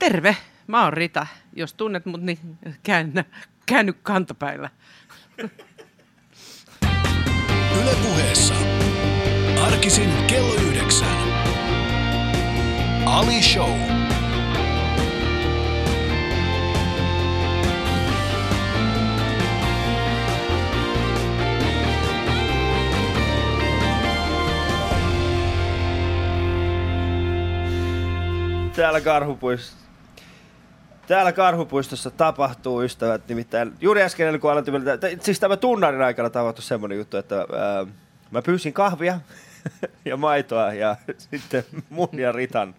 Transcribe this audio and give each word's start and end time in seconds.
Terve, 0.00 0.36
mä 0.66 0.84
oon 0.84 0.92
Rita. 0.92 1.26
Jos 1.52 1.74
tunnet 1.74 2.06
mut, 2.06 2.22
niin 2.22 2.38
käännä, 2.82 3.24
käänny 3.66 3.92
kantapäillä. 3.92 4.70
Yle 7.82 7.94
puheessa. 8.02 8.54
Arkisin 9.66 10.10
kello 10.26 10.54
yhdeksän. 10.54 11.16
Ali 13.06 13.42
Show. 13.42 13.78
Täällä 28.76 29.00
Karhupuistossa. 29.00 29.79
Täällä 31.10 31.32
Karhupuistossa 31.32 32.10
tapahtuu, 32.10 32.82
ystävät, 32.82 33.28
nimittäin 33.28 33.72
juuri 33.80 34.02
äsken, 34.02 34.40
kun 34.40 34.52
aloitin, 34.52 34.74
siis 35.20 35.40
tämä 35.40 35.56
tunnarin 35.56 36.02
aikana 36.02 36.30
tapahtui 36.30 36.62
semmoinen 36.62 36.98
juttu, 36.98 37.16
että 37.16 37.36
ää, 37.36 37.86
mä 38.30 38.42
pyysin 38.42 38.72
kahvia 38.72 39.20
ja 40.04 40.16
maitoa 40.16 40.72
ja 40.72 40.96
sitten 41.30 41.64
mun 41.88 42.08
ja 42.12 42.32
Ritan. 42.32 42.74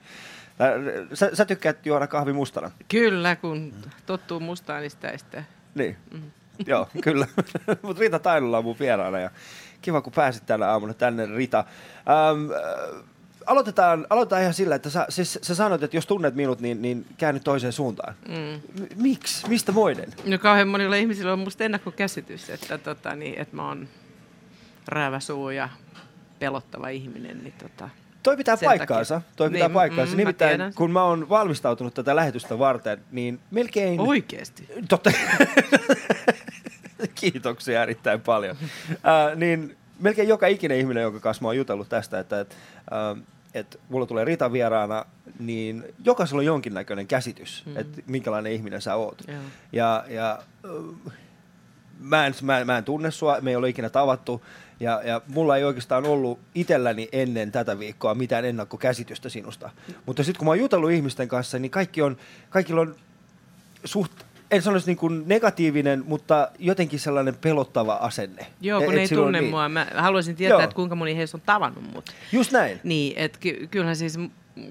Sä, 1.14 1.30
sä 1.34 1.46
tykkäät 1.46 1.86
juoda 1.86 2.08
kahvi 2.08 2.34
mustana? 2.34 2.72
Kyllä, 2.88 3.36
kun 3.36 3.74
tottuu 4.06 4.40
mustaan, 4.40 4.82
niin 4.82 4.92
sitä 4.92 5.10
ei 5.10 5.18
sitä. 5.18 5.44
Niin. 5.76 5.98
Joo, 6.68 6.90
kyllä. 7.02 7.28
Mutta 7.82 8.00
Rita 8.00 8.20
Tainola 8.20 8.58
on 8.58 8.64
mun 8.64 8.80
vieraana 8.80 9.20
ja 9.20 9.30
kiva, 9.82 10.02
kun 10.02 10.14
pääsit 10.14 10.46
tänä 10.46 10.68
aamuna 10.68 10.94
tänne, 10.94 11.26
Rita. 11.26 11.60
Ähm, 11.60 12.52
äh, 12.52 13.04
aloitetaan, 13.52 14.08
aloitetaan 14.10 14.42
ihan 14.42 14.54
sillä, 14.54 14.76
että 14.76 14.90
sä, 14.90 15.06
siis, 15.10 15.40
sä 15.42 15.56
sanoit, 15.56 15.84
että 15.84 15.98
jos 15.98 16.06
tunnet 16.08 16.36
minut, 16.36 16.60
niin, 16.60 16.82
niin 16.82 17.06
käänny 17.18 17.40
toiseen 17.40 17.74
suuntaan. 17.74 18.14
Mm. 18.28 18.36
M- 18.84 18.88
miksi? 19.02 19.50
Mistä 19.50 19.72
moinen? 19.72 20.14
No 20.26 20.38
kauhean 20.40 20.68
monilla 20.68 20.96
ihmisillä 20.96 21.34
on 21.34 21.40
musta 21.40 21.64
ennakkokäsitys, 21.64 22.50
että, 22.50 22.78
tota, 22.78 23.16
niin, 23.16 23.40
että 23.40 23.56
mä 23.56 23.68
oon 23.68 23.88
räävä 24.88 25.20
suu 25.20 25.50
ja 25.50 25.70
pelottava 26.40 26.90
ihminen. 26.90 27.44
Niin 27.44 27.54
tota. 27.60 27.90
Toi 28.24 28.38
pitää 28.38 28.56
Sen 28.56 28.68
paikkaansa. 28.68 29.16
takia. 29.16 29.32
Toi 29.36 29.50
pitää 29.50 29.68
Niin, 29.68 29.74
paikkaansa. 29.74 30.12
mm, 30.12 30.16
mä 30.18 30.22
Nimittäin, 30.22 30.50
tiedän. 30.52 30.74
kun 30.74 30.92
mä 30.92 31.04
oon 31.04 31.30
valmistautunut 31.30 31.94
tätä 31.94 32.16
lähetystä 32.16 32.60
varten, 32.60 33.02
niin 33.12 33.40
melkein... 33.52 34.00
Oikeesti. 34.00 34.68
Totta. 34.90 35.12
Kiitoksia 37.16 37.84
erittäin 37.84 38.22
paljon. 38.22 38.56
Äh, 38.92 39.36
niin 39.38 39.78
melkein 40.00 40.28
joka 40.28 40.48
ikinen 40.48 40.78
ihminen, 40.78 41.04
jonka 41.04 41.20
kanssa 41.20 41.42
mä 41.42 41.48
oon 41.48 41.58
jutellut 41.58 41.90
tästä, 41.90 42.20
että 42.20 42.40
et, 42.40 42.56
äh, 43.18 43.24
et 43.54 43.80
mulla 43.90 44.06
tulee 44.06 44.26
Rita 44.26 44.52
vieraana, 44.52 45.06
niin 45.40 45.84
jokaisella 46.06 46.40
on 46.40 46.46
jonkinnäköinen 46.46 47.08
käsitys, 47.08 47.64
mm. 47.66 47.78
että 47.78 48.02
minkälainen 48.08 48.52
ihminen 48.52 48.82
sä 48.82 48.96
oot. 48.96 49.22
Joo. 49.28 49.38
Ja, 49.72 50.06
ja 50.08 50.40
mä, 52.00 52.26
en, 52.26 52.34
mä, 52.42 52.66
mä 52.66 52.78
en 52.78 52.84
tunne 52.84 53.12
sua, 53.12 53.38
me 53.42 53.50
ei 53.50 53.56
ole 53.56 53.70
ikinä 53.70 53.90
tavattu, 53.90 54.46
ja, 54.80 55.02
ja 55.04 55.22
mulla 55.28 55.58
ei 55.58 55.64
oikeastaan 55.64 56.06
ollut 56.06 56.40
itselläni 56.56 57.10
ennen 57.12 57.52
tätä 57.52 57.80
viikkoa 57.80 58.16
mitään 58.16 58.46
ennakkokäsitystä 58.46 59.30
sinusta. 59.30 59.70
Mutta 60.06 60.24
sitten 60.24 60.40
kun 60.40 60.46
mä 60.46 60.52
oon 60.52 60.60
jutellut 60.60 60.92
ihmisten 60.92 61.28
kanssa, 61.28 61.60
niin 61.60 61.72
kaikki 61.72 62.02
on, 62.02 62.18
kaikilla 62.50 62.82
on 62.82 62.96
suht, 63.86 64.12
en 64.52 64.62
sanoisi 64.62 64.88
niin 64.88 64.98
kuin 64.98 65.24
negatiivinen, 65.28 66.04
mutta 66.08 66.52
jotenkin 66.60 67.00
sellainen 67.00 67.36
pelottava 67.36 67.94
asenne. 67.94 68.46
Joo, 68.62 68.80
kun 68.82 68.90
Et- 68.90 68.96
ne 68.96 69.02
ei 69.02 69.08
tunne 69.08 69.42
niin. 69.42 69.52
mua. 69.52 69.70
Mä 69.70 69.88
haluaisin 69.96 70.36
tietää, 70.36 70.56
Joo. 70.56 70.64
että 70.64 70.76
kuinka 70.76 70.96
moni 70.96 71.16
heistä 71.18 71.38
on 71.38 71.42
tavannut 71.46 71.94
mut. 71.94 72.10
Just 72.32 72.52
näin. 72.52 72.80
Niin, 72.84 73.14
että 73.18 73.40
ky- 73.40 73.68
kyllähän 73.72 73.96
siis 73.96 74.20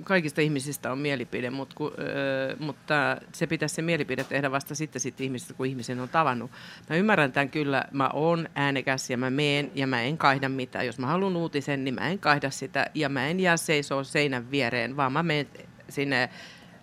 kaikista 0.04 0.40
ihmisistä 0.40 0.92
on 0.92 0.98
mielipide, 0.98 1.50
mut 1.50 1.74
ku, 1.74 1.92
öö, 1.98 2.56
mutta 2.58 3.16
se 3.32 3.46
pitäisi 3.46 3.74
se 3.74 3.82
mielipide 3.82 4.24
tehdä 4.24 4.50
vasta 4.50 4.74
sitten 4.74 5.00
sit 5.00 5.20
ihmisistä, 5.20 5.54
kun 5.54 5.66
ihmisen 5.66 6.00
on 6.00 6.08
tavannut. 6.08 6.50
Mä 6.90 6.96
ymmärrän 6.96 7.32
tämän 7.32 7.50
kyllä, 7.50 7.84
mä 7.92 8.10
oon 8.12 8.48
äänekäs 8.54 9.10
ja 9.10 9.16
mä 9.16 9.30
meen 9.30 9.70
ja 9.74 9.86
mä 9.86 10.02
en 10.02 10.18
kaihda 10.18 10.48
mitään. 10.48 10.86
Jos 10.86 10.98
mä 10.98 11.06
haluan 11.06 11.36
uutisen, 11.36 11.84
niin 11.84 11.94
mä 11.94 12.08
en 12.08 12.18
kaihda 12.18 12.50
sitä 12.50 12.86
ja 12.94 13.08
mä 13.08 13.26
en 13.28 13.40
jää 13.40 13.56
seisoo 13.56 14.04
seinän 14.04 14.50
viereen, 14.50 14.96
vaan 14.96 15.12
mä 15.12 15.22
menen 15.22 15.46
sinne 15.88 16.28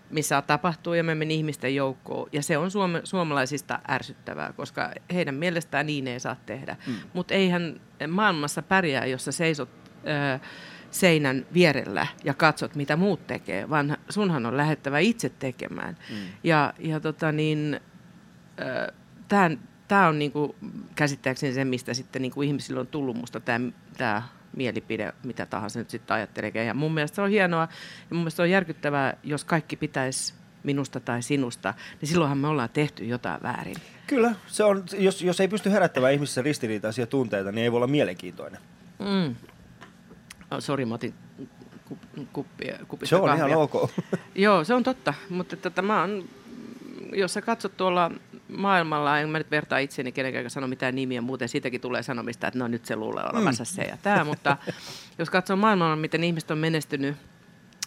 missä 0.09 0.41
tapahtuu 0.41 0.93
ja 0.93 1.03
mä 1.03 1.15
menen 1.15 1.31
ihmisten 1.31 1.75
joukkoon. 1.75 2.29
Ja 2.31 2.43
se 2.43 2.57
on 2.57 2.71
suome, 2.71 3.01
suomalaisista 3.03 3.79
ärsyttävää, 3.89 4.53
koska 4.53 4.91
heidän 5.13 5.35
mielestään 5.35 5.85
niin 5.85 6.07
ei 6.07 6.19
saa 6.19 6.35
tehdä. 6.45 6.75
Mm. 6.87 6.93
Mutta 7.13 7.33
eihän 7.33 7.81
maailmassa 8.07 8.61
pärjää, 8.61 9.05
jos 9.05 9.25
sä 9.25 9.31
seisot 9.31 9.69
ö, 10.07 10.39
seinän 10.91 11.45
vierellä 11.53 12.07
ja 12.23 12.33
katsot, 12.33 12.75
mitä 12.75 12.95
muut 12.95 13.27
tekee, 13.27 13.69
vaan 13.69 13.97
sunhan 14.09 14.45
on 14.45 14.57
lähettävä 14.57 14.99
itse 14.99 15.29
tekemään. 15.29 15.97
Mm. 16.09 16.15
Ja, 16.43 16.73
ja 16.79 16.99
tota 16.99 17.31
niin, 17.31 17.79
tämä 19.87 20.07
on 20.07 20.19
niinku 20.19 20.55
käsittääkseni 20.95 21.53
se, 21.53 21.65
mistä 21.65 21.93
sitten 21.93 22.21
niinku 22.21 22.41
ihmisillä 22.41 22.79
on 22.79 22.87
tullut 22.87 23.17
musta 23.17 23.39
tämä 23.97 24.23
mielipide, 24.57 25.13
mitä 25.23 25.45
tahansa 25.45 25.79
nyt 25.79 25.89
sitten 25.89 26.15
ajattelee. 26.15 26.51
Ja 26.65 26.73
mun 26.73 26.93
mielestä 26.93 27.15
se 27.15 27.21
on 27.21 27.29
hienoa 27.29 27.61
ja 28.09 28.15
mun 28.15 28.19
mielestä 28.19 28.35
se 28.35 28.41
on 28.41 28.49
järkyttävää, 28.49 29.17
jos 29.23 29.43
kaikki 29.43 29.75
pitäisi 29.75 30.33
minusta 30.63 30.99
tai 30.99 31.21
sinusta, 31.21 31.73
niin 32.01 32.09
silloinhan 32.09 32.37
me 32.37 32.47
ollaan 32.47 32.69
tehty 32.69 33.05
jotain 33.05 33.41
väärin. 33.43 33.75
Kyllä, 34.07 34.35
se 34.47 34.63
on, 34.63 34.83
jos, 34.97 35.21
jos 35.21 35.39
ei 35.39 35.47
pysty 35.47 35.71
herättämään 35.71 36.13
ihmisissä 36.13 36.41
ristiriitaisia 36.41 37.07
tunteita, 37.07 37.51
niin 37.51 37.63
ei 37.63 37.71
voi 37.71 37.77
olla 37.77 37.87
mielenkiintoinen. 37.87 38.61
Mm. 38.99 39.35
Oh, 40.51 40.59
sori, 40.59 40.85
mä 40.85 40.95
otin 40.95 41.13
kup, 41.85 41.99
kuppia, 42.33 42.79
kupista 42.87 43.09
Se 43.09 43.15
on 43.15 43.25
kahvia. 43.29 43.47
ihan 43.47 43.61
ok. 43.61 43.91
Joo, 44.35 44.63
se 44.63 44.73
on 44.73 44.83
totta, 44.83 45.13
mutta 45.29 45.55
tota, 45.57 45.81
mä 45.81 46.01
oon, 46.01 46.29
jos 47.13 47.33
sä 47.33 47.41
katsot 47.41 47.77
tuolla 47.77 48.11
maailmalla, 48.49 49.19
en 49.19 49.29
mä 49.29 49.37
nyt 49.37 49.51
vertaa 49.51 49.79
itseni 49.79 50.11
kenenkään 50.11 50.49
sano 50.49 50.67
mitään 50.67 50.95
nimiä, 50.95 51.21
muuten 51.21 51.49
siitäkin 51.49 51.81
tulee 51.81 52.03
sanomista, 52.03 52.47
että 52.47 52.59
no 52.59 52.67
nyt 52.67 52.85
se 52.85 52.95
luulee 52.95 53.23
olevansa 53.33 53.65
se 53.65 53.81
ja 53.81 53.97
tämä, 54.01 54.23
mutta 54.23 54.57
jos 55.17 55.29
katsoo 55.29 55.55
maailmalla, 55.55 55.95
miten 55.95 56.23
ihmiset 56.23 56.51
on 56.51 56.57
menestynyt 56.57 57.15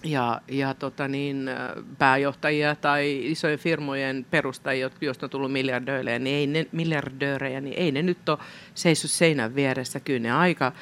ja, 0.05 0.41
ja 0.49 0.75
tota 0.75 1.09
niin, 1.09 1.51
pääjohtajia 1.99 2.75
tai 2.75 3.31
isojen 3.31 3.59
firmojen 3.59 4.27
perustajia, 4.31 4.91
joista 5.01 5.27
on 5.27 5.31
tullut 5.31 5.53
miljardöörejä, 5.53 6.19
niin 6.19 6.37
ei 6.37 6.47
ne, 6.47 6.67
miljardöörejä, 6.73 7.61
niin 7.61 7.79
ei 7.79 7.93
ne 7.93 8.03
nyt 8.03 8.29
ole 8.29 8.39
seissyt 8.75 9.11
seinän 9.11 9.55
vieressä. 9.55 10.01
Kyllä 10.01 10.21
ne 10.21 10.33
aika, 10.33 10.73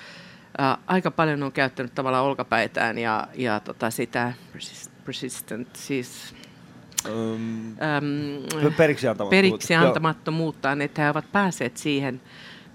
äh, 0.61 0.79
aika 0.87 1.11
paljon 1.11 1.43
on 1.43 1.53
käyttänyt 1.53 1.95
tavallaan 1.95 2.25
olkapäitään 2.25 2.99
ja, 2.99 3.29
ja 3.35 3.61
tota 3.61 3.91
sitä 3.91 4.33
persist- 4.53 4.91
persistent, 5.05 5.77
siis 5.77 6.35
Um, 7.07 7.71
äm, 7.71 8.75
periksi 8.77 9.09
antamattomuutta. 9.09 9.31
periksi 9.31 9.75
antamattomuuttaan, 9.75 10.83
että 10.83 11.03
he 11.03 11.11
ovat 11.11 11.33
päässeet 11.33 11.77
siihen, 11.77 12.21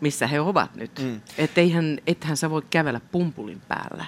missä 0.02 0.28
he 0.28 0.40
ovat 0.40 0.76
nyt. 0.76 1.00
Mm. 1.00 1.22
Että 1.38 1.62
eihän, 1.62 1.98
ethän 2.08 2.38
sä 2.38 2.50
voi 2.50 2.62
kävellä 2.70 3.02
pumpulin 3.12 3.62
päällä. 3.68 4.06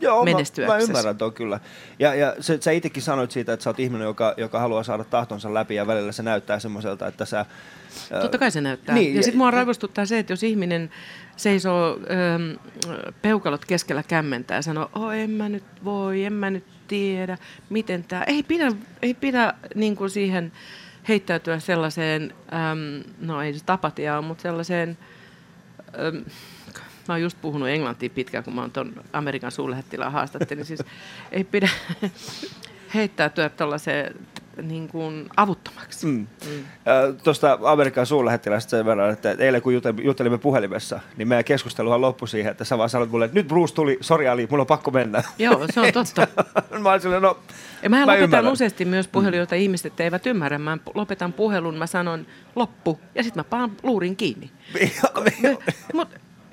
Joo, 0.00 0.24
mä, 0.24 0.30
mä 0.66 0.78
ymmärrän 0.78 1.18
tuon 1.18 1.32
kyllä. 1.32 1.60
Ja, 1.98 2.14
ja 2.14 2.34
se, 2.40 2.58
sä 2.60 2.70
itsekin 2.70 3.02
sanoit 3.02 3.30
siitä, 3.30 3.52
että 3.52 3.64
sä 3.64 3.70
oot 3.70 3.80
ihminen, 3.80 4.04
joka, 4.04 4.34
joka 4.36 4.60
haluaa 4.60 4.82
saada 4.82 5.04
tahtonsa 5.04 5.54
läpi 5.54 5.74
ja 5.74 5.86
välillä 5.86 6.12
se 6.12 6.22
näyttää 6.22 6.58
semmoiselta, 6.58 7.06
että 7.06 7.24
sä... 7.24 7.46
ää, 8.10 8.20
Totta 8.20 8.38
kai 8.38 8.50
se 8.50 8.60
näyttää. 8.60 8.94
Niin, 8.94 9.12
ja 9.14 9.18
ja- 9.18 9.22
sitten 9.22 9.38
mua 9.38 9.50
raivostuttaa 9.50 10.06
se, 10.06 10.18
että 10.18 10.32
jos 10.32 10.42
ihminen 10.42 10.90
seisoo 11.36 11.98
ähm, 12.10 13.02
peukalot 13.22 13.64
keskellä 13.64 14.02
kämmentää 14.02 14.58
ja 14.58 14.62
sanoo, 14.62 14.90
oh, 14.94 15.10
en 15.10 15.30
mä 15.30 15.48
nyt 15.48 15.64
voi, 15.84 16.24
en 16.24 16.32
mä 16.32 16.50
nyt 16.50 16.64
tiedä, 16.92 17.38
miten 17.70 18.04
tämä... 18.04 18.24
Ei 18.24 18.42
pidä, 18.42 18.72
ei 19.02 19.14
pidä 19.14 19.54
niin 19.74 19.96
kuin 19.96 20.10
siihen 20.10 20.52
heittäytyä 21.08 21.58
sellaiseen, 21.58 22.34
ähm, 22.52 23.10
no 23.20 23.42
ei 23.42 23.54
se 23.54 23.64
tapatiaa, 23.64 24.22
mutta 24.22 24.42
sellaiseen... 24.42 24.98
Ähm, 25.98 26.16
Mä 27.08 27.14
oon 27.14 27.22
just 27.22 27.38
puhunut 27.42 27.68
englantia 27.68 28.10
pitkään, 28.10 28.44
kun 28.44 28.54
mä 28.54 28.60
oon 28.60 28.70
ton 28.70 28.92
Amerikan 29.12 29.52
suurlähettilään 29.52 30.12
haastattelin. 30.12 30.64
Siis 30.64 30.80
ei 31.32 31.44
pidä 31.44 31.68
heittäytyä 32.94 33.48
tuollaiseen 33.48 34.14
niin 34.62 34.88
kuin 34.88 35.28
avuttomaksi. 35.36 36.06
Mm. 36.06 36.12
Mm. 36.46 36.64
Tuosta 37.24 37.58
Amerikan 37.62 38.06
suurlähettilästä 38.06 38.70
sen 38.70 38.86
verran, 38.86 39.10
että 39.12 39.30
eilen 39.38 39.62
kun 39.62 39.72
jutel- 39.74 40.04
juttelimme 40.04 40.38
puhelimessa, 40.38 41.00
niin 41.16 41.28
meidän 41.28 41.44
keskusteluhan 41.44 42.00
loppui 42.00 42.28
siihen, 42.28 42.50
että 42.50 42.64
sä 42.64 42.78
vaan 42.78 42.88
sanoit 42.88 43.10
mulle, 43.10 43.24
että 43.24 43.34
nyt 43.38 43.48
Bruce 43.48 43.74
tuli, 43.74 43.98
sori 44.00 44.28
Ali, 44.28 44.46
mulla 44.50 44.62
on 44.62 44.66
pakko 44.66 44.90
mennä. 44.90 45.22
Joo, 45.38 45.66
se 45.74 45.80
on 45.80 45.92
totta. 45.92 46.26
mä 46.82 46.90
olin 46.90 47.00
silleen, 47.00 47.22
no, 47.22 47.38
Ja 47.82 47.90
mä, 47.90 47.96
mä 47.96 48.02
lopetan 48.02 48.22
ymmärrän. 48.24 48.52
useasti 48.52 48.84
myös 48.84 49.08
puhelun, 49.08 49.38
jota 49.38 49.54
ihmiset 49.54 50.00
eivät 50.00 50.26
ymmärrä. 50.26 50.58
Mä 50.58 50.78
lopetan 50.94 51.32
puhelun, 51.32 51.74
mä 51.74 51.86
sanon 51.86 52.26
loppu 52.56 53.00
ja 53.14 53.22
sitten 53.22 53.40
mä 53.40 53.44
paan 53.44 53.72
luurin 53.82 54.16
kiinni. 54.16 54.50
Mut, 55.94 56.08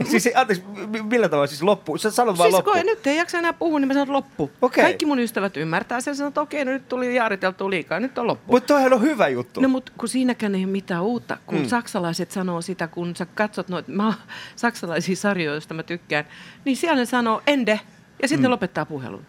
siis, 0.05 0.29
anteeksi, 0.35 0.63
mi- 0.87 1.01
millä 1.01 1.29
tavalla 1.29 1.47
siis 1.47 1.63
loppu? 1.63 1.97
Sä 1.97 2.11
sanot 2.11 2.37
vaan 2.37 2.47
siis 2.51 2.53
loppu. 2.53 2.71
kun 2.71 2.85
nyt 2.85 3.07
ei 3.07 3.17
jaksa 3.17 3.37
enää 3.37 3.53
puhua, 3.53 3.79
niin 3.79 3.87
mä 3.87 3.93
sanon 3.93 4.13
loppu. 4.13 4.51
Okei. 4.61 4.83
Kaikki 4.83 5.05
mun 5.05 5.19
ystävät 5.19 5.57
ymmärtää 5.57 6.01
sen, 6.01 6.15
sanoo, 6.15 6.27
että 6.27 6.41
okei, 6.41 6.65
no 6.65 6.71
nyt 6.71 6.89
tuli 6.89 7.15
jaariteltua 7.15 7.69
liikaa, 7.69 7.99
nyt 7.99 8.17
on 8.17 8.27
loppu. 8.27 8.51
Mutta 8.53 8.67
toihan 8.67 8.93
on 8.93 9.01
hyvä 9.01 9.27
juttu. 9.27 9.61
No 9.61 9.69
mutta 9.69 9.91
kun 9.97 10.09
siinäkään 10.09 10.55
ei 10.55 10.63
ole 10.63 10.71
mitään 10.71 11.03
uutta, 11.03 11.37
kun 11.45 11.59
mm. 11.59 11.65
saksalaiset 11.65 12.31
sanoo 12.31 12.61
sitä, 12.61 12.87
kun 12.87 13.15
sä 13.15 13.25
katsot 13.25 13.69
noita 13.69 13.91
mä, 13.91 14.13
saksalaisia 14.55 15.15
sarjoja, 15.15 15.53
joista 15.53 15.73
mä 15.73 15.83
tykkään, 15.83 16.25
niin 16.65 16.77
siellä 16.77 16.99
ne 16.99 17.05
sanoo 17.05 17.41
ende 17.47 17.79
ja 18.21 18.27
sitten 18.27 18.39
mm. 18.39 18.43
ne 18.43 18.49
lopettaa 18.49 18.85
puhelun. 18.85 19.25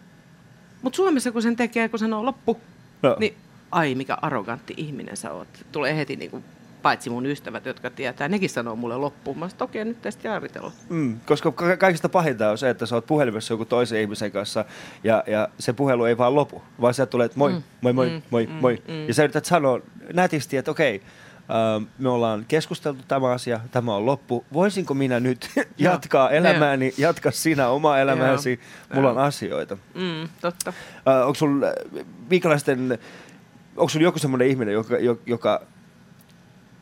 Mutta 0.82 0.96
Suomessa 0.96 1.32
kun 1.32 1.42
sen 1.42 1.56
tekee, 1.56 1.88
kun 1.88 1.98
sanoo 1.98 2.24
loppu, 2.24 2.60
Joo. 3.02 3.16
niin 3.18 3.34
ai 3.70 3.94
mikä 3.94 4.18
arrogantti 4.22 4.74
ihminen 4.76 5.16
sä 5.16 5.32
oot. 5.32 5.48
Tulee 5.72 5.96
heti 5.96 6.16
niin 6.16 6.30
kuin, 6.30 6.44
paitsi 6.80 7.10
mun 7.10 7.26
ystävät, 7.26 7.66
jotka 7.66 7.90
tietää, 7.90 8.28
nekin 8.28 8.50
sanoo 8.50 8.76
mulle 8.76 8.96
loppuun. 8.96 9.38
Mä 9.38 9.48
sanoin, 9.48 9.62
okei, 9.62 9.84
nyt 9.84 10.02
tästä 10.02 10.28
jaaritella. 10.28 10.72
Mm, 10.88 11.20
koska 11.26 11.52
ka- 11.52 11.76
kaikista 11.76 12.08
pahinta 12.08 12.50
on 12.50 12.58
se, 12.58 12.70
että 12.70 12.86
sä 12.86 12.94
oot 12.94 13.06
puhelimessa 13.06 13.54
joku 13.54 13.64
toisen 13.64 14.00
ihmisen 14.00 14.32
kanssa 14.32 14.64
ja, 15.04 15.24
ja 15.26 15.48
se 15.58 15.72
puhelu 15.72 16.04
ei 16.04 16.18
vaan 16.18 16.34
lopu, 16.34 16.62
vaan 16.80 16.94
sieltä 16.94 17.10
tulee, 17.10 17.24
että 17.24 17.38
moi, 17.38 17.52
mm. 17.52 17.62
moi, 17.80 17.92
moi, 17.92 18.10
mm. 18.10 18.22
moi, 18.30 18.46
moi. 18.46 18.82
Mm. 18.88 19.08
Ja 19.08 19.14
sä 19.14 19.22
yrität 19.22 19.44
sanoa 19.44 19.80
nätisti, 20.12 20.56
että 20.56 20.70
okei, 20.70 21.02
Uh, 21.50 21.86
me 21.98 22.08
ollaan 22.08 22.44
keskusteltu 22.48 23.02
tämä 23.08 23.30
asia, 23.30 23.60
tämä 23.70 23.94
on 23.94 24.06
loppu. 24.06 24.44
Voisinko 24.52 24.94
minä 24.94 25.20
nyt 25.20 25.50
jatkaa 25.78 26.30
elämääni, 26.30 26.94
jatka 26.98 27.30
sinä 27.30 27.68
omaa 27.68 27.98
elämääsi, 27.98 28.60
mulla 28.94 29.10
on 29.10 29.18
asioita. 29.18 29.76
Mm, 29.94 30.28
totta. 30.40 30.70
Uh, 30.70 31.20
onko 31.22 31.34
sulla, 31.34 31.66
minkälaisten, 32.30 32.98
onko 33.76 33.88
sulla 33.88 34.04
joku 34.04 34.18
semmoinen 34.18 34.48
ihminen, 34.48 34.74
joka, 34.74 34.96
joka 35.26 35.62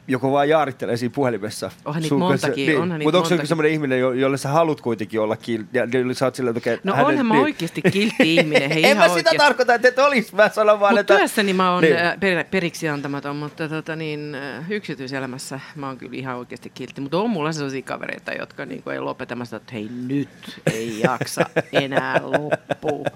joko 0.08 0.32
vaan 0.32 0.48
jaarittelee 0.48 0.96
siinä 0.96 1.12
puhelimessa. 1.14 1.70
Onhan 1.84 2.02
niitä 2.02 2.14
montakin. 2.14 2.66
Niin. 2.66 2.78
Onhan 2.80 3.02
Mutta 3.02 3.18
onko 3.18 3.28
se 3.28 3.34
joku 3.34 3.46
semmoinen 3.46 3.72
ihminen, 3.72 4.00
jo- 4.00 4.12
jolle 4.12 4.36
sä 4.38 4.48
haluat 4.48 4.80
kuitenkin 4.80 5.20
olla 5.20 5.36
kiltti? 5.36 5.78
Ja 5.78 5.88
jolle 5.92 6.14
sä 6.14 6.24
oot 6.24 6.34
sillä, 6.34 6.50
että 6.50 6.58
okay, 6.60 6.78
No 6.84 6.92
hänet- 6.94 7.06
onhan 7.08 7.26
mä 7.26 7.34
niin. 7.34 7.42
oikeasti 7.44 7.82
kiltti 7.82 8.34
ihminen. 8.36 8.70
Hei, 8.70 8.84
en 8.90 8.96
mä 8.96 9.04
sitä 9.08 9.14
oikein. 9.14 9.38
tarkoita, 9.38 9.74
että 9.74 9.88
et 9.88 9.98
olis. 9.98 10.32
Mä 10.32 10.48
sanon 10.48 10.80
vaan, 10.80 10.92
Mutta 10.92 11.00
että... 11.00 11.16
työssäni 11.16 11.52
mä 11.52 11.72
oon 11.72 11.82
Niin. 11.82 11.96
niin. 11.96 12.20
per, 12.20 12.44
periksi 12.50 12.88
antamaton, 12.88 13.36
mutta 13.36 13.68
tota, 13.68 13.96
niin, 13.96 14.34
äh, 14.34 14.70
yksityiselämässä 14.70 15.60
mä 15.76 15.86
oon 15.86 15.96
kyllä 15.98 16.16
ihan 16.16 16.36
oikeasti 16.36 16.70
kiltti. 16.70 17.00
Mutta 17.00 17.18
on 17.18 17.30
mulla 17.30 17.52
sellaisia 17.52 17.82
kavereita, 17.82 18.32
jotka 18.32 18.66
niin 18.66 18.82
ei 18.92 19.00
lopetamassa, 19.00 19.56
että 19.56 19.72
hei 19.72 19.88
nyt 20.06 20.60
ei 20.72 21.00
jaksa 21.00 21.46
enää 21.72 22.20
loppuu. 22.22 23.06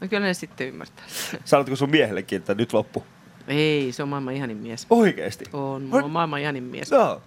No 0.00 0.08
kyllä 0.08 0.26
ne 0.26 0.34
sitten 0.34 0.66
ymmärtää. 0.68 1.04
Sanotko 1.44 1.76
sun 1.76 1.90
miehellekin, 1.90 2.36
että 2.38 2.54
nyt 2.54 2.72
loppu? 2.72 3.04
Ei, 3.48 3.92
se 3.92 4.02
on 4.02 4.08
maailman 4.08 4.34
ihanin 4.34 4.56
mies. 4.56 4.86
Oikeesti? 4.90 5.44
On, 5.52 5.82
mulla 5.82 6.04
on 6.04 6.10
maailman 6.10 6.40
ihanin 6.40 6.62
mies. 6.62 6.90
No. 6.90 7.22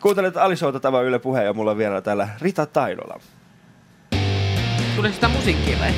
Kuuntelet 0.00 0.36
Alisoota 0.36 0.80
tämä 0.80 1.00
Yle 1.00 1.18
Puhe 1.18 1.44
ja 1.44 1.52
mulla 1.52 1.70
on 1.70 1.78
vielä 1.78 2.00
täällä 2.00 2.28
Rita 2.40 2.66
Tainola. 2.66 3.20
Tulee 4.96 5.12
sitä 5.12 5.28
musiikkia 5.28 5.78
vai? 5.78 5.90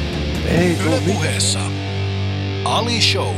Ei 0.49 0.76
Yle 0.87 1.00
Puheessa. 1.06 1.61
Ali 2.65 3.00
Show. 3.00 3.35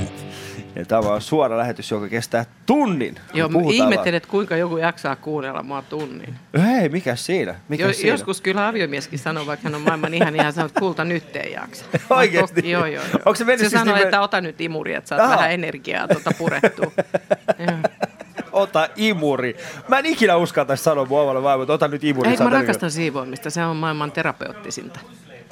Ja 0.74 0.84
tämä 0.84 1.00
on 1.08 1.20
suora 1.20 1.58
lähetys, 1.58 1.90
joka 1.90 2.08
kestää 2.08 2.44
tunnin. 2.66 3.14
Joo, 3.34 3.48
mä 3.48 3.58
ihmettelen, 3.72 4.14
että 4.14 4.28
kuinka 4.28 4.56
joku 4.56 4.76
jaksaa 4.76 5.16
kuunnella 5.16 5.62
mua 5.62 5.82
tunnin. 5.82 6.34
Hei, 6.62 6.88
mikä 6.88 7.16
siinä? 7.16 7.54
Mikä 7.68 7.86
Jo, 7.86 7.92
siinä? 7.92 8.10
joskus 8.14 8.40
kyllä 8.40 8.68
aviomieskin 8.68 9.18
sanoo, 9.18 9.46
vaikka 9.46 9.68
hän 9.68 9.74
on 9.74 9.80
maailman 9.82 10.14
ihan 10.14 10.34
ihan 10.36 10.52
sanoo, 10.52 10.66
että 10.66 10.80
kulta 10.80 11.04
nyt 11.04 11.36
ei 11.36 11.52
jaksa. 11.52 11.84
To- 12.08 12.66
Joo, 12.66 12.86
joo, 12.86 12.86
joo. 12.86 13.02
Onko 13.14 13.34
se 13.34 13.44
se 13.44 13.56
siis 13.58 13.72
sanoo, 13.72 13.94
nimen- 13.94 14.02
että 14.04 14.20
ota 14.20 14.40
nyt 14.40 14.60
imuri, 14.60 14.94
että 14.94 15.08
saat 15.08 15.20
Aha. 15.20 15.36
vähän 15.36 15.52
energiaa 15.52 16.08
tuota 16.08 16.30
purettua. 16.38 16.92
Ota 18.52 18.88
imuri. 18.96 19.56
Mä 19.88 19.98
en 19.98 20.06
ikinä 20.06 20.36
uskaltaisi 20.36 20.84
sanoa 20.84 21.04
mun 21.04 21.20
omalle 21.20 21.42
vaimolle, 21.42 21.64
että 21.64 21.72
ota 21.72 21.88
nyt 21.88 22.04
imuri. 22.04 22.30
Ei, 22.30 22.36
mä 22.36 22.42
energiaa. 22.42 22.60
rakastan 22.60 22.90
siivoamista, 22.90 23.50
se 23.50 23.64
on 23.64 23.76
maailman 23.76 24.12
terapeuttisinta. 24.12 25.00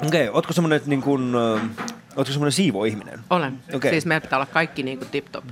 Okei, 0.06 0.22
okay, 0.22 0.34
ootko 0.34 0.52
semmonen, 0.52 0.80
niin 0.86 1.02
kuin, 1.02 1.34
ootko 2.16 2.32
semmonen 2.32 2.52
siivoihminen? 2.52 3.20
Olen. 3.30 3.58
Okay. 3.74 3.90
Siis 3.90 4.06
meidän 4.06 4.22
pitää 4.22 4.36
olla 4.36 4.46
kaikki 4.46 4.82
niin 4.82 4.98
kuin 4.98 5.08
tip-top. 5.10 5.44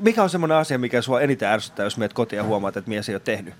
Mikä 0.00 0.22
on 0.22 0.30
semmoinen 0.30 0.56
asia, 0.58 0.78
mikä 0.78 1.02
sua 1.02 1.20
eniten 1.20 1.48
ärsyttää, 1.48 1.84
jos 1.84 1.96
meet 1.96 2.12
kotiin 2.12 2.36
ja 2.38 2.44
huomaat, 2.44 2.76
että 2.76 2.88
mies 2.88 3.08
ei 3.08 3.14
ole 3.14 3.22
tehnyt? 3.24 3.54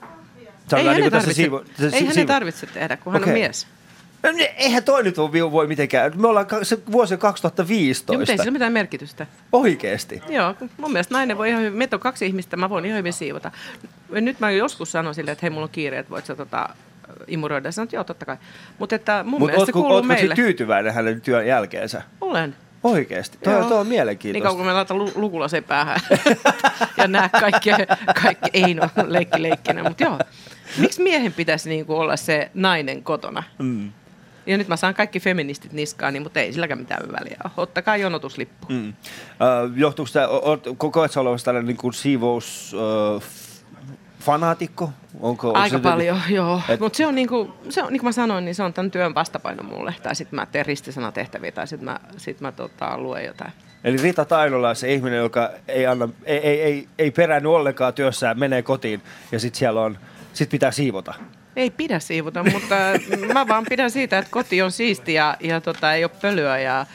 Ei 0.77 0.85
hänen 0.85 1.11
tässä 1.11 1.19
tarvitse, 1.19 1.43
siivo- 1.43 1.65
ei 1.93 2.07
hänen 2.07 2.27
tarvitse 2.27 2.67
tehdä, 2.67 2.97
kun 2.97 3.13
hän 3.13 3.23
Okei. 3.23 3.33
on 3.33 3.39
mies. 3.39 3.67
No, 4.23 4.31
niin, 4.33 4.49
Eihän 4.57 4.85
toi 4.85 5.03
nyt 5.03 5.17
voi, 5.51 5.67
mitenkään. 5.67 6.13
Me 6.21 6.29
ollaan 6.29 6.47
se 6.63 6.79
vuosi 6.93 7.15
on 7.15 7.21
2015. 7.21 8.13
Joo, 8.13 8.19
mutta 8.21 8.33
ei 8.33 8.39
sillä 8.39 8.51
mitään 8.51 8.73
merkitystä. 8.73 9.27
Oikeesti. 9.53 10.23
Joo, 10.29 10.55
mun 10.77 10.93
mielestä 10.93 11.15
nainen 11.15 11.39
voi 11.39 11.49
ihan 11.49 11.63
hyvin, 11.63 11.79
meitä 11.79 11.97
on 11.97 12.01
kaksi 12.01 12.27
ihmistä, 12.27 12.57
mä 12.57 12.71
voin 12.71 12.85
ihan 12.85 12.99
hyvin 12.99 13.13
siivota. 13.13 13.51
Nyt 14.11 14.41
mä 14.41 14.51
joskus 14.51 14.93
sanon 14.93 15.15
silleen, 15.15 15.33
että 15.33 15.43
hei, 15.43 15.51
mulla 15.51 15.65
on 15.65 15.71
kiire, 15.73 15.99
että 15.99 16.11
voit 16.11 16.27
sä 16.27 16.37
tota, 16.37 16.69
imuroida. 17.27 17.73
Sanoin, 17.73 17.87
että 17.87 17.97
joo, 17.97 18.05
totta 18.05 18.27
kai. 18.27 18.37
Mutta 18.79 18.95
että 18.95 19.23
mun 19.23 19.31
Mutta 19.31 19.47
mielestä 19.47 19.57
se 19.57 19.63
ootko, 19.63 19.81
kuuluu 19.81 19.97
ootko 19.97 20.13
sit 20.13 20.19
meille. 20.21 20.35
tyytyväinen 20.35 20.95
hänen 20.95 21.21
työn 21.21 21.47
jälkeensä? 21.47 22.03
Olen. 22.21 22.57
Oikeesti. 22.83 23.39
Toi, 23.45 23.53
Joo. 23.53 23.61
toi 23.61 23.63
on 23.63 23.69
Niin 23.69 23.71
kauan 23.71 23.87
mielenkiintoista. 23.87 24.57
kun 24.57 24.67
me 24.67 24.73
laitan 24.73 24.99
lu- 24.99 25.13
lukulaseen 25.15 25.65
päähän 25.65 26.01
ja 26.97 27.09
nää 27.09 27.29
kaikki, 27.41 27.71
kaikki 28.23 28.51
ei 28.53 28.75
no 28.75 28.89
leikki 29.07 29.43
leikkinä, 29.43 29.83
mutta 29.83 30.05
joo. 30.05 30.19
Miksi 30.79 31.03
miehen 31.03 31.33
pitäisi 31.33 31.69
niinku 31.69 31.95
olla 31.97 32.17
se 32.17 32.51
nainen 32.55 33.03
kotona? 33.03 33.43
Mm. 33.59 33.93
Ja 34.49 34.59
nyt 34.59 34.69
mä 34.69 34.77
saan 34.77 34.95
kaikki 34.95 35.21
feministit 35.21 35.73
niskaan, 35.73 36.13
niin, 36.13 36.23
mutta 36.23 36.41
ei 36.41 36.53
silläkään 36.53 36.79
mitään 36.81 37.13
väliä 37.13 37.37
ole. 37.45 37.53
Ottakaa 37.57 37.97
jonotuslippu. 37.97 38.67
Mm. 38.69 38.89
Uh, 38.89 38.95
johtuuko 39.77 40.11
tämä, 40.13 40.29
koet 40.91 41.13
sä 41.13 41.21
olevasi 41.21 41.45
tällainen 41.45 41.67
niin 41.67 41.77
kuin 41.77 41.93
siivous 41.95 42.75
uh, 43.17 43.23
fanaatikko? 44.21 44.91
Onko, 45.21 45.53
Aika 45.55 45.77
se- 45.77 45.83
paljon, 45.83 46.21
joo. 46.29 46.61
Et- 46.69 46.81
Mutta 46.81 46.97
se 46.97 47.07
on 47.07 47.15
niinku, 47.15 47.55
se 47.69 47.83
on, 47.83 47.93
niin 47.93 48.01
kuin 48.01 48.09
mä 48.09 48.13
sanoin, 48.13 48.45
niin 48.45 48.55
se 48.55 48.63
on 48.63 48.73
tämän 48.73 48.91
työn 48.91 49.15
vastapaino 49.15 49.63
mulle. 49.63 49.95
Tai 50.03 50.15
sitten 50.15 50.37
mä 50.37 50.47
teen 50.47 50.67
ristisanatehtäviä, 50.67 51.53
tai 51.53 51.67
sitten 51.67 51.85
mä, 51.85 52.01
sit 52.17 52.41
mä 52.41 52.53
tota, 52.53 52.99
luen 52.99 53.25
jotain. 53.25 53.53
Eli 53.85 53.97
Rita 53.97 54.25
Tainola 54.25 54.69
on 54.69 54.77
se 54.77 54.93
ihminen, 54.93 55.19
joka 55.19 55.51
ei, 55.69 55.87
anna, 55.87 56.09
ei, 56.25 56.39
ei, 56.39 56.63
ei, 56.63 56.89
ei 56.99 57.11
peräänny 57.11 57.55
ollenkaan 57.55 57.95
työssään, 57.95 58.39
menee 58.39 58.63
kotiin 58.63 59.03
ja 59.33 59.41
sitten 59.41 59.59
siellä 59.59 59.81
on, 59.81 59.99
sit 60.33 60.51
pitää 60.51 60.71
siivota. 60.71 61.15
Ei 61.59 61.71
pidä 61.71 61.99
siivota, 61.99 62.45
mutta 62.53 62.75
mä 63.35 63.49
vaan 63.49 63.65
pidän 63.69 63.91
siitä, 63.91 64.19
että 64.19 64.31
koti 64.31 64.63
on 64.63 64.73
siisti 64.73 65.15
ja, 65.15 65.37
ja 65.41 65.61
tota, 65.61 65.95
ei 65.95 66.05
ole 66.05 66.11
pölyä 66.23 66.59
ja 66.59 66.87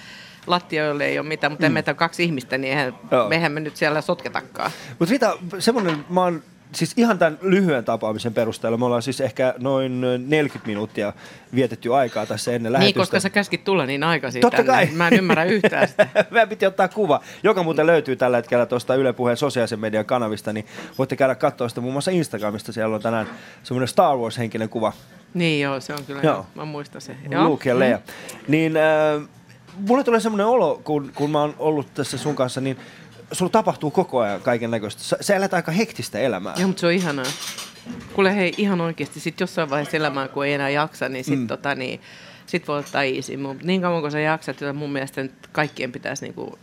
lattioille 0.48 1.06
ei 1.06 1.19
ole 1.19 1.27
mitään, 1.27 1.51
mutta 1.51 1.69
mm. 1.69 1.74
meitä 1.74 1.92
on 1.92 1.98
kaksi 1.98 2.24
ihmistä, 2.24 2.57
niin 2.57 2.77
eihän, 2.77 2.94
Joo. 3.12 3.30
mehän 3.30 3.51
me 3.51 3.60
nyt 3.60 3.75
siellä 3.75 4.01
sotketakaan. 4.01 4.71
Mutta 5.00 5.12
Rita, 5.12 5.38
semmoinen, 5.60 6.06
mä 6.10 6.21
oon 6.21 6.44
siis 6.75 6.94
ihan 6.98 7.20
tämän 7.20 7.38
lyhyen 7.42 7.86
tapaamisen 7.86 8.34
perusteella, 8.34 8.78
me 8.78 8.86
ollaan 8.86 9.02
siis 9.02 9.22
ehkä 9.22 9.54
noin 9.58 10.02
40 10.02 10.68
minuuttia 10.68 11.14
vietetty 11.56 11.96
aikaa 11.96 12.25
tässä 12.25 12.52
ennen 12.52 12.64
Niin, 12.64 12.74
lähetystä. 12.74 13.00
koska 13.00 13.20
sä 13.20 13.30
käskit 13.30 13.64
tulla 13.64 13.86
niin 13.86 14.04
aikaisin 14.04 14.42
Totta 14.42 14.58
tänne. 14.58 14.72
kai. 14.72 14.88
Mä 14.96 15.08
en 15.08 15.14
ymmärrä 15.14 15.44
yhtään 15.44 15.88
sitä. 15.88 16.08
Meidän 16.31 16.50
piti 16.50 16.66
ottaa 16.66 16.88
kuva, 16.88 17.22
joka 17.44 17.64
muuten 17.64 17.88
löytyy 17.88 18.16
tällä 18.16 18.38
hetkellä 18.38 18.66
tuosta 18.66 18.96
Yle 18.96 19.14
Puheen 19.14 19.38
sosiaalisen 19.38 19.80
median 19.80 20.06
kanavista, 20.06 20.54
niin 20.54 20.66
voitte 20.98 21.16
käydä 21.16 21.36
katsoa 21.36 21.70
sitä 21.70 21.81
muun 21.81 21.94
muassa 21.94 22.12
Instagramista. 22.12 22.72
Siellä 22.74 22.96
on 22.96 23.02
tänään 23.02 23.28
semmoinen 23.64 23.88
Star 23.88 24.18
Wars-henkinen 24.18 24.70
kuva. 24.70 24.94
Niin 25.34 25.62
joo, 25.62 25.80
se 25.80 25.94
on 25.94 26.00
kyllä, 26.08 26.22
Joo. 26.24 26.34
joo. 26.36 26.46
mä 26.56 26.66
muistan 26.66 27.02
sen. 27.02 27.18
Luke 27.44 27.70
ja 27.70 27.80
Leia. 27.80 28.00
Niin 28.48 28.78
äh, 28.78 29.28
mulle 29.88 30.04
tulee 30.04 30.20
semmoinen 30.20 30.46
olo, 30.48 30.81
kun, 30.84 31.12
kun 31.16 31.30
mä 31.31 31.42
oon 31.42 31.56
ollut 31.60 31.94
tässä 31.94 32.18
sun 32.18 32.36
kanssa, 32.36 32.62
niin 32.62 32.78
sulla 33.34 33.52
tapahtuu 33.52 33.92
koko 33.92 34.20
ajan 34.20 34.42
kaiken 34.42 34.72
näköistä. 34.72 35.04
Sä, 35.04 35.18
sä 35.22 35.36
elät 35.36 35.54
aika 35.54 35.72
hektistä 35.72 36.20
elämää. 36.20 36.54
Joo, 36.58 36.68
mutta 36.68 36.80
se 36.80 36.88
on 36.88 36.94
ihanaa. 36.94 37.25
Kuule 38.13 38.36
hei, 38.36 38.54
ihan 38.58 38.82
oikeasti, 38.82 39.20
sit 39.20 39.40
jossain 39.40 39.70
vaiheessa 39.70 39.98
elämää, 39.98 40.28
kun 40.28 40.46
ei 40.46 40.54
enää 40.54 40.70
jaksa, 40.70 41.10
niin 41.10 41.25
sit, 41.25 41.40
mm. 41.40 41.48
tota, 41.48 41.75
niin, 41.75 42.02
sit 42.46 42.68
voi 42.68 42.80
ottaa 42.80 43.04
easy. 43.04 43.38
Mut 43.38 43.63
niin 43.63 43.82
kauan 43.82 44.02
kun 44.02 44.12
sä 44.12 44.20
jaksat, 44.20 44.62
jota 44.62 44.74
mun 44.74 44.94
mielestä 44.94 45.24
nyt 45.24 45.34
kaikkien 45.52 45.92
pitäisi 45.92 46.25
niinku, 46.25 46.60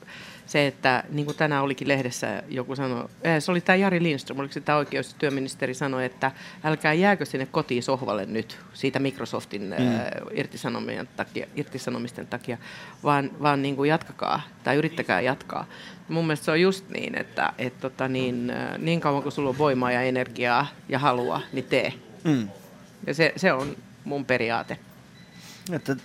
se, 0.50 0.66
että 0.66 1.04
niin 1.10 1.26
kuin 1.26 1.36
tänään 1.36 1.62
olikin 1.62 1.88
lehdessä 1.88 2.42
joku 2.48 2.76
sanoi, 2.76 3.08
eh, 3.22 3.42
se 3.42 3.50
oli 3.50 3.60
tämä 3.60 3.76
Jari 3.76 4.02
Lindström, 4.02 4.38
oliko 4.38 4.52
se 4.52 4.60
tämä 4.60 4.78
oikeus- 4.78 5.14
työministeri 5.14 5.74
sanoi, 5.74 6.04
että 6.04 6.32
älkää 6.64 6.92
jääkö 6.92 7.24
sinne 7.24 7.46
kotiin 7.46 7.82
sohvalle 7.82 8.26
nyt 8.26 8.58
siitä 8.72 8.98
Microsoftin 8.98 9.62
mm. 9.62 9.72
äh, 9.72 10.04
irtisanomisten 10.32 11.08
takia, 11.16 11.46
irtisanomisten 11.56 12.26
takia, 12.26 12.58
vaan, 13.04 13.30
vaan 13.42 13.62
niin 13.62 13.76
kuin 13.76 13.88
jatkakaa 13.88 14.42
tai 14.64 14.76
yrittäkää 14.76 15.20
jatkaa. 15.20 15.66
Mun 16.10 16.26
mielestä 16.26 16.44
se 16.44 16.50
on 16.50 16.60
just 16.60 16.88
niin, 16.88 17.18
että 17.18 17.52
et 17.58 17.80
tota 17.80 18.08
niin, 18.08 18.50
äh, 18.50 18.78
niin 18.78 19.00
kauan 19.00 19.22
kuin 19.22 19.32
sulla 19.32 19.48
on 19.50 19.58
voimaa 19.58 19.92
ja 19.92 20.02
energiaa 20.02 20.66
ja 20.88 20.98
halua, 20.98 21.40
niin 21.52 21.64
tee. 21.64 21.92
Mm. 22.24 22.48
Ja 23.06 23.14
se, 23.14 23.32
se 23.36 23.52
on 23.52 23.76
mun 24.04 24.24
periaate. 24.24 24.78
Että 25.72 25.96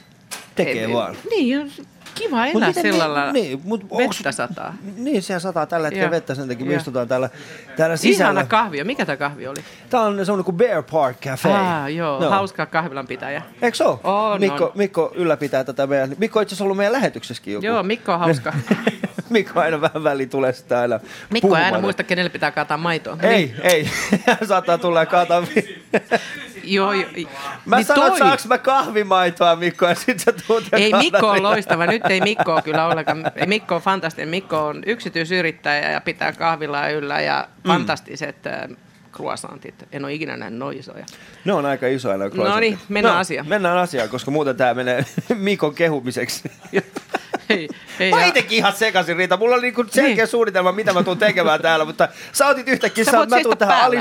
tekee 0.56 0.86
Ei- 0.86 0.94
vaan. 0.94 1.16
Niin, 1.30 1.72
kiva 2.16 2.46
Mut 2.46 2.56
elää 2.56 2.68
miten 2.68 2.84
sillä 2.84 3.04
niin- 3.04 3.14
lailla. 3.14 3.32
niin, 3.32 3.62
mut 3.64 3.84
onks- 3.90 3.98
Vettä 4.18 4.32
sataa. 4.32 4.74
Niin, 4.98 5.24
siellä 5.24 5.40
sataa 5.40 5.66
tällä 5.66 5.88
hetkellä 5.88 6.12
vettä, 6.12 6.36
sen 6.36 6.48
takia 6.48 6.66
me 6.66 6.74
istutaan 6.76 7.08
täällä, 7.08 7.30
täällä 7.78 7.98
sisällä. 7.98 8.32
Ihana 8.32 8.46
kahvio. 8.48 8.86
Mikä 8.86 9.06
tämä 9.06 9.18
kahvi 9.18 9.48
oli? 9.48 9.60
Tää 9.90 10.02
on 10.02 10.26
semmoinen 10.26 10.46
kuin 10.46 10.58
Bear 10.58 10.84
Park 10.92 11.18
Cafe. 11.22 11.50
Ah, 11.54 11.94
joo, 11.94 12.20
No. 12.20 12.30
hauska 12.30 12.66
kahvilan 12.66 13.08
pitäjä. 13.08 13.42
Eikö 13.62 13.78
se 13.78 13.84
ole? 13.84 14.00
On, 14.04 14.40
Mikko, 14.40 14.66
on. 14.66 14.72
Mikko 14.76 15.12
ylläpitää 15.16 15.64
tätä 15.64 15.88
meidän... 15.88 16.16
Mikko 16.18 16.40
on 16.40 16.44
itse 16.44 16.54
asiassa 16.54 16.64
ollut 16.64 16.78
meidän 16.78 16.94
lähetyksessäkin 16.94 17.54
joku. 17.54 17.66
Joo, 17.66 17.84
Mikko 17.84 18.14
on 18.14 18.20
hauska. 18.20 18.54
Mikko 19.30 19.60
aina 19.60 19.82
vähän 19.82 20.04
väliin 20.04 20.30
tulee 20.30 20.54
sitä 20.54 20.80
aina 20.80 20.96
Mikko 21.00 21.08
ei 21.34 21.42
puhumaan. 21.42 21.64
aina 21.66 21.80
muista, 21.80 22.04
kenelle 22.04 22.30
pitää 22.30 22.52
kaataa 22.52 22.78
maitoa. 22.78 23.18
Ei, 23.22 23.56
ei. 23.64 23.90
Saattaa 24.48 24.78
tulla 24.78 25.00
ja 25.00 25.06
kaataa... 25.06 25.44
Joo, 26.64 26.94
joo. 26.94 27.06
Mä 27.66 27.76
Niin 27.76 27.86
sanoin, 27.86 28.02
toi- 28.12 28.18
että 28.18 28.28
saaks 28.30 28.46
mä 28.48 28.58
kahvimaitoa, 28.58 29.56
Mikko, 29.56 29.86
ja 29.88 29.96
sit 29.96 30.20
sä 30.20 30.34
tuut 30.48 30.64
Ei, 30.72 30.94
Mikko 30.94 31.30
on 31.30 31.44
loistava. 31.44 31.86
Nyt 31.86 32.02
ei 32.10 32.22
Mikko 32.22 32.54
ole 32.54 32.62
kyllä 32.62 32.86
ollenkaan. 32.88 33.32
Mikko 33.46 33.76
on 33.76 33.82
fantastinen. 33.82 34.30
Mikko 34.30 34.66
on 34.68 34.84
yksityisyrittäjä 34.86 35.92
ja 35.92 36.02
pitää 36.02 36.32
kahvilaa 36.34 36.90
yllä 36.90 37.22
ja 37.22 37.48
Mm. 37.64 37.68
fantastiset 37.68 38.48
äh, 38.48 38.78
croissantit. 39.14 39.76
En 39.92 40.06
ole 40.06 40.14
ikinä 40.14 40.38
nähnyt 40.38 40.60
noin 40.60 40.80
isoja. 40.80 41.06
Ne 41.46 41.54
on 41.54 41.66
aika 41.66 41.88
isoja 41.88 42.18
nämä 42.18 42.30
No 42.36 42.60
niin, 42.60 42.80
mennään 42.90 43.16
no, 43.16 43.22
asiaan. 43.22 43.48
Mennään 43.48 43.78
asiaan, 43.78 44.10
koska 44.10 44.32
muuten 44.32 44.56
tää 44.58 44.74
menee 44.74 45.06
Mikon 45.36 45.76
kehumiseksi. 45.76 46.52
Hei, 47.50 47.68
hei, 48.00 48.12
Mä 48.12 48.26
itekin 48.26 48.58
ihan 48.58 48.74
sekasin, 48.74 49.18
Riita. 49.18 49.38
Mulla 49.38 49.56
oli 49.56 49.62
niinku 49.62 49.86
selkeä 49.90 50.16
Niin. 50.16 50.28
suunnitelma, 50.28 50.72
mitä 50.72 50.94
mä 50.94 51.04
tuun 51.04 51.18
tekemään 51.18 51.62
täällä, 51.62 51.86
mutta 51.86 52.08
sä 52.32 52.48
otit 52.48 52.68
yhtäkkiä, 52.68 53.04
Sä 53.04 53.12
sä, 53.12 53.18
mä 53.26 53.42
tuun 53.44 53.58
tähän 53.58 53.92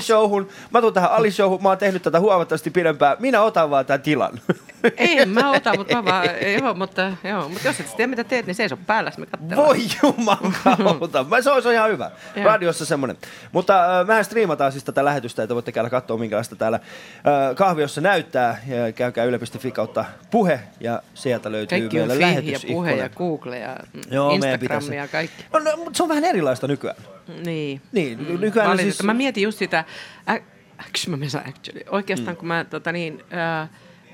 mä 0.70 0.80
tuun 0.80 0.92
tähän 0.94 1.10
Ali-showhun, 1.10 1.62
mä 1.62 1.68
oon 1.68 1.78
tehnyt 1.78 2.02
tätä 2.02 2.20
huomattavasti 2.20 2.70
pidempään, 2.70 3.16
minä 3.20 3.42
otan 3.42 3.70
vaan 3.70 3.86
tämän 3.86 4.02
tilan. 4.02 4.40
Ei, 4.96 5.26
mä 5.26 5.50
otan, 5.50 5.76
mutta 5.78 5.94
mä 5.96 6.04
vaan, 6.04 6.28
joo, 6.60 6.74
mutta, 6.74 7.12
joo, 7.24 7.48
mutta 7.48 7.68
jos 7.68 7.80
et 7.80 7.96
tiedä 7.96 8.10
mitä 8.10 8.24
teet, 8.24 8.46
niin 8.46 8.54
seiso 8.54 8.76
päällä, 8.76 9.12
me 9.18 9.26
katsellaan. 9.26 9.68
Voi 9.68 9.78
jumakauta. 10.02 11.24
Mä- 11.24 11.42
Se 11.42 11.50
on, 11.50 11.62
on 11.66 11.72
ihan 11.72 11.90
hyvä. 11.90 12.10
Joo. 12.36 12.44
Radiossa 12.44 12.84
semmoinen. 12.84 13.16
Mutta 13.52 14.00
äh, 14.00 14.06
mehän 14.06 14.24
striimataan 14.24 14.72
siis 14.72 14.84
tätä 14.84 15.04
lähetystä, 15.04 15.42
että 15.42 15.54
voitte 15.54 15.72
käydä 15.72 15.90
katsoa, 15.90 16.16
minkälaista 16.16 16.56
täällä 16.56 16.76
äh, 17.14 17.54
kahviossa 17.56 18.00
näyttää. 18.00 18.60
Ja 18.66 18.92
käykää 18.92 19.24
yle.fi 19.24 19.70
kautta 19.70 20.04
puhe 20.30 20.60
ja 20.80 21.02
sieltä 21.14 21.52
löytyy 21.52 21.78
Kaikki 21.80 22.00
on 22.00 22.08
meillä 22.08 22.26
Fihi 22.40 22.52
ja 22.52 22.58
Puhe 22.66 22.94
ja. 22.94 23.08
Google 23.08 23.58
ja 23.58 23.76
Joo, 24.10 24.30
Instagram 24.34 24.92
ja 24.92 25.08
kaikki. 25.08 25.44
No, 25.52 25.58
no, 25.58 25.76
mutta 25.76 25.96
se 25.96 26.02
on 26.02 26.08
vähän 26.08 26.24
erilaista 26.24 26.66
nykyään. 26.66 26.96
Niin. 27.44 27.80
Niin, 27.92 28.18
Mm, 28.18 28.24
nykyään 28.40 28.68
valitettavasti. 28.68 28.82
siis- 28.82 29.02
Mä 29.02 29.14
mietin 29.14 29.42
just 29.42 29.58
sitä, 29.58 29.78
ä, 30.28 30.32
actually, 30.78 31.16
mä 31.16 31.26
actually. 31.48 31.80
Oikeastaan 31.90 32.34
mm. 32.36 32.38
kun 32.38 32.48
mä 32.48 32.64
tota 32.64 32.92
niin, 32.92 33.24
ää, 33.30 33.68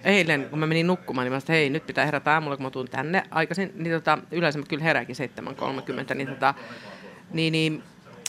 eilen, 0.05 0.47
kun 0.51 0.59
mä 0.59 0.67
menin 0.67 0.87
nukkumaan, 0.87 1.25
niin 1.25 1.33
mä 1.33 1.41
sanoin, 1.41 1.43
että 1.43 1.53
hei, 1.53 1.71
nyt 1.71 1.87
pitää 1.87 2.05
herätä 2.05 2.33
aamulla, 2.33 2.57
kun 2.57 2.67
mä 2.67 2.71
tuun 2.71 2.89
tänne 2.89 3.23
aikaisin. 3.31 3.73
Niin 3.75 3.93
tota, 3.93 4.19
yleensä 4.31 4.59
mä 4.59 4.65
kyllä 4.69 4.85
herääkin 4.85 5.17
7.30, 6.09 6.15
niin 6.15 6.29
tota, 6.29 6.55
niin, 7.33 7.53
niin 7.53 7.83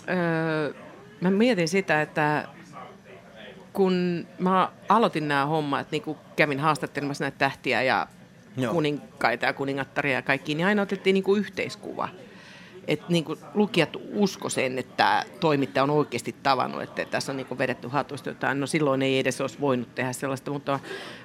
öö, 0.10 0.74
mä 1.22 1.32
mietin 1.32 1.68
sitä, 1.68 2.02
että 2.02 2.48
kun 3.74 4.28
mä 4.40 4.72
aloitin 4.90 5.28
nämä 5.28 5.46
hommat, 5.46 5.92
niin 5.92 6.02
kun 6.02 6.18
kävin 6.36 6.60
haastattelemassa 6.60 7.24
näitä 7.24 7.38
tähtiä 7.38 7.82
ja. 7.82 8.08
Joo. 8.58 8.74
kuninkaita 8.74 9.46
ja 9.46 9.54
kuningattaria 9.54 10.14
ja 10.14 10.22
kaikki, 10.22 10.56
niin 10.56 10.66
aina 10.66 10.82
otettiin 10.82 11.14
niin 11.14 11.24
kuin 11.24 11.40
yhteiskuva. 11.40 12.10
Että 12.88 13.06
niin 13.10 13.24
kuin 13.24 13.40
lukijat 13.54 13.90
usko 14.14 14.50
sen, 14.50 14.80
että 14.80 15.26
toimittaja 15.40 15.84
on 15.84 15.90
oikeasti 15.90 16.36
tavannut, 16.44 16.82
että 16.82 17.06
tässä 17.06 17.32
on 17.32 17.38
niin 17.38 17.48
kuin 17.48 17.58
vedetty 17.58 17.88
hatusta 17.88 18.30
jotain. 18.30 18.60
No 18.60 18.68
silloin 18.68 19.02
ei 19.02 19.20
edes 19.20 19.42
olisi 19.42 19.60
voinut 19.60 19.96
tehdä 19.96 20.14
sellaista, 20.14 20.52
mutta, 20.52 20.80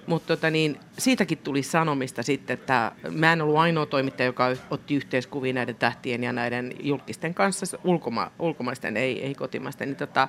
mutta 0.06 0.26
tota 0.36 0.50
niin, 0.50 0.80
siitäkin 0.98 1.38
tuli 1.38 1.62
sanomista 1.62 2.22
sitten, 2.22 2.54
että 2.54 2.92
mä 3.10 3.32
en 3.32 3.42
ollut 3.42 3.56
ainoa 3.56 3.86
toimittaja, 3.86 4.26
joka 4.26 4.46
otti 4.70 4.94
yhteiskuvia 4.94 5.52
näiden 5.52 5.76
tähtien 5.76 6.24
ja 6.24 6.32
näiden 6.32 6.72
julkisten 6.80 7.34
kanssa, 7.34 7.78
ulkoma, 7.84 8.30
ulkomaisten, 8.38 8.96
ei, 8.96 9.22
ei 9.22 9.34
kotimaisten. 9.34 9.88
Niin 9.88 9.96
tota, 9.96 10.28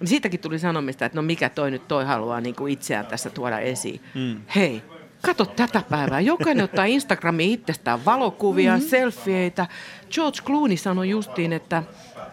niin 0.00 0.08
siitäkin 0.08 0.40
tuli 0.40 0.58
sanomista, 0.58 1.06
että 1.06 1.18
no 1.18 1.22
mikä 1.22 1.48
toi 1.48 1.70
nyt 1.70 1.88
toi 1.88 2.04
haluaa 2.04 2.40
niin 2.40 2.54
kuin 2.54 2.72
itseään 2.72 3.06
tässä 3.06 3.30
tuoda 3.30 3.58
esiin. 3.58 4.00
Mm. 4.14 4.40
Hei, 4.54 4.82
kato 5.22 5.44
tätä 5.44 5.82
päivää. 5.90 6.20
Jokainen 6.20 6.64
ottaa 6.64 6.84
Instagramiin 6.84 7.50
itsestään 7.50 8.04
valokuvia, 8.04 8.72
mm-hmm. 8.72 8.88
selfieitä. 8.88 9.66
George 10.10 10.38
Clooney 10.42 10.76
sanoi 10.76 11.10
justiin, 11.10 11.52
että 11.52 11.82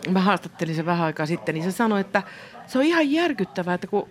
mä 0.10 0.20
haastattelin 0.20 0.76
sen 0.76 0.86
vähän 0.86 1.06
aikaa 1.06 1.26
sitten, 1.26 1.56
niin 1.56 1.64
se 1.64 1.72
sanoi, 1.72 2.02
että 2.02 2.24
se 2.68 2.78
on 2.78 2.84
ihan 2.84 3.12
järkyttävää, 3.12 3.74
että 3.74 3.88
kun 3.88 4.10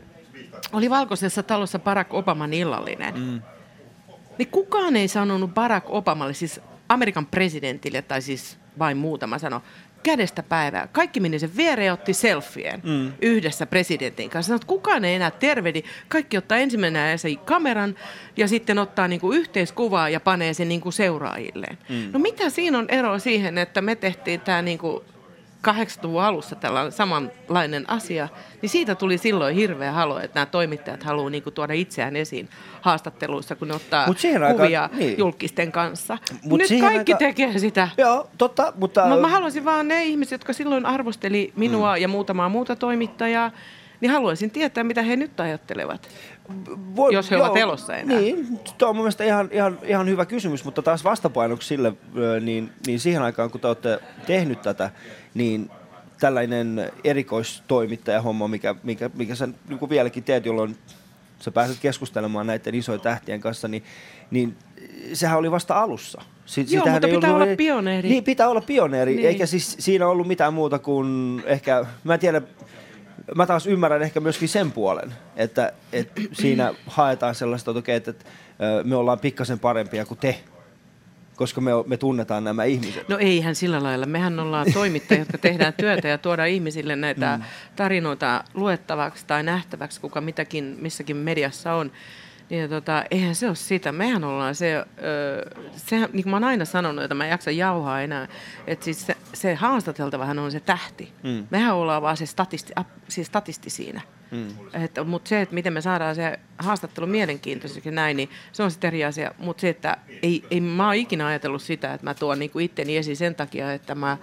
oli 0.73 0.91
valkoisessa 0.91 1.43
talossa 1.43 1.79
Barack 1.79 2.15
Obaman 2.15 2.55
illallinen, 2.55 3.15
mm. 3.15 3.43
niin 4.39 4.49
kukaan 4.49 4.97
ei 4.97 5.09
sanonut 5.09 5.55
Barack 5.55 5.87
Obamalle, 5.91 6.35
siis 6.35 6.61
Amerikan 6.89 7.27
presidentille, 7.27 8.03
tai 8.03 8.23
siis 8.23 8.59
vain 8.79 8.97
muutama 8.97 9.39
sano, 9.39 9.63
kädestä 10.09 10.43
päivää. 10.43 10.89
Kaikki 10.93 11.21
meni 11.21 11.39
sen 11.39 11.57
viereen 11.57 11.93
otti 11.93 12.15
selfien 12.15 12.81
mm. 12.85 13.13
yhdessä 13.23 13.67
presidentin 13.67 14.31
kanssa. 14.31 14.49
Sanoi, 14.49 14.57
että 14.57 14.67
kukaan 14.67 15.05
ei 15.05 15.15
enää 15.15 15.31
tervehdi. 15.31 15.83
Kaikki 16.09 16.37
ottaa 16.37 16.59
ensimmäisenä 16.59 17.17
sen 17.17 17.39
kameran 17.39 17.95
ja 18.37 18.49
sitten 18.49 18.79
ottaa 18.79 19.09
niinku 19.09 19.33
yhteiskuvaa 19.33 20.09
ja 20.09 20.21
panee 20.21 20.55
sen 20.55 20.69
niinku 20.69 20.91
seuraajilleen. 20.91 21.79
Mm. 21.89 22.11
No 22.13 22.19
mitä 22.19 22.51
siinä 22.51 22.79
on 22.79 22.87
ero 22.89 23.19
siihen, 23.19 23.59
että 23.59 23.81
me 23.81 23.97
tehtiin 23.97 24.41
tämä 24.41 24.63
niinku 24.63 25.05
80-luvun 25.67 26.23
alussa 26.23 26.57
tällainen 26.57 26.93
samanlainen 26.93 27.91
asia, 27.91 28.29
niin 28.63 28.71
siitä 28.71 28.95
tuli 28.95 29.19
silloin 29.19 29.55
hirveä 29.55 29.93
halo, 29.93 30.19
että 30.19 30.41
nämä 30.41 30.47
toimittajat 30.47 31.03
haluaa 31.03 31.31
niinku 31.31 31.51
tuoda 31.51 31.73
itseään 31.75 32.17
esiin 32.17 32.49
haastatteluissa, 32.81 33.57
kun 33.57 33.69
ne 33.69 33.75
ottaa 33.75 34.07
Mut 34.07 34.19
kuvia 34.57 34.91
niin. 34.93 35.19
julkisten 35.19 35.73
kanssa. 35.73 36.19
Mut 36.43 36.59
Nyt 36.59 36.81
kaikki 36.81 37.13
aika- 37.13 37.19
tekee 37.19 37.59
sitä. 37.59 37.89
Joo, 37.99 38.31
totta, 38.39 38.73
mutta... 38.77 39.07
Mä, 39.07 39.17
mä 39.17 39.29
haluaisin 39.29 39.65
vaan 39.65 39.89
ne 39.89 40.05
ihmiset, 40.05 40.33
jotka 40.33 40.53
silloin 40.53 40.87
arvosteli 40.87 41.53
minua 41.57 41.97
mm. 41.97 42.03
ja 42.03 42.09
muutamaa 42.09 42.49
muuta 42.49 42.77
toimittajaa, 42.77 43.51
niin 44.01 44.11
haluaisin 44.11 44.51
tietää, 44.51 44.85
mitä 44.85 45.03
he 45.03 45.17
nyt 45.17 45.41
ajattelevat. 45.41 46.09
Voi- 46.97 47.15
Jos 47.15 47.31
he 47.31 47.37
ovat 47.37 47.57
elossa 47.57 47.97
enää. 47.97 48.19
Niin, 48.21 48.61
tuo 48.79 48.89
on 48.89 48.97
mun 48.97 49.05
mielestä 49.05 49.25
ihan, 49.25 49.49
ihan, 49.53 49.79
ihan 49.83 50.09
hyvä 50.09 50.27
kysymys, 50.27 50.65
mutta 50.65 50.83
taas 50.83 51.05
vastapainoksi 51.05 51.69
sille, 51.69 51.93
niin, 52.41 52.71
niin 52.87 53.01
siihen 53.01 53.23
aikaan 53.23 53.51
kun 53.51 53.61
te 53.61 53.67
olette 53.67 53.99
tehnyt 54.27 54.63
tätä, 54.63 54.91
niin 55.35 55.71
tällainen 56.21 56.93
erikoistoimittajahomma, 57.05 58.49
mikä, 58.49 58.75
mikä, 58.83 59.11
mikä 59.15 59.35
sä 59.35 59.49
niin 59.69 59.79
kuin 59.79 59.91
vieläkin 59.91 60.25
teet, 60.25 60.47
jolloin 60.47 60.77
sä 61.39 61.51
pääset 61.51 61.79
keskustelemaan 61.83 62.47
näiden 62.47 62.75
isojen 62.75 63.01
tähtien 63.01 63.41
kanssa, 63.41 63.69
niin, 63.69 63.85
niin 64.31 64.57
sehän 65.13 65.39
oli 65.39 65.51
vasta 65.51 65.81
alussa. 65.81 66.23
Si- 66.47 66.67
Joo, 66.71 66.87
mutta 66.87 67.07
ei 67.07 67.15
pitää 67.15 67.31
ollut- 67.35 67.47
olla 67.47 67.57
pioneeri. 67.57 68.09
Niin, 68.09 68.25
pitää 68.25 68.49
olla 68.49 68.61
pioneeri, 68.61 69.15
Niin. 69.17 69.29
eikä 69.29 69.47
siis 69.47 69.77
siinä 69.79 70.07
ollut 70.09 70.27
mitään 70.27 70.55
muuta 70.55 70.79
kuin 70.79 71.43
ehkä, 71.47 71.85
mä 72.05 72.15
en 72.15 72.21
tiedä, 72.21 72.43
mä 73.35 73.47
taas 73.47 73.67
ymmärrän 73.67 74.03
ehkä 74.03 74.21
myöskin 74.21 74.49
sen 74.49 74.73
puolen, 74.73 75.15
että, 75.37 75.73
että 75.93 76.21
siinä 76.33 76.75
haetaan 76.87 77.35
sellaista, 77.35 77.71
että, 77.71 77.79
okei, 77.79 77.97
että, 77.97 78.13
me 78.85 78.97
ollaan 78.97 79.19
pikkasen 79.19 79.59
parempia 79.59 80.05
kuin 80.05 80.19
te, 80.19 80.41
koska 81.37 81.61
me, 81.61 81.71
me 81.87 81.97
tunnetaan 81.97 82.45
nämä 82.45 82.65
ihmiset. 82.65 83.09
No 83.09 83.19
eihän 83.19 83.55
sillä 83.55 83.83
lailla. 83.83 84.07
Mehän 84.07 84.41
ollaan 84.41 84.73
toimittajia, 84.73 85.21
jotka 85.21 85.39
tehdään 85.39 85.73
työtä 85.73 86.09
ja 86.09 86.19
tuodaan 86.19 86.49
ihmisille 86.49 86.97
näitä 86.97 87.37
mm. 87.37 87.45
tarinoita 87.77 88.45
luettavaksi 88.55 89.25
tai 89.27 89.43
nähtäväksi, 89.43 90.01
kuka 90.01 90.21
mitäkin 90.21 90.77
missäkin 90.81 91.17
mediassa 91.17 91.75
on. 91.75 91.93
Niin 92.51 92.71
tota, 92.71 93.05
eihän 93.11 93.35
se 93.35 93.47
ole 93.47 93.55
sitä. 93.55 93.93
Mehän 93.93 94.25
ollaan 94.25 94.55
se, 94.55 94.77
ö, 94.77 94.85
sehän, 95.77 96.09
niin 96.13 96.23
kuin 96.23 96.31
mä 96.31 96.37
oon 96.37 96.45
aina 96.45 96.65
sanonut, 96.65 97.05
että 97.05 97.15
mä 97.15 97.25
en 97.25 97.31
jaksa 97.31 97.51
jauhaa 97.51 98.01
enää, 98.01 98.29
että 98.67 98.85
siis 98.85 99.07
se, 99.07 99.17
se 99.35 99.55
haastateltavahan 99.55 100.39
on 100.39 100.53
se 100.53 100.61
tähti. 100.61 101.13
Mm. 101.23 101.47
Mehän 101.51 101.75
ollaan 101.75 102.03
vaan 102.03 102.17
se 102.17 102.27
statisti, 102.27 102.73
ap, 102.77 102.87
siis 103.09 103.27
statisti 103.27 103.71
siinä. 103.71 104.01
Mm. 104.31 104.49
Mutta 105.05 105.29
se, 105.29 105.41
että 105.41 105.55
miten 105.55 105.73
me 105.73 105.81
saadaan 105.81 106.15
se 106.15 106.41
haastattelu 106.59 107.07
mielenkiintoiseksi 107.07 107.89
ja 107.89 107.93
näin, 107.93 108.17
niin 108.17 108.31
se 108.53 108.63
on 108.63 108.71
sitten 108.71 108.89
eri 108.89 109.05
asia. 109.05 109.31
Mutta 109.39 109.61
se, 109.61 109.69
että 109.69 109.97
ei, 110.23 110.45
ei 110.51 110.61
mä 110.61 110.87
oon 110.87 110.95
ikinä 110.95 111.27
ajatellut 111.27 111.63
sitä, 111.63 111.95
että 111.95 112.05
mä 112.05 112.15
tuon 112.15 112.39
niinku 112.39 112.59
itteni 112.59 112.97
esiin 112.97 113.17
sen 113.17 113.35
takia, 113.35 113.73
että 113.73 113.95
mä 113.95 114.17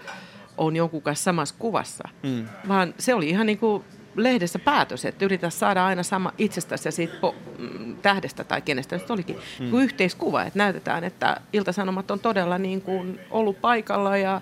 oon 0.58 0.76
jonkun 0.76 1.02
kanssa 1.02 1.24
samassa 1.24 1.56
kuvassa. 1.60 2.10
Mm. 2.24 2.46
Vaan 2.68 2.94
se 2.98 3.14
oli 3.14 3.30
ihan 3.30 3.46
niin 3.46 3.58
kuin 3.58 3.84
lehdessä 4.16 4.60
päätös, 4.60 5.06
että 5.06 5.26
yritä 5.26 5.50
saada 5.50 5.86
aina 5.86 6.04
sama 6.04 6.34
itsestäsi 6.38 6.88
ja 6.88 6.92
siitä 6.92 7.14
po, 7.22 7.36
mm, 7.58 7.96
tähdestä 7.96 8.44
tai 8.44 8.62
kenestä 8.62 8.98
nyt 8.98 9.12
olikin 9.12 9.38
mm. 9.60 9.70
kuin 9.70 9.84
yhteiskuva, 9.84 10.44
että 10.44 10.60
näytetään, 10.60 11.04
että 11.04 11.42
Iltasanomat 11.54 12.12
on 12.12 12.20
todella 12.20 12.58
niin 12.58 12.82
kuin 12.82 13.20
ollut 13.32 13.62
paikalla 13.62 14.18
ja 14.18 14.42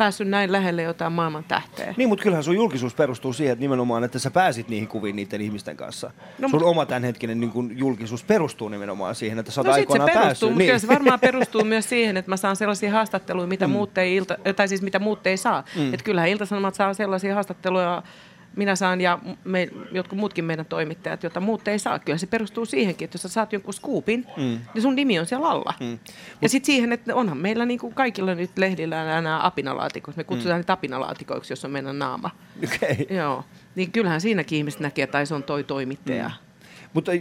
päässyt 0.00 0.28
näin 0.28 0.52
lähelle 0.52 0.82
jotain 0.82 1.12
maailman 1.12 1.44
tähteä. 1.44 1.94
Niin, 1.96 2.08
mutta 2.08 2.22
kyllähän 2.22 2.44
sun 2.44 2.54
julkisuus 2.54 2.94
perustuu 2.94 3.32
siihen, 3.32 3.52
että 3.52 3.60
nimenomaan, 3.60 4.04
että 4.04 4.18
sä 4.18 4.30
pääsit 4.30 4.68
niihin 4.68 4.88
kuviin 4.88 5.16
niiden 5.16 5.40
ihmisten 5.40 5.76
kanssa. 5.76 6.10
No, 6.38 6.48
sun 6.48 6.64
oma 6.64 6.86
tämänhetkinen 6.86 7.40
niin 7.40 7.50
kun, 7.50 7.78
julkisuus 7.78 8.24
perustuu 8.24 8.68
nimenomaan 8.68 9.14
siihen, 9.14 9.38
että 9.38 9.52
sä 9.52 9.60
oot 9.60 9.66
No 9.66 9.72
sit 9.72 9.76
se 9.76 9.80
aikoinaan 9.80 10.06
perustuu, 10.06 10.26
päässyt. 10.26 10.48
mutta 10.48 10.58
Niin. 10.58 10.68
kyllä 10.68 10.78
se 10.78 10.88
varmaan 10.88 11.20
perustuu 11.20 11.64
myös 11.64 11.88
siihen, 11.88 12.16
että 12.16 12.30
mä 12.30 12.36
saan 12.36 12.56
sellaisia 12.56 12.92
haastatteluja, 12.92 13.46
mitä 13.46 13.66
mm. 13.66 13.72
muut 13.72 13.98
ei, 13.98 14.16
ilta, 14.16 14.36
tai 14.56 14.68
siis 14.68 14.82
mitä 14.82 14.98
muut 14.98 15.26
ei 15.26 15.36
saa. 15.36 15.64
Mm. 15.76 15.94
Että 15.94 16.04
kyllähän 16.04 16.30
Ilta-Sanomat 16.30 16.74
saa 16.74 16.94
sellaisia 16.94 17.34
haastatteluja, 17.34 18.02
minä 18.56 18.76
saan 18.76 19.00
ja 19.00 19.18
me, 19.44 19.68
jotkut 19.92 20.18
muutkin 20.18 20.44
meidän 20.44 20.66
toimittajat, 20.66 21.22
joita 21.22 21.40
muut 21.40 21.68
ei 21.68 21.78
saa. 21.78 21.98
Kyllä 21.98 22.18
se 22.18 22.26
perustuu 22.26 22.64
siihenkin, 22.64 23.04
että 23.04 23.14
jos 23.14 23.22
sä 23.22 23.28
saat 23.28 23.52
jonkun 23.52 23.74
skuupin, 23.74 24.26
mm. 24.36 24.58
niin 24.74 24.82
sun 24.82 24.96
nimi 24.96 25.18
on 25.18 25.26
siellä 25.26 25.48
alla. 25.48 25.74
Mm. 25.80 25.98
Ja 26.42 26.48
sitten 26.48 26.66
siihen, 26.66 26.92
että 26.92 27.14
onhan 27.14 27.38
meillä 27.38 27.66
niin 27.66 27.80
kuin 27.80 27.94
kaikilla 27.94 28.34
nyt 28.34 28.58
lehdillä 28.58 29.04
nämä 29.04 29.46
apinalaatikot. 29.46 30.16
Me 30.16 30.24
kutsutaan 30.24 30.56
mm. 30.56 30.60
niitä 30.60 30.72
apinalaatikoiksi, 30.72 31.52
jos 31.52 31.64
on 31.64 31.70
meidän 31.70 31.98
naama. 31.98 32.30
Okei. 32.64 33.06
Joo. 33.10 33.44
Niin 33.74 33.92
kyllähän 33.92 34.20
siinäkin 34.20 34.56
ihmiset 34.56 34.80
näkee, 34.80 35.02
että 35.02 35.18
ai 35.18 35.26
se 35.26 35.34
on 35.34 35.42
toi 35.42 35.64
toimittaja. 35.64 36.28
Mm. 36.28 36.50
Mutta 36.92 37.12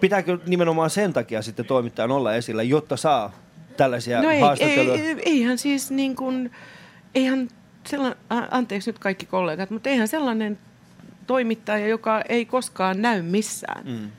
pitääkö 0.00 0.38
nimenomaan 0.46 0.90
sen 0.90 1.12
takia 1.12 1.42
sitten 1.42 1.66
toimittajan 1.66 2.10
olla 2.10 2.34
esillä, 2.34 2.62
jotta 2.62 2.96
saa 2.96 3.32
tällaisia 3.76 4.22
No 4.22 4.30
ei, 4.30 4.40
haastatteluja? 4.40 4.94
ei, 4.94 5.08
ei, 5.08 5.22
eihän 5.24 5.58
siis 5.58 5.90
niin 5.90 6.16
kuin, 6.16 6.50
eihän 7.14 7.48
sellainen, 7.86 8.18
anteeksi 8.50 8.90
nyt 8.90 8.98
kaikki 8.98 9.26
kollegat, 9.26 9.70
mutta 9.70 9.90
eihän 9.90 10.08
sellainen 10.08 10.58
toimittaja, 11.28 11.86
joka 11.86 12.22
ei 12.28 12.44
koskaan 12.44 13.02
näy 13.02 13.22
missään, 13.22 13.86
mm. 13.86 14.10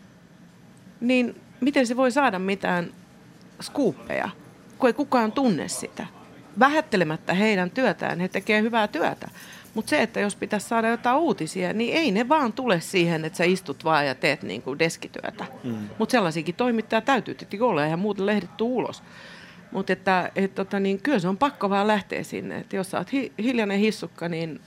niin 1.01 1.35
miten 1.61 1.87
se 1.87 1.97
voi 1.97 2.11
saada 2.11 2.39
mitään 2.39 2.91
skuuppeja, 3.61 4.29
kun 4.77 4.89
ei 4.89 4.93
kukaan 4.93 5.31
tunne 5.31 5.67
sitä. 5.67 6.05
Vähättelemättä 6.59 7.33
heidän 7.33 7.71
työtään, 7.71 8.19
he 8.19 8.27
tekevät 8.27 8.63
hyvää 8.63 8.87
työtä. 8.87 9.29
Mutta 9.73 9.89
se, 9.89 10.01
että 10.01 10.19
jos 10.19 10.35
pitäisi 10.35 10.67
saada 10.67 10.89
jotain 10.89 11.17
uutisia, 11.17 11.73
niin 11.73 11.93
ei 11.93 12.11
ne 12.11 12.29
vaan 12.29 12.53
tule 12.53 12.79
siihen, 12.79 13.25
että 13.25 13.37
sä 13.37 13.43
istut 13.43 13.83
vaan 13.83 14.07
ja 14.07 14.15
teet 14.15 14.43
niin 14.43 14.61
kuin 14.61 14.79
deskityötä. 14.79 15.45
Mm. 15.63 15.89
Mutta 15.97 16.11
sellaisiakin 16.11 16.55
toimittajia 16.55 17.01
täytyy 17.01 17.35
tietenkin 17.35 17.67
olla, 17.67 17.85
ja 17.85 17.97
muuten 17.97 18.25
lehdet 18.25 18.57
tuu 18.57 18.77
ulos. 18.77 19.03
Mutta 19.71 19.93
että, 19.93 20.31
et, 20.35 20.55
tota, 20.55 20.79
niin, 20.79 21.01
kyllä 21.01 21.19
se 21.19 21.27
on 21.27 21.37
pakko 21.37 21.69
vaan 21.69 21.87
lähteä 21.87 22.23
sinne. 22.23 22.57
Et 22.57 22.73
jos 22.73 22.91
sä 22.91 22.97
oot 22.97 23.13
hi, 23.13 23.31
hiljainen 23.37 23.79
hissukka, 23.79 24.29
niin 24.29 24.61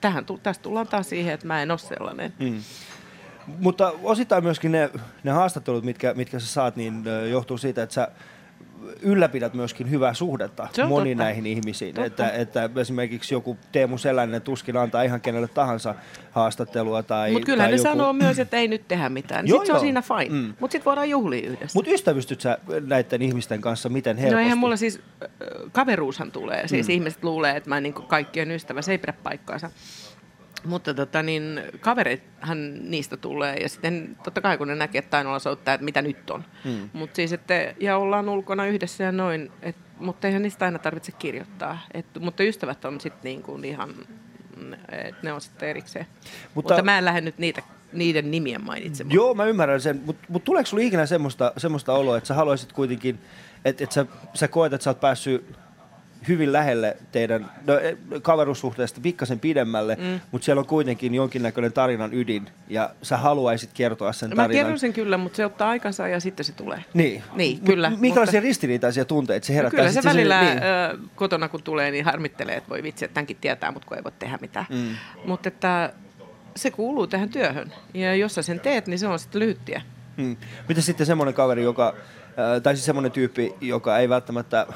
tähän, 0.00 0.24
tästä 0.42 0.62
tullaan 0.62 0.88
taas 0.88 1.08
siihen, 1.08 1.34
että 1.34 1.46
mä 1.46 1.62
en 1.62 1.70
ole 1.70 1.78
sellainen. 1.78 2.32
Mm. 2.38 2.62
Mutta 3.58 3.92
osittain 4.02 4.44
myöskin 4.44 4.72
ne, 4.72 4.90
ne 5.24 5.30
haastattelut, 5.30 5.84
mitkä, 5.84 6.14
mitkä 6.14 6.38
sä 6.38 6.46
saat, 6.46 6.76
niin 6.76 7.04
johtuu 7.30 7.58
siitä, 7.58 7.82
että 7.82 7.94
sä 7.94 8.08
ylläpidät 9.02 9.54
myöskin 9.54 9.90
hyvää 9.90 10.14
suhdetta 10.14 10.68
moniin 10.88 11.18
näihin 11.18 11.46
ihmisiin. 11.46 12.00
Että, 12.00 12.30
että 12.30 12.70
esimerkiksi 12.76 13.34
joku 13.34 13.56
Teemu 13.72 13.98
Selänen 13.98 14.42
tuskin 14.42 14.76
antaa 14.76 15.02
ihan 15.02 15.20
kenelle 15.20 15.48
tahansa 15.48 15.94
haastattelua. 16.30 17.02
Tai, 17.02 17.32
Mutta 17.32 17.46
kyllä 17.46 17.62
tai 17.62 17.70
ne 17.70 17.76
joku... 17.76 17.88
sanoo 17.88 18.12
myös, 18.12 18.38
että 18.38 18.56
ei 18.56 18.68
nyt 18.68 18.88
tehdä 18.88 19.08
mitään. 19.08 19.48
Sitten 19.48 19.66
se 19.66 19.72
on 19.72 19.80
siinä 19.80 20.02
fine. 20.02 20.40
Mm. 20.40 20.54
Mutta 20.60 20.72
sitten 20.72 20.84
voidaan 20.84 21.10
juhlia 21.10 21.48
yhdessä. 21.48 21.78
Mutta 21.78 21.90
ystävystyt 21.90 22.40
sä 22.40 22.58
näiden 22.86 23.22
ihmisten 23.22 23.60
kanssa 23.60 23.88
miten 23.88 24.16
helposti? 24.16 24.34
No 24.34 24.40
eihän 24.40 24.58
mulla 24.58 24.76
siis, 24.76 25.00
kaveruushan 25.72 26.32
tulee. 26.32 26.68
Siis 26.68 26.88
mm. 26.88 26.94
ihmiset 26.94 27.24
luulee, 27.24 27.56
että 27.56 27.68
mä 27.68 27.80
niin 27.80 27.94
kaikkien 27.94 28.50
ystävä. 28.50 28.82
Se 28.82 28.92
ei 28.92 28.98
pidä 28.98 29.12
paikkaansa. 29.22 29.70
Mutta 30.64 30.94
tota, 30.94 31.22
niin, 31.22 31.60
kaverithan 31.80 32.90
niistä 32.90 33.16
tulee 33.16 33.56
ja 33.56 33.68
sitten 33.68 34.16
totta 34.24 34.40
kai 34.40 34.58
kun 34.58 34.68
ne 34.68 34.74
näkee, 34.74 34.98
että 34.98 35.10
Tainola 35.10 35.38
soittaa, 35.38 35.74
että 35.74 35.84
mitä 35.84 36.02
nyt 36.02 36.30
on. 36.30 36.44
Mm. 36.64 36.90
Mut 36.92 37.14
siis, 37.14 37.32
että, 37.32 37.74
ja 37.80 37.96
ollaan 37.96 38.28
ulkona 38.28 38.66
yhdessä 38.66 39.04
ja 39.04 39.12
noin, 39.12 39.52
et, 39.62 39.76
mutta 39.98 40.26
eihän 40.26 40.42
niistä 40.42 40.64
aina 40.64 40.78
tarvitse 40.78 41.12
kirjoittaa. 41.12 41.78
Et, 41.94 42.06
mutta 42.20 42.42
ystävät 42.42 42.84
on 42.84 43.00
sitten 43.00 43.24
niin 43.24 43.42
kuin 43.42 43.64
ihan, 43.64 43.94
et 44.92 45.22
ne 45.22 45.32
on 45.32 45.40
sitten 45.40 45.68
erikseen. 45.68 46.06
Mutta, 46.54 46.74
mutta 46.74 46.84
mä 46.84 46.98
en 46.98 47.04
lähde 47.04 47.20
nyt 47.20 47.38
niitä 47.38 47.62
niiden 47.92 48.30
nimien 48.30 48.64
mainitsemaan. 48.64 49.14
Joo, 49.14 49.34
mä 49.34 49.44
ymmärrän 49.44 49.80
sen, 49.80 50.00
mutta 50.04 50.26
mut 50.28 50.44
tuleeko 50.44 50.66
sulla 50.66 50.82
ikinä 50.82 51.06
semmoista, 51.06 51.52
semmoista 51.56 51.92
oloa, 51.92 52.16
että 52.16 52.28
sä 52.28 52.34
haluaisit 52.34 52.72
kuitenkin, 52.72 53.18
että 53.64 53.84
et 53.84 53.92
sä, 53.92 54.06
sä 54.34 54.48
koet, 54.48 54.72
että 54.72 54.84
sä 54.84 54.90
oot 54.90 55.00
päässyt 55.00 55.58
hyvin 56.28 56.52
lähelle 56.52 56.96
teidän 57.12 57.50
no, 57.66 57.78
e, 57.78 57.96
kaverussuhteesta 58.22 59.00
pikkasen 59.00 59.40
pidemmälle, 59.40 59.94
mm. 60.00 60.20
mutta 60.32 60.44
siellä 60.44 60.60
on 60.60 60.66
kuitenkin 60.66 61.14
jonkinnäköinen 61.14 61.72
tarinan 61.72 62.14
ydin 62.14 62.50
ja 62.68 62.90
sä 63.02 63.16
haluaisit 63.16 63.70
kertoa 63.74 64.12
sen 64.12 64.30
tarinan. 64.30 64.50
Mä 64.50 64.52
kerron 64.52 64.78
sen 64.78 64.92
kyllä, 64.92 65.18
mutta 65.18 65.36
se 65.36 65.46
ottaa 65.46 65.68
aikansa 65.68 66.08
ja 66.08 66.20
sitten 66.20 66.44
se 66.44 66.52
tulee. 66.52 66.84
Niin. 66.94 67.22
Niin, 67.34 67.60
kyllä. 67.60 67.90
M- 67.90 67.96
minkälaisia 67.98 68.40
mutta... 68.40 68.48
ristiriitaisia 68.48 69.04
tunteita 69.04 69.46
se 69.46 69.54
herättää? 69.54 69.84
No 69.84 69.90
kyllä 69.90 70.02
se 70.02 70.08
välillä 70.08 70.40
se, 70.40 70.44
niin. 70.44 70.62
ö, 70.62 70.98
kotona 71.14 71.48
kun 71.48 71.62
tulee, 71.62 71.90
niin 71.90 72.04
harmittelee, 72.04 72.56
että 72.56 72.70
voi 72.70 72.82
vitsi, 72.82 73.04
että 73.04 73.14
tämänkin 73.14 73.36
tietää, 73.40 73.72
mutta 73.72 73.88
kun 73.88 73.96
ei 73.96 74.04
voi 74.04 74.12
tehdä 74.18 74.38
mitään. 74.40 74.66
Mm. 74.70 74.88
Mutta 75.24 75.48
että 75.48 75.92
se 76.56 76.70
kuuluu 76.70 77.06
tähän 77.06 77.28
työhön 77.28 77.72
ja 77.94 78.14
jos 78.14 78.34
sä 78.34 78.42
sen 78.42 78.60
teet, 78.60 78.86
niin 78.86 78.98
se 78.98 79.06
on 79.06 79.18
sitten 79.18 79.40
lyhyttiä. 79.40 79.82
Mm. 80.16 80.36
Mitä 80.68 80.80
sitten 80.80 81.06
semmoinen 81.06 81.34
kaveri, 81.34 81.62
joka, 81.62 81.94
tai 82.62 82.76
siis 82.76 82.86
semmoinen 82.86 83.12
tyyppi, 83.12 83.54
joka 83.60 83.98
ei 83.98 84.08
välttämättä 84.08 84.66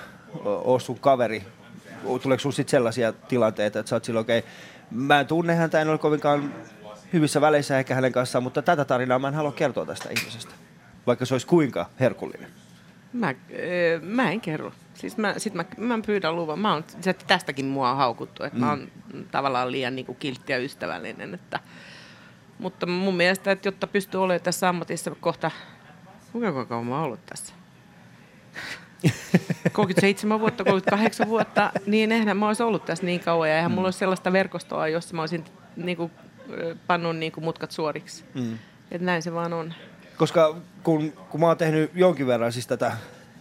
ole 0.44 0.80
sun 0.80 0.98
kaveri? 0.98 1.44
Tuleeko 2.22 2.52
sitten 2.52 2.70
sellaisia 2.70 3.12
tilanteita, 3.12 3.78
että 3.78 3.90
sä 3.90 3.96
oot 3.96 4.04
silloin, 4.04 4.24
okei, 4.24 4.38
okay, 4.38 4.50
mä 4.90 5.20
en 5.20 5.26
tunne 5.26 5.54
häntä, 5.54 5.80
en 5.80 5.88
ole 5.88 5.98
kovinkaan 5.98 6.54
hyvissä 7.12 7.40
väleissä 7.40 7.78
ehkä 7.78 7.94
hänen 7.94 8.12
kanssaan, 8.12 8.42
mutta 8.42 8.62
tätä 8.62 8.84
tarinaa 8.84 9.18
mä 9.18 9.28
en 9.28 9.34
halua 9.34 9.52
kertoa 9.52 9.86
tästä 9.86 10.08
ihmisestä, 10.18 10.54
vaikka 11.06 11.26
se 11.26 11.34
olisi 11.34 11.46
kuinka 11.46 11.86
herkullinen. 12.00 12.50
Mä, 13.12 13.28
äh, 13.28 13.34
mä 14.02 14.30
en 14.30 14.40
kerro. 14.40 14.72
Siis 14.94 15.16
mä, 15.16 15.34
sit 15.38 15.54
mä, 15.54 15.64
mä 15.76 15.98
pyydän 16.06 16.36
luvan. 16.36 16.58
Mä 16.58 16.72
oon, 16.72 16.84
tästäkin 17.26 17.66
mua 17.66 17.90
on 17.90 17.96
haukuttu, 17.96 18.44
että 18.44 18.58
mm. 18.58 18.64
mä 18.64 18.70
oon 18.70 18.88
tavallaan 19.30 19.72
liian 19.72 19.96
niin 19.96 20.06
kuin 20.06 20.18
kiltti 20.18 20.52
ja 20.52 20.58
ystävällinen. 20.58 21.34
Että, 21.34 21.60
mutta 22.58 22.86
mun 22.86 23.14
mielestä, 23.14 23.52
että 23.52 23.68
jotta 23.68 23.86
pystyy 23.86 24.22
olemaan 24.22 24.44
tässä 24.44 24.68
ammatissa 24.68 25.10
kohta, 25.20 25.50
kuinka 26.32 26.64
kauan 26.64 26.86
mä 26.86 26.94
oon 26.94 27.04
ollut 27.04 27.26
tässä? 27.26 27.54
37 29.72 30.40
vuotta, 30.40 30.64
38 30.64 31.28
vuotta, 31.28 31.72
niin 31.86 32.12
eihän 32.12 32.36
mä 32.36 32.46
olisi 32.46 32.62
ollut 32.62 32.84
tässä 32.84 33.06
niin 33.06 33.20
kauan. 33.20 33.48
Ja 33.48 33.56
eihän 33.56 33.70
mm. 33.70 33.74
mulla 33.74 33.86
olisi 33.86 33.98
sellaista 33.98 34.32
verkostoa, 34.32 34.88
jossa 34.88 35.14
mä 35.14 35.22
olisin 35.22 35.44
niin 35.76 35.96
kuin, 35.96 36.12
pannut 36.86 37.16
niin 37.16 37.32
kuin 37.32 37.44
mutkat 37.44 37.70
suoriksi. 37.70 38.24
Mm. 38.34 38.58
Että 38.90 39.04
näin 39.04 39.22
se 39.22 39.32
vaan 39.32 39.52
on. 39.52 39.74
Koska 40.16 40.56
kun, 40.82 41.12
kun 41.12 41.40
mä 41.40 41.46
oon 41.46 41.56
tehnyt 41.56 41.90
jonkin 41.94 42.26
verran 42.26 42.52
siis 42.52 42.66
tätä 42.66 42.92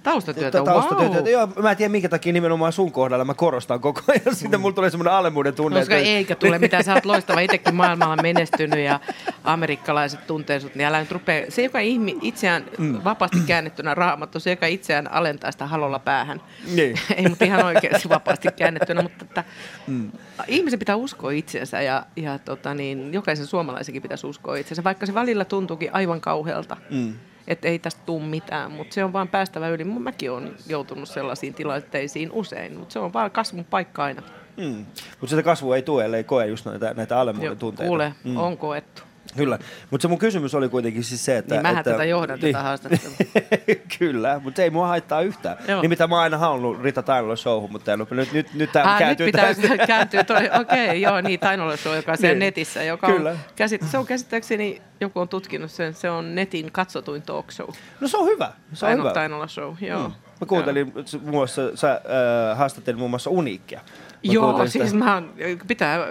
Taustatyötä, 0.04 0.64
taustatyötä. 0.64 1.16
wow. 1.16 1.28
Joo, 1.28 1.48
mä 1.62 1.72
en 1.72 1.78
tiedä 1.78 1.92
minkä 1.92 2.10
takia 2.10 2.34
nimenomaan 2.34 2.74
sun 2.74 2.92
kohdalla 2.92 3.26
mä 3.26 3.34
korostan 3.34 3.80
koko 3.80 4.02
ajan. 4.08 4.36
Sitten 4.36 4.60
mm. 4.60 4.62
mulla 4.62 4.76
tulee 4.76 4.90
semmoinen 4.90 5.14
alemmuuden 5.14 5.54
tunne. 5.54 5.80
Koska 5.80 5.96
että... 5.96 6.10
eikä 6.10 6.36
tule 6.36 6.60
mitään, 6.60 6.84
sä 6.84 6.94
oot 6.94 7.06
loistava 7.06 7.40
itsekin 7.40 7.76
maailmalla 7.76 8.16
menestynyt 8.16 8.80
ja 8.80 9.00
amerikkalaiset 9.44 10.28
tuntee 10.28 10.60
sut, 10.60 10.76
niin 10.76 10.88
älä 10.88 11.00
nyt 11.00 11.12
rupea. 11.12 11.46
Se, 11.50 11.64
joka 11.64 11.80
ihmi, 11.80 12.18
itseään 12.22 12.66
mm. 12.78 13.04
vapaasti 13.04 13.38
käännettynä 13.48 13.96
raamattu, 13.96 14.40
se, 14.40 14.50
joka 14.50 14.66
itseään 14.66 15.12
alentaa 15.12 15.52
sitä 15.52 15.66
halolla 15.66 16.00
päähän. 16.00 16.42
Niin. 16.76 17.00
Ei, 17.18 17.30
mutta 17.30 17.46
ihan 17.46 17.66
oikeasti 17.66 18.10
vapaasti 18.10 18.48
käännettynä, 18.56 19.02
mutta 19.02 19.26
että 19.26 19.44
mm. 19.88 20.12
ihmisen 20.48 20.80
pitää 20.80 20.96
uskoa 20.96 21.32
itsensä 21.32 21.82
ja, 21.82 22.06
ja 22.16 22.40
tota 22.40 22.74
niin, 22.74 23.14
jokaisen 23.14 23.46
suomalaisenkin 23.46 24.02
pitäisi 24.02 24.28
uskoa 24.28 24.56
itsensä, 24.56 24.84
vaikka 24.84 25.06
se 25.06 25.14
välillä 25.14 25.46
tuntuukin 25.46 25.94
aivan 25.94 26.22
kauhealta. 26.22 26.78
Mm 26.90 27.14
että 27.48 27.68
ei 27.68 27.80
tästä 27.80 28.02
tule 28.06 28.24
mitään, 28.24 28.72
mutta 28.72 28.94
se 28.94 29.04
on 29.04 29.14
vaan 29.14 29.28
päästävä 29.28 29.70
yli. 29.70 29.84
Mäkin 29.84 30.32
olen 30.32 30.56
joutunut 30.68 31.10
sellaisiin 31.10 31.54
tilanteisiin 31.54 32.32
usein, 32.32 32.78
mutta 32.78 32.94
se 32.94 33.00
on 33.00 33.14
vaan 33.14 33.32
kasvun 33.32 33.66
paikka 33.66 34.04
aina. 34.04 34.22
Mm. 34.58 34.86
Mutta 35.12 35.28
sitä 35.28 35.44
kasvua 35.44 35.76
ei 35.76 35.82
tule, 35.82 36.06
ellei 36.06 36.24
koe 36.24 36.48
just 36.48 36.66
näitä, 36.66 36.94
näitä 36.94 37.20
alemmuuden 37.20 37.58
tunteita. 37.58 37.88
Kuule, 37.88 38.14
mm. 38.24 38.38
on 38.38 38.58
koettu. 38.58 39.02
Kyllä, 39.38 39.60
mutta 39.90 40.02
se 40.02 40.08
mun 40.08 40.18
kysymys 40.18 40.56
oli 40.56 40.70
kuitenkin 40.70 41.04
siis 41.04 41.26
se, 41.26 41.38
että... 41.38 41.56
Niin 41.56 41.62
mähän 41.62 41.78
että, 41.78 41.92
tätä 41.92 42.04
johdan 42.04 42.40
niin. 42.40 42.54
tätä 42.54 42.64
haastattelua. 42.64 43.16
Kyllä, 44.00 44.42
mutta 44.44 44.62
ei 44.62 44.70
mua 44.70 44.88
haittaa 44.88 45.22
yhtään. 45.22 45.58
Joo. 45.68 45.82
Nimittäin 45.82 46.10
mä 46.10 46.16
oon 46.16 46.24
aina 46.24 46.38
halunnut 46.38 46.82
Rita 46.82 47.04
Tainola 47.04 47.36
showhun, 47.36 47.72
mutta 47.72 47.98
nyt, 47.98 48.12
nyt, 48.12 48.34
nyt, 48.34 48.54
nyt 48.54 48.72
tämä 48.72 48.96
kääntyy 49.00 49.26
nyt 49.26 49.36
pitää 49.36 49.88
kääntyä 49.88 50.24
toi, 50.24 50.50
okei, 50.62 50.86
okay, 50.86 50.98
joo, 50.98 51.22
niin 51.22 51.40
Tainola 51.40 51.78
show, 51.78 51.96
joka 51.96 52.12
on 52.12 52.18
niin. 52.22 52.40
netissä, 52.40 52.84
joka 52.84 53.08
Kyllä. 53.08 53.30
on, 53.30 53.38
käsit, 53.56 53.82
se 53.92 53.98
on 53.98 54.06
käsittääkseni, 54.06 54.82
joku 55.00 55.20
on 55.20 55.30
tutkinut 55.30 55.72
sen, 55.72 55.94
se 55.94 56.10
on 56.10 56.36
netin 56.36 56.72
katsotuin 56.72 57.22
talk 57.22 57.52
show. 57.52 57.70
No 58.00 58.08
se 58.08 58.18
on 58.18 58.26
hyvä, 58.26 58.52
se 58.74 58.86
on 58.86 58.90
Taino, 58.90 59.04
hyvä. 59.04 59.14
Tainola 59.14 59.48
show, 59.48 59.76
joo. 59.82 60.08
Mm. 60.08 60.14
Mä 60.42 60.48
kuuntelin, 60.48 60.94
muun 61.22 61.32
muassa, 61.32 61.78
sä 61.78 61.92
äh, 61.92 62.58
haastattelin 62.58 63.00
muun 63.00 63.10
muassa 63.10 63.30
Uniikkia. 63.30 63.82
Joo, 64.24 64.68
siis 64.68 64.94
mä 64.94 65.24
pitää 65.68 66.08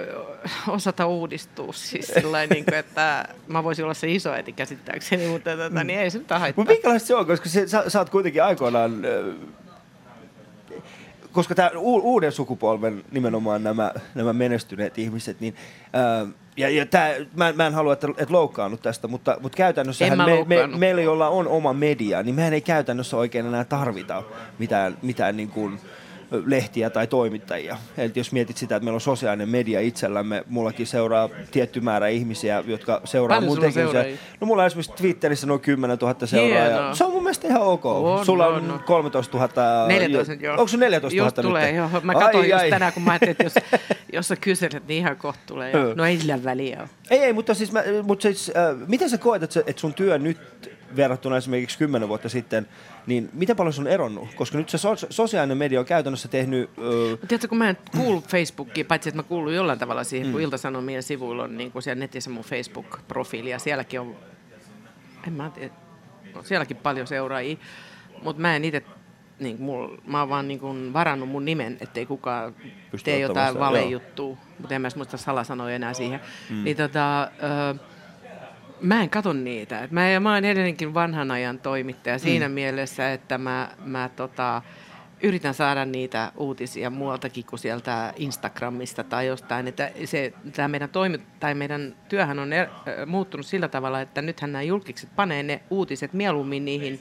osata 0.69 1.07
uudistua. 1.07 1.73
Siis 1.73 2.07
sillä 2.07 2.47
niin 2.47 2.65
kuin, 2.65 2.75
että 2.75 3.29
mä 3.49 3.65
voisin 3.65 3.85
olla 3.85 3.95
se 3.95 4.13
iso 4.13 4.35
eti 4.35 4.53
käsittääkseni, 4.53 5.29
mutta 5.29 5.51
tota, 5.57 5.85
niin 5.85 5.99
ei 5.99 6.11
se 6.11 6.19
mitään 6.19 6.41
haittaa. 6.41 6.61
Mutta 6.63 6.73
minkälaista 6.73 7.07
se 7.07 7.15
on, 7.15 7.27
koska 7.27 7.49
se, 7.49 7.69
sä, 7.69 7.85
sä 7.91 7.99
oot 7.99 8.11
kuitenkin 8.11 8.45
aikoinaan, 8.45 9.03
koska 11.33 11.55
tämä 11.55 11.71
uuden 11.79 12.33
sukupolven 12.33 13.05
nimenomaan 13.11 13.65
nämä, 13.65 13.93
nämä 14.15 14.33
menestyneet 14.33 14.99
ihmiset, 14.99 15.41
niin 15.41 15.55
ja, 16.57 16.71
ja 16.71 16.87
tää, 16.87 17.15
mä, 17.37 17.53
mä 17.53 17.67
en 17.67 17.75
halua, 17.75 17.93
että, 17.93 18.09
että 18.09 18.35
loukkaannut 18.35 18.83
tästä, 18.83 19.09
mutta, 19.09 19.37
mutta 19.41 19.57
käytännössä 19.57 20.17
me, 20.17 20.45
me, 20.47 20.67
meillä, 20.67 21.03
joilla 21.03 21.29
on 21.29 21.49
oma 21.49 21.73
media, 21.73 22.23
niin 22.23 22.35
mehän 22.35 22.53
ei 22.53 22.61
käytännössä 22.61 23.17
oikein 23.17 23.47
enää 23.47 23.65
tarvita 23.65 24.23
mitään, 24.59 24.97
mitään 25.03 25.37
niin 25.37 25.49
kuin, 25.49 25.81
lehtiä 26.47 26.91
tai 26.91 27.07
toimittajia. 27.07 27.77
Eli 27.99 28.13
jos 28.15 28.33
mietit 28.33 28.57
sitä, 28.57 28.77
että 28.77 28.85
meillä 28.85 28.97
on 28.97 29.01
sosiaalinen 29.01 29.49
media 29.49 29.81
itsellämme, 29.81 30.45
mullakin 30.49 30.87
seuraa 30.87 31.29
tietty 31.51 31.81
määrä 31.81 32.09
ihmisiä, 32.09 32.65
jotka 32.67 33.01
seuraa 33.05 33.37
Paljon 33.37 33.51
mun 33.51 33.61
tekemisiä. 33.61 34.05
No 34.41 34.47
mulla 34.47 34.63
on 34.63 34.67
esimerkiksi 34.67 34.93
Twitterissä 34.93 35.47
noin 35.47 35.61
10 35.61 35.99
000 35.99 36.27
seuraajaa. 36.27 36.95
Se 36.95 37.05
on 37.05 37.13
mun 37.13 37.23
mielestä 37.23 37.49
ihan 37.49 37.63
ok. 37.63 37.87
On, 37.87 38.27
Sulla 38.27 38.47
on, 38.47 38.71
on 38.71 38.81
13 38.87 39.39
000. 39.39 39.89
14, 39.89 40.33
joo. 40.33 40.53
Onko 40.53 40.69
sun 40.69 40.81
14 40.81 41.17
000 41.17 41.27
just 41.27 41.37
nyt? 41.37 41.47
tulee, 41.47 41.71
joo. 41.71 41.91
Mä 42.03 42.15
katsoin 42.15 42.37
ai, 42.37 42.51
just 42.51 42.63
ai. 42.63 42.71
tänään, 42.71 42.93
kun 42.93 43.03
mä 43.03 43.11
ajattelin, 43.11 43.31
että 43.31 43.45
jos, 43.45 43.55
jos 44.13 44.29
sä 44.29 44.37
kyselet, 44.37 44.89
niin 44.89 44.99
ihan 44.99 45.17
kohta 45.17 45.43
tulee. 45.47 45.73
No 45.95 46.05
ei 46.05 46.19
sillä 46.19 46.45
väliä 46.45 46.89
Ei, 47.11 47.19
ei, 47.19 47.33
mutta 47.33 47.55
siis, 47.55 47.73
mä, 47.73 47.83
mutta 48.03 48.23
siis 48.23 48.53
äh, 48.57 48.89
miten 48.89 49.11
sä 49.11 49.19
koet, 49.19 49.43
että, 49.43 49.61
että 49.67 49.81
sun 49.81 49.95
työ 49.95 50.19
nyt 50.19 50.39
verrattuna 50.97 51.37
esimerkiksi 51.37 51.79
kymmenen 51.79 52.09
vuotta 52.09 52.29
sitten, 52.29 52.67
niin 53.07 53.31
miten 53.33 53.57
paljon 53.57 53.73
se 53.73 53.81
on 53.81 53.87
eronnut? 53.87 54.35
Koska 54.35 54.59
nyt 54.59 54.69
se 54.69 54.79
so- 54.79 54.97
sosiaalinen 55.11 55.59
media 55.59 55.81
on 55.81 55.87
käytännössä 55.87 56.29
tehnyt... 56.29 56.71
Öö... 56.79 57.17
Tiedätkö, 57.17 57.49
kun 57.49 57.59
mä 57.59 57.69
en 57.69 57.79
kuulu 57.97 58.21
Facebookiin, 58.21 58.87
paitsi 58.87 59.09
että 59.09 59.19
mä 59.19 59.23
kuulun 59.23 59.55
jollain 59.55 59.79
tavalla 59.79 60.05
siihen, 60.05 60.27
mm. 60.27 60.33
kun 60.33 60.41
Ilta-Sanomien 60.41 61.03
sivuilla 61.03 61.43
on 61.43 61.57
niin 61.57 61.73
kuin 61.73 61.83
siellä 61.83 62.01
netissä 62.01 62.31
mun 62.31 62.45
Facebook-profiili, 62.45 63.51
ja 63.51 63.59
sielläkin 63.59 64.01
on, 64.01 64.17
en 65.27 65.33
mä 65.33 65.51
tiedä, 65.51 65.75
no, 66.35 66.43
sielläkin 66.43 66.77
paljon 66.77 67.07
seuraajia, 67.07 67.57
mutta 68.23 68.43
mä 68.43 68.57
en 68.57 68.65
itse 68.65 68.83
niin, 69.41 69.63
mul, 69.63 69.97
mä 70.07 70.21
oon 70.21 70.29
vaan 70.29 70.49
niin 70.49 70.93
varannut 70.93 71.29
mun 71.29 71.45
nimen, 71.45 71.77
ettei 71.81 72.07
kukaan 72.07 72.55
Pysty 72.91 73.05
tee 73.05 73.19
jotain 73.19 73.59
valejuttua, 73.59 74.37
mutta 74.59 74.75
en 74.75 74.83
mä 74.83 74.89
muista 74.97 75.17
salasanoja 75.17 75.75
enää 75.75 75.95
siihen. 75.95 76.21
Mm. 76.51 76.65
Niin 76.65 76.77
tota, 76.77 77.23
ö, 77.23 77.29
Mä 78.83 79.03
en 79.03 79.11
katon 79.11 79.45
niitä. 79.45 79.89
Mä, 79.91 80.21
mä 80.21 80.35
oon 80.35 80.45
edelleenkin 80.45 80.95
vanhan 80.95 81.31
ajan 81.31 81.59
toimittaja 81.59 82.19
siinä 82.19 82.49
mm. 82.49 82.55
mielessä, 82.55 83.13
että 83.13 83.39
mä, 83.39 83.69
mä 83.85 84.11
tota, 84.17 84.63
yritän 85.23 85.55
saada 85.55 85.85
niitä 85.85 86.33
uutisia 86.37 86.91
muualtakin 86.91 87.45
kuin 87.45 87.61
sieltä 87.61 88.13
Instagramista 88.17 89.05
tai 89.05 89.27
jostain. 89.27 89.69
Että 89.69 89.91
se, 90.05 90.33
tämä 90.53 90.69
meidän, 90.69 90.89
toimi, 90.89 91.19
tai 91.41 91.55
meidän 91.55 91.97
työhän 92.09 92.39
on 92.39 92.53
er, 92.53 92.69
muuttunut 93.07 93.47
sillä 93.47 93.69
tavalla, 93.69 94.01
että 94.01 94.23
nythän 94.23 94.53
nämä 94.53 94.63
julkikset 94.63 95.11
panee 95.17 95.43
ne 95.43 95.63
uutiset 95.71 96.13
mieluummin 96.13 96.65
niihin 96.65 97.01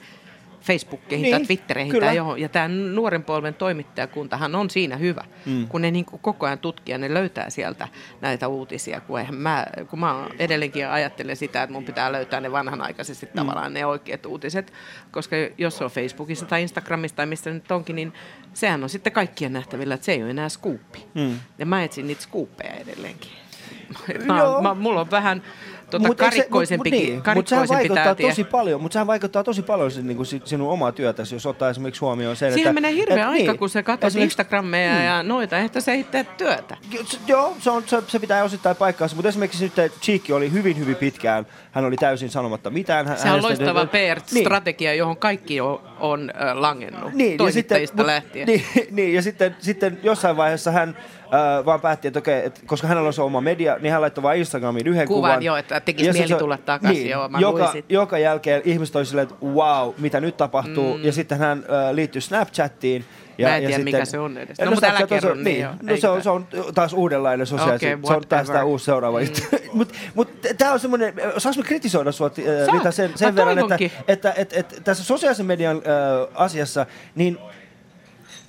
Facebookiin 0.60 1.22
Niin, 1.22 1.36
tai 1.36 1.46
Twittereihin 1.46 1.90
kyllä. 1.92 2.06
tai 2.06 2.16
johon. 2.16 2.40
Ja 2.40 2.48
tämä 2.48 2.68
nuoren 2.68 3.24
polven 3.24 3.54
toimittajakuntahan 3.54 4.54
on 4.54 4.70
siinä 4.70 4.96
hyvä, 4.96 5.24
mm. 5.46 5.68
kun 5.68 5.82
ne 5.82 5.90
niin 5.90 6.04
kuin 6.04 6.20
koko 6.22 6.46
ajan 6.46 6.58
tutkii 6.58 6.92
ja 6.92 6.98
ne 6.98 7.14
löytää 7.14 7.50
sieltä 7.50 7.88
näitä 8.20 8.48
uutisia. 8.48 9.00
Kun, 9.00 9.18
eihän 9.18 9.34
mä, 9.34 9.66
kun 9.90 9.98
mä 9.98 10.26
edelleenkin 10.38 10.88
ajattelen 10.88 11.36
sitä, 11.36 11.62
että 11.62 11.72
mun 11.72 11.84
pitää 11.84 12.12
löytää 12.12 12.40
ne 12.40 12.52
vanhanaikaisesti 12.52 13.26
mm. 13.26 13.32
tavallaan 13.32 13.74
ne 13.74 13.86
oikeat 13.86 14.26
uutiset. 14.26 14.72
Koska 15.10 15.36
jos 15.58 15.78
se 15.78 15.84
on 15.84 15.90
Facebookissa 15.90 16.46
tai 16.46 16.62
Instagramissa 16.62 17.16
tai 17.16 17.26
mistä 17.26 17.50
nyt 17.50 17.70
onkin, 17.70 17.96
niin 17.96 18.12
sehän 18.54 18.82
on 18.82 18.88
sitten 18.88 19.12
kaikkien 19.12 19.52
nähtävillä, 19.52 19.94
että 19.94 20.04
se 20.04 20.12
ei 20.12 20.22
ole 20.22 20.30
enää 20.30 20.48
skuuppi. 20.48 21.06
Mm. 21.14 21.40
Ja 21.58 21.66
mä 21.66 21.84
etsin 21.84 22.06
niitä 22.06 22.22
skuuppeja 22.22 22.74
edelleenkin. 22.74 23.30
Mä, 24.26 24.44
oon- 24.44 24.62
mä, 24.62 24.74
mulla 24.74 25.00
on 25.00 25.10
vähän 25.10 25.42
tota 25.90 26.06
Mut 26.06 26.20
eikö 26.20 26.24
se- 26.24 26.36
karikkoisempi, 26.38 26.90
mut- 26.90 26.96
mut 26.96 27.02
niin, 27.04 27.14
mut 27.14 27.24
karikkoisempi 27.24 27.68
vaikuttaa 27.74 28.04
tää 28.04 28.14
tie. 28.14 28.28
tosi 28.28 28.44
paljon, 28.44 28.80
mutta 28.82 28.92
sehän 28.92 29.06
vaikuttaa 29.06 29.44
tosi 29.44 29.62
paljon 29.62 29.90
sin, 29.90 30.06
niin 30.06 30.26
sin, 30.26 30.42
sinun 30.44 30.70
omaa 30.70 30.92
työtäsi, 30.92 31.34
jos 31.34 31.46
ottaa 31.46 31.70
esimerkiksi 31.70 32.00
huomioon 32.00 32.36
sen, 32.36 32.52
Siihen 32.52 32.70
että... 32.70 32.74
menee 32.80 32.92
hirveä 32.92 33.24
et, 33.24 33.30
aika, 33.30 33.50
niin, 33.52 33.58
kun 33.58 33.68
sä 33.68 33.82
katsot 33.82 34.06
esimerkiksi- 34.08 34.24
Instagrammeja 34.24 34.92
mm. 34.94 35.04
ja 35.04 35.22
noita, 35.22 35.58
että 35.58 35.80
sä 35.80 35.92
itse 35.92 36.26
työtä. 36.36 36.76
Joo, 37.26 37.56
se, 37.58 37.70
on, 37.70 37.82
se, 37.86 38.02
se 38.08 38.18
pitää 38.18 38.44
osittain 38.44 38.76
paikkaansa, 38.76 39.16
mutta 39.16 39.28
esimerkiksi 39.28 39.64
nyt 39.76 39.92
Cheekki 40.02 40.32
oli 40.32 40.52
hyvin, 40.52 40.78
hyvin 40.78 40.96
pitkään, 40.96 41.46
hän 41.72 41.84
oli 41.84 41.96
täysin 41.96 42.30
sanomatta 42.30 42.70
mitään. 42.70 43.06
Hän, 43.06 43.18
Se 43.18 43.30
on 43.30 43.42
loistava 43.42 43.80
Niin. 43.92 44.16
PR-strategia, 44.16 44.94
johon 44.94 45.16
kaikki 45.16 45.60
on, 45.60 45.80
on 46.00 46.30
äh, 46.30 46.56
langennut, 46.56 47.12
Niin, 47.12 47.18
ja 47.18 47.28
sitten, 47.30 47.38
toimittajista 47.38 47.96
mut- 48.02 48.06
lähtien. 48.06 48.46
Niin, 48.50 48.64
niin, 48.90 49.14
ja 49.14 49.22
sitten, 49.22 49.56
sitten 49.58 50.00
jossain 50.02 50.36
vaiheessa 50.36 50.70
hän 50.70 50.96
äh, 51.34 51.64
vaan 51.64 51.80
päätti, 51.80 52.08
että 52.08 52.18
okei, 52.18 52.44
et, 52.46 52.62
koska 52.66 52.86
hänellä 52.86 53.06
on 53.06 53.12
se 53.12 53.22
oma 53.22 53.40
media, 53.40 53.76
niin 53.80 53.92
hän 53.92 54.00
laittoi 54.00 54.22
vaan 54.22 54.36
Instagramiin 54.36 54.86
yhden 54.86 55.08
Kuvan, 55.08 55.30
kuvan. 55.30 55.42
joo, 55.42 55.56
että 55.56 55.80
tekisi 55.80 56.06
Ja 56.06 56.12
mieli 56.12 56.28
se- 56.28 56.34
tulla 56.34 56.58
takaisin, 56.58 56.98
Niin, 57.02 57.10
joo, 57.10 57.28
mä 57.28 57.38
joka, 57.38 57.72
joka 57.88 58.18
jälkeen 58.18 58.62
ihmiset 58.64 58.96
oli 58.96 59.06
silleen, 59.06 59.28
että 59.28 59.46
wow, 59.46 59.94
mitä 59.98 60.20
nyt 60.20 60.36
tapahtuu. 60.36 60.98
Mm. 60.98 61.04
Ja 61.04 61.12
sitten 61.12 61.38
hän 61.38 61.58
äh, 61.58 61.94
liittyi 61.94 62.20
Snapchattiin. 62.22 63.04
Ja, 63.38 63.48
Mä 63.48 63.56
en 63.56 63.62
ja 63.62 63.68
tiedä, 63.68 63.78
sitten, 63.78 63.94
mikä 63.94 64.04
se 64.04 64.18
on 64.18 64.38
edes. 64.38 64.58
Ja 64.58 64.64
No, 64.64 64.70
mutta 64.70 64.86
älä 64.86 65.06
kerro, 65.06 65.34
niin 65.34 65.44
niin, 65.44 65.60
joo, 65.60 65.72
no, 65.82 65.96
se, 65.96 66.08
on, 66.08 66.22
se 66.22 66.30
on 66.30 66.46
taas 66.74 66.92
uudenlainen 66.92 67.46
sosiaalinen, 67.46 67.76
Okei, 67.98 68.06
se 68.06 68.12
on 68.14 68.22
taas 68.28 68.46
tämä 68.46 68.64
uusi 68.64 68.84
seuraava 68.84 69.18
Mm. 69.18 69.24
juttu. 69.24 69.40
Mutta 69.72 69.94
mut, 70.14 70.28
tämä 70.58 70.72
on 70.72 70.80
semmoinen, 70.80 71.14
saanko 71.38 71.60
me 71.60 71.66
kritisoida 71.66 72.12
sua, 72.12 72.26
äh. 72.26 72.72
Rita, 72.74 72.90
sen, 72.90 73.10
sen 73.14 73.36
verran, 73.36 73.58
että, 73.58 73.78
että, 74.08 74.32
että, 74.36 74.56
että 74.60 74.80
tässä 74.80 75.04
sosiaalisen 75.04 75.46
median 75.46 75.76
äh, 75.76 75.82
asiassa, 76.34 76.86
niin 77.14 77.38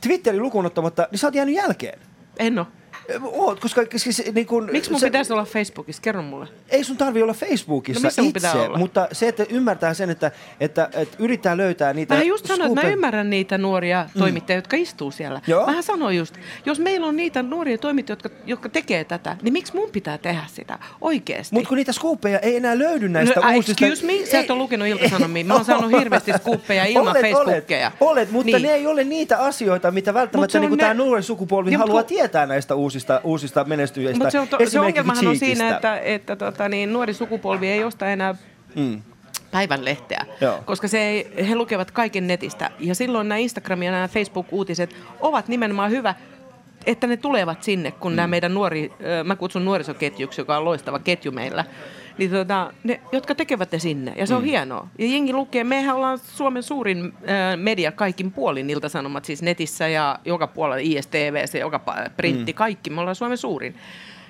Twitterin 0.02 0.42
lukuun 0.42 0.66
ottamatta, 0.66 1.08
niin 1.12 1.20
sä 1.20 1.28
oot 1.28 1.36
jäänyt 1.36 1.56
jälkeen. 1.56 2.00
En 2.38 2.58
oo. 2.60 2.81
Oot, 3.24 3.60
koska 3.60 3.82
siis, 3.96 4.32
niin 4.34 4.46
kun, 4.48 4.70
Miksi 4.72 4.92
mun 4.92 5.00
se, 5.00 5.06
pitäisi 5.06 5.34
olla 5.34 5.46
Facebookissa? 5.46 6.02
Kerro 6.02 6.22
mulle. 6.22 6.48
Ei 6.70 6.84
sun 6.84 6.98
tarvi 6.98 7.22
olla 7.22 7.34
Facebookissa 7.34 8.04
No 8.04 8.08
missä 8.08 8.22
itse, 8.22 8.34
pitää 8.34 8.54
olla? 8.54 8.78
mutta 8.78 9.08
se, 9.12 9.28
että 9.28 9.46
ymmärtää 9.50 9.94
sen, 9.94 10.10
että, 10.10 10.32
että, 10.60 10.90
että 10.94 11.16
yrittää 11.20 11.58
löytää 11.58 11.94
niitä... 11.94 12.16
Mä 12.16 12.24
just 12.24 12.46
sanoin, 12.46 12.72
että 12.72 12.88
mä 12.88 12.94
ymmärrän 12.94 13.30
niitä 13.30 13.58
nuoria 13.58 14.10
toimittajia, 14.20 14.58
jotka 14.58 14.78
istuu 14.78 15.12
siellä. 15.12 15.42
Joo. 15.48 15.66
Mähän 15.66 15.84
sanoin 15.84 16.18
just, 16.18 16.36
jos 16.66 16.80
meillä 16.80 17.08
on 17.08 17.16
niitä 17.16 17.44
nuoria 17.44 17.78
toimittajia, 17.78 18.14
jotka, 18.24 18.30
jotka 18.46 18.70
tekee 18.70 19.04
tätä, 19.04 19.38
niin 19.42 19.54
miksi 19.54 19.76
mun 19.76 19.90
pitää 19.90 20.18
tehdä 20.18 20.44
sitä 20.48 20.80
oikeasti? 21.02 21.56
Mutta 21.56 21.70
kun 21.70 21.78
niitä 21.78 21.94
skuuppeja 21.94 22.40
ei 22.40 22.56
enää 22.56 22.80
löydy 22.80 23.10
näistä 23.10 23.40
no, 23.40 23.52
uusista... 23.56 23.86
Excuse 23.86 24.06
me, 24.06 24.26
sä 24.26 24.40
et 24.40 24.52
ole 24.52 24.60
lukenut 24.60 24.88
iltasanomia. 24.88 25.46
Mä 25.46 25.54
oon 25.54 25.66
saanut 25.72 25.92
hirveästi 25.92 26.32
skuuppeja 26.38 26.86
ilman 26.86 27.08
olet, 27.08 27.22
Facebookia. 27.22 27.88
Olet, 27.88 28.12
olet 28.12 28.32
mutta 28.32 28.58
Niin. 28.58 28.62
ne 28.62 28.74
ei 28.74 28.88
ole 28.88 29.04
niitä 29.04 29.38
asioita, 29.38 29.92
mitä 29.92 30.14
välttämättä 30.14 30.60
niin 30.60 30.78
tämä 30.78 30.94
nuoren 30.94 31.24
sukupolvi 31.24 31.74
haluaa 31.74 32.04
tietää 32.04 32.46
näistä 32.46 32.76
uusista, 32.76 32.91
uusista 33.24 33.64
menestyjistä. 33.64 34.18
Mutta 34.18 34.32
se, 34.32 34.40
on 34.40 34.48
to, 34.48 34.58
se 34.68 34.80
ongelmahan 34.80 35.28
on 35.28 35.38
siinä, 35.38 35.76
että, 35.76 36.00
että 36.00 36.36
tota, 36.36 36.70
niin, 36.70 36.94
nuori 36.94 37.14
sukupolvi 37.14 37.68
ei 37.68 37.84
osta 37.84 38.08
enää 38.08 38.36
Mm. 38.76 39.02
päivänlehteä, 39.52 40.26
Joo. 40.42 40.60
koska 40.66 40.88
se 40.88 41.02
ei, 41.02 41.48
he 41.50 41.56
lukevat 41.56 41.92
kaiken 41.92 42.28
netistä. 42.28 42.70
Ja 42.80 42.96
silloin 42.96 43.30
nämä 43.30 43.38
Instagram 43.38 43.84
ja 43.84 43.92
nämä 43.92 44.08
Facebook-uutiset 44.08 44.96
ovat 45.20 45.48
nimenomaan 45.48 45.92
hyvä, 45.92 46.16
että 46.86 47.08
ne 47.08 47.18
tulevat 47.18 47.64
sinne, 47.64 47.92
kun 47.92 48.12
mm. 48.12 48.16
nämä 48.16 48.28
meidän 48.28 48.54
nuori, 48.54 48.94
mä 49.24 49.36
kutsun 49.36 49.66
nuorisoketjuksi, 49.66 50.42
joka 50.42 50.58
on 50.58 50.66
loistava 50.66 51.00
ketju 51.00 51.32
meillä, 51.32 51.66
niin 52.18 52.32
tota, 52.32 52.74
ne, 52.84 53.02
jotka 53.12 53.36
tekevät 53.36 53.72
ne 53.72 53.80
sinne. 53.80 54.14
Ja 54.18 54.28
se 54.28 54.36
on 54.36 54.44
hienoa. 54.44 54.88
Ja 55.00 55.06
jengi 55.06 55.34
lukee, 55.34 55.64
mehän 55.64 55.96
ollaan 55.96 56.18
Suomen 56.20 56.64
suurin 56.64 57.14
ö, 57.54 57.58
media 57.58 57.92
kaikin 57.92 58.32
puolin, 58.32 58.70
iltasanomat 58.70 59.26
siis 59.26 59.42
netissä 59.42 59.88
ja 59.88 60.20
joka 60.26 60.48
puolella 60.48 60.82
ISTV, 60.82 61.48
se 61.48 61.60
joka 61.60 61.82
printti, 62.18 62.54
kaikki, 62.54 62.90
me 62.90 63.00
ollaan 63.00 63.16
Suomen 63.16 63.38
suurin. 63.38 63.76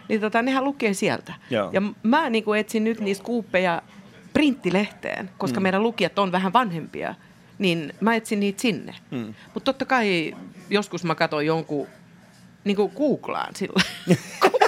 Niin 0.10 0.22
tota, 0.22 0.42
nehän 0.42 0.64
lukee 0.64 0.94
sieltä. 0.94 1.34
Joo. 1.50 1.70
Ja 1.74 1.82
mä 2.04 2.30
niin 2.30 2.44
kuin 2.44 2.60
etsin 2.60 2.84
nyt 2.84 3.00
niistä 3.00 3.24
kuuppeja 3.24 3.82
printtilehteen, 4.34 5.30
koska 5.38 5.60
mm. 5.60 5.64
meidän 5.64 5.84
lukijat 5.84 6.20
on 6.20 6.32
vähän 6.32 6.54
vanhempia, 6.54 7.16
niin 7.60 7.94
mä 8.00 8.16
etsin 8.16 8.40
niitä 8.40 8.62
sinne. 8.62 8.96
Mm. 9.12 9.34
Mutta 9.54 9.74
totta 9.74 9.86
kai 9.86 10.36
joskus 10.70 11.04
mä 11.04 11.16
katson 11.16 11.46
jonkun, 11.46 11.88
niin 12.64 12.76
kuin 12.76 12.92
googlaan 12.98 13.56
sillä. 13.56 13.84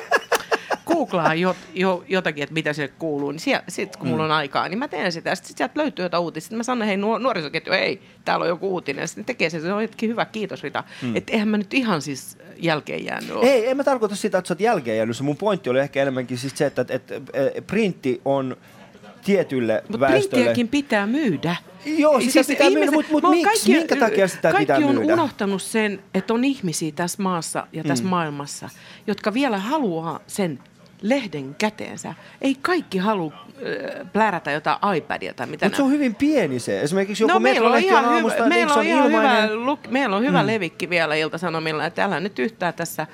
googlaan 0.93 1.39
jo, 1.39 1.55
jo, 1.73 2.03
jotakin, 2.07 2.43
että 2.43 2.53
mitä 2.53 2.73
se 2.73 2.87
kuuluu, 2.87 3.31
niin 3.31 3.39
sitten 3.67 3.99
kun 3.99 4.07
mulla 4.07 4.23
on 4.23 4.31
aikaa, 4.31 4.69
niin 4.69 4.79
mä 4.79 4.87
teen 4.87 5.11
sitä. 5.11 5.35
Sitten 5.35 5.57
sieltä 5.57 5.79
löytyy 5.79 6.05
jotain 6.05 6.23
uutista. 6.23 6.45
Sitten 6.45 6.57
mä 6.57 6.63
sanon, 6.63 6.87
hei 6.87 6.97
nuor- 6.97 7.19
nuorisoketju, 7.19 7.73
ei, 7.73 8.01
täällä 8.25 8.43
on 8.43 8.49
joku 8.49 8.69
uutinen. 8.69 9.07
Sitten 9.07 9.25
tekee 9.25 9.49
se, 9.49 9.59
se 9.59 9.73
on 9.73 9.81
hetki 9.81 10.07
hyvä, 10.07 10.25
kiitos 10.25 10.63
Rita. 10.63 10.83
Mm. 11.01 11.15
Että 11.15 11.33
eihän 11.33 11.47
mä 11.47 11.57
nyt 11.57 11.73
ihan 11.73 12.01
siis 12.01 12.37
jälkeen 12.57 13.05
jäänyt 13.05 13.31
ole. 13.31 13.45
Ei, 13.45 13.67
en 13.69 13.77
mä 13.77 13.83
tarkoita 13.83 14.15
sitä, 14.15 14.37
että 14.37 14.47
sä 14.47 14.53
oot 14.53 14.59
jälkeen 14.59 14.97
jäänyt. 14.97 15.17
Se 15.17 15.23
mun 15.23 15.37
pointti 15.37 15.69
oli 15.69 15.79
ehkä 15.79 16.01
enemmänkin 16.01 16.37
siis 16.37 16.53
se, 16.55 16.65
että, 16.65 16.85
että, 16.89 17.15
että 17.15 17.61
printti 17.67 18.21
on 18.25 18.57
tietylle 19.25 19.83
Mutta 19.83 19.99
väestölle... 19.99 20.29
printtiäkin 20.29 20.67
pitää 20.67 21.07
myydä. 21.07 21.55
Joo, 21.85 22.21
sitä 22.21 22.43
pitää 22.47 22.69
myydä, 22.69 22.91
mut- 22.91 23.11
mut 23.11 23.23
miksi? 23.29 23.71
Minkä 23.71 23.95
takia 23.95 24.27
sitä 24.27 24.51
kaikki 24.51 24.73
pitää 24.73 24.89
on 24.89 24.95
myydä? 24.95 25.13
unohtanut 25.13 25.61
sen, 25.61 25.99
että 26.13 26.33
on 26.33 26.43
ihmisiä 26.43 26.91
tässä 26.95 27.23
maassa 27.23 27.67
ja 27.73 27.83
tässä 27.83 28.03
mm. 28.03 28.09
maailmassa, 28.09 28.69
jotka 29.07 29.33
vielä 29.33 29.57
haluaa 29.57 30.19
sen 30.27 30.59
lehden 31.03 31.55
käteensä. 31.55 32.13
Ei 32.41 32.55
kaikki 32.61 32.97
halua 32.97 33.33
äh, 33.33 34.11
plärätä 34.13 34.51
jotain 34.51 34.77
iPadia 34.97 35.33
tai 35.33 35.47
mitä 35.47 35.65
Mutta 35.65 35.77
se 35.77 35.83
on 35.83 35.91
hyvin 35.91 36.15
pieni 36.15 36.59
se. 36.59 36.81
Esimerkiksi 36.81 37.23
joku 37.23 37.33
No 37.33 37.39
meillä 37.39 37.69
on 37.69 37.79
ihan 37.79 38.03
hyvä, 38.03 38.13
aamusta, 38.13 38.45
meillä 38.45 38.73
on 38.73 38.85
ihan 38.85 39.11
ilmainen. 39.11 39.49
hyvä, 39.49 39.65
luk, 39.65 39.87
meillä 39.87 40.15
on 40.15 40.23
hyvä 40.23 40.41
mm. 40.41 40.47
levikki 40.47 40.89
vielä 40.89 41.15
iltasanomilla, 41.15 41.85
että 41.85 42.03
älä 42.03 42.19
nyt 42.19 42.39
yhtään 42.39 42.73
tässä 42.73 43.07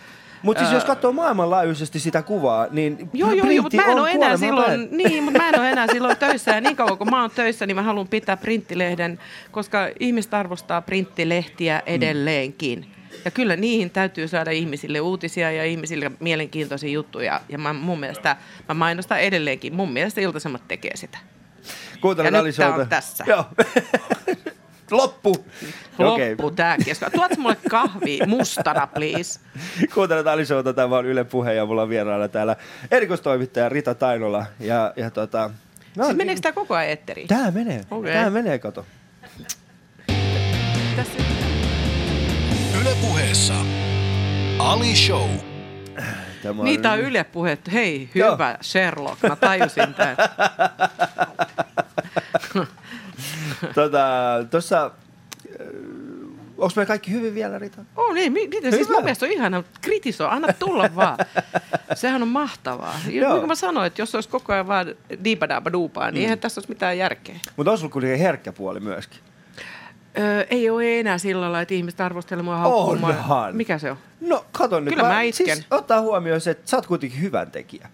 Mutta 0.43 0.63
siis 0.63 0.73
jos 0.73 0.85
katsoo 0.85 1.11
maailmanlaajuisesti 1.11 1.99
sitä 1.99 2.21
kuvaa, 2.21 2.67
niin 2.71 3.09
Joo, 3.13 3.31
joo, 3.31 3.35
joo, 3.35 3.45
printti 3.45 3.61
mutta 3.61 3.77
mä 3.77 3.83
en 3.83 3.89
on 3.89 3.99
ole 3.99 4.11
enää 4.11 4.37
silloin, 4.37 4.87
niin, 4.91 5.23
mutta 5.23 5.39
mä 5.39 5.49
en 5.49 5.59
ole 5.59 5.69
enää 5.69 5.87
silloin 5.91 6.17
töissä. 6.27 6.51
Ja 6.51 6.61
niin 6.61 6.75
kauan 6.75 6.97
kun 6.97 7.09
mä 7.09 7.21
oon 7.21 7.31
töissä, 7.31 7.65
niin 7.65 7.75
mä 7.75 7.83
haluan 7.83 8.07
pitää 8.07 8.37
printtilehden, 8.37 9.19
koska 9.51 9.89
ihmiset 9.99 10.33
arvostaa 10.33 10.81
printtilehtiä 10.81 11.83
edelleenkin. 11.85 12.85
Ja 13.25 13.31
kyllä 13.31 13.55
niihin 13.55 13.89
täytyy 13.89 14.27
saada 14.27 14.51
ihmisille 14.51 14.99
uutisia 14.99 15.51
ja 15.51 15.65
ihmisille 15.65 16.11
mielenkiintoisia 16.19 16.89
juttuja. 16.89 17.41
Ja 17.49 17.57
mä, 17.57 17.73
mun 17.73 17.99
mielestä, 17.99 18.37
mä 18.67 18.73
mainostan 18.73 19.19
edelleenkin, 19.19 19.75
mun 19.75 19.91
mielestä 19.91 20.21
Iltasamat 20.21 20.67
tekee 20.67 20.95
sitä. 20.95 21.17
Kuuntelen 22.01 22.33
Ja 22.33 22.41
nyt 22.41 22.55
tää 22.55 22.75
on 22.75 22.89
tässä. 22.89 23.23
Joo. 23.27 23.45
Loppu. 24.91 25.45
Loppu 25.97 26.51
tää 26.51 26.77
keskustelu. 26.77 27.11
Tuot 27.11 27.37
mulle 27.37 27.57
kahvi 27.69 28.19
mustana, 28.27 28.87
please. 28.87 29.39
Kuuntelet 29.93 30.27
Alisoita, 30.27 30.73
tämä 30.73 30.97
on 30.97 31.05
Yle 31.05 31.23
Puhe 31.23 31.53
ja 31.53 31.65
mulla 31.65 31.81
on 31.81 31.89
vieraana 31.89 32.27
täällä 32.27 32.55
erikoistoimittaja 32.91 33.69
Rita 33.69 33.95
Tainola. 33.95 34.45
Ja, 34.59 34.93
ja 34.95 35.11
tota, 35.11 35.49
no, 35.95 36.05
Siis 36.05 36.17
meneekö 36.17 36.41
tää 36.41 36.51
koko 36.51 36.75
ajan 36.75 36.91
etteriin? 36.91 37.27
Tää 37.27 37.51
menee. 37.51 37.81
Okei. 37.91 38.13
Tää 38.13 38.29
menee, 38.29 38.59
kato. 38.59 38.85
Tässä 40.95 41.38
Yle 42.81 42.95
Puheessa 43.01 43.53
Ali 44.59 44.95
Show. 44.95 45.29
Tämä 46.43 46.63
Niitä 46.63 46.91
on 46.91 46.99
Yle 46.99 47.23
puhetta. 47.23 47.71
Hei, 47.71 48.09
Joo. 48.15 48.33
hyvä 48.33 48.57
Sherlock. 48.61 49.23
Mä 49.23 49.35
tajusin 49.35 49.93
tämän. 49.93 50.15
Tota, 53.75 53.99
tossa, 54.49 54.91
onko 56.57 56.73
meillä 56.75 56.87
kaikki 56.87 57.11
hyvin 57.11 57.35
vielä, 57.35 57.59
Rita? 57.59 57.81
Oh 57.95 58.13
niin, 58.13 58.33
mi- 58.33 58.47
miten? 58.47 58.73
Siis 58.73 58.89
mun 58.89 59.03
mielestä 59.03 59.25
on 59.25 59.31
ihana 59.31 59.63
kritisoi, 59.81 60.27
anna 60.31 60.53
tulla 60.53 60.89
vaan. 60.95 61.17
Sehän 61.95 62.21
on 62.21 62.27
mahtavaa. 62.27 62.99
Ja 63.05 63.11
Joo. 63.21 63.29
niin 63.31 63.39
kuin 63.39 63.47
mä 63.47 63.55
sanoin, 63.55 63.87
että 63.87 64.01
jos 64.01 64.15
olisi 64.15 64.29
koko 64.29 64.53
ajan 64.53 64.67
vaan 64.67 64.95
diipadaaba 65.23 65.71
duupaa, 65.73 66.11
niin 66.11 66.23
eihän 66.23 66.39
tässä 66.39 66.59
olisi 66.59 66.69
mitään 66.71 66.97
järkeä. 66.97 67.35
Mutta 67.57 67.71
on 67.71 67.77
sulla 67.77 67.91
kuitenkin 67.93 68.19
herkkä 68.19 68.51
puoli 68.51 68.79
myöskin. 68.79 69.19
Öö, 70.19 70.45
ei 70.49 70.69
ole 70.69 70.99
enää 70.99 71.17
sillä 71.17 71.41
lailla, 71.41 71.61
että 71.61 71.73
ihmiset 71.73 72.01
arvostelee 72.01 72.43
mua 72.43 72.57
haukkuu 72.57 72.95
mua. 72.95 73.09
Onhan. 73.09 73.55
Mikä 73.55 73.77
se 73.77 73.91
on? 73.91 73.97
No, 74.21 74.45
kato 74.51 74.79
nyt. 74.79 74.93
Kyllä 74.93 75.07
mä 75.07 75.21
itken. 75.21 75.55
Siis 75.55 75.67
ottaa 75.71 76.01
huomioon 76.01 76.41
se, 76.41 76.51
että 76.51 76.69
sä 76.69 76.77
oot 76.77 76.87
kuitenkin 76.87 77.21
hyvän 77.21 77.51
tekijä. 77.51 77.89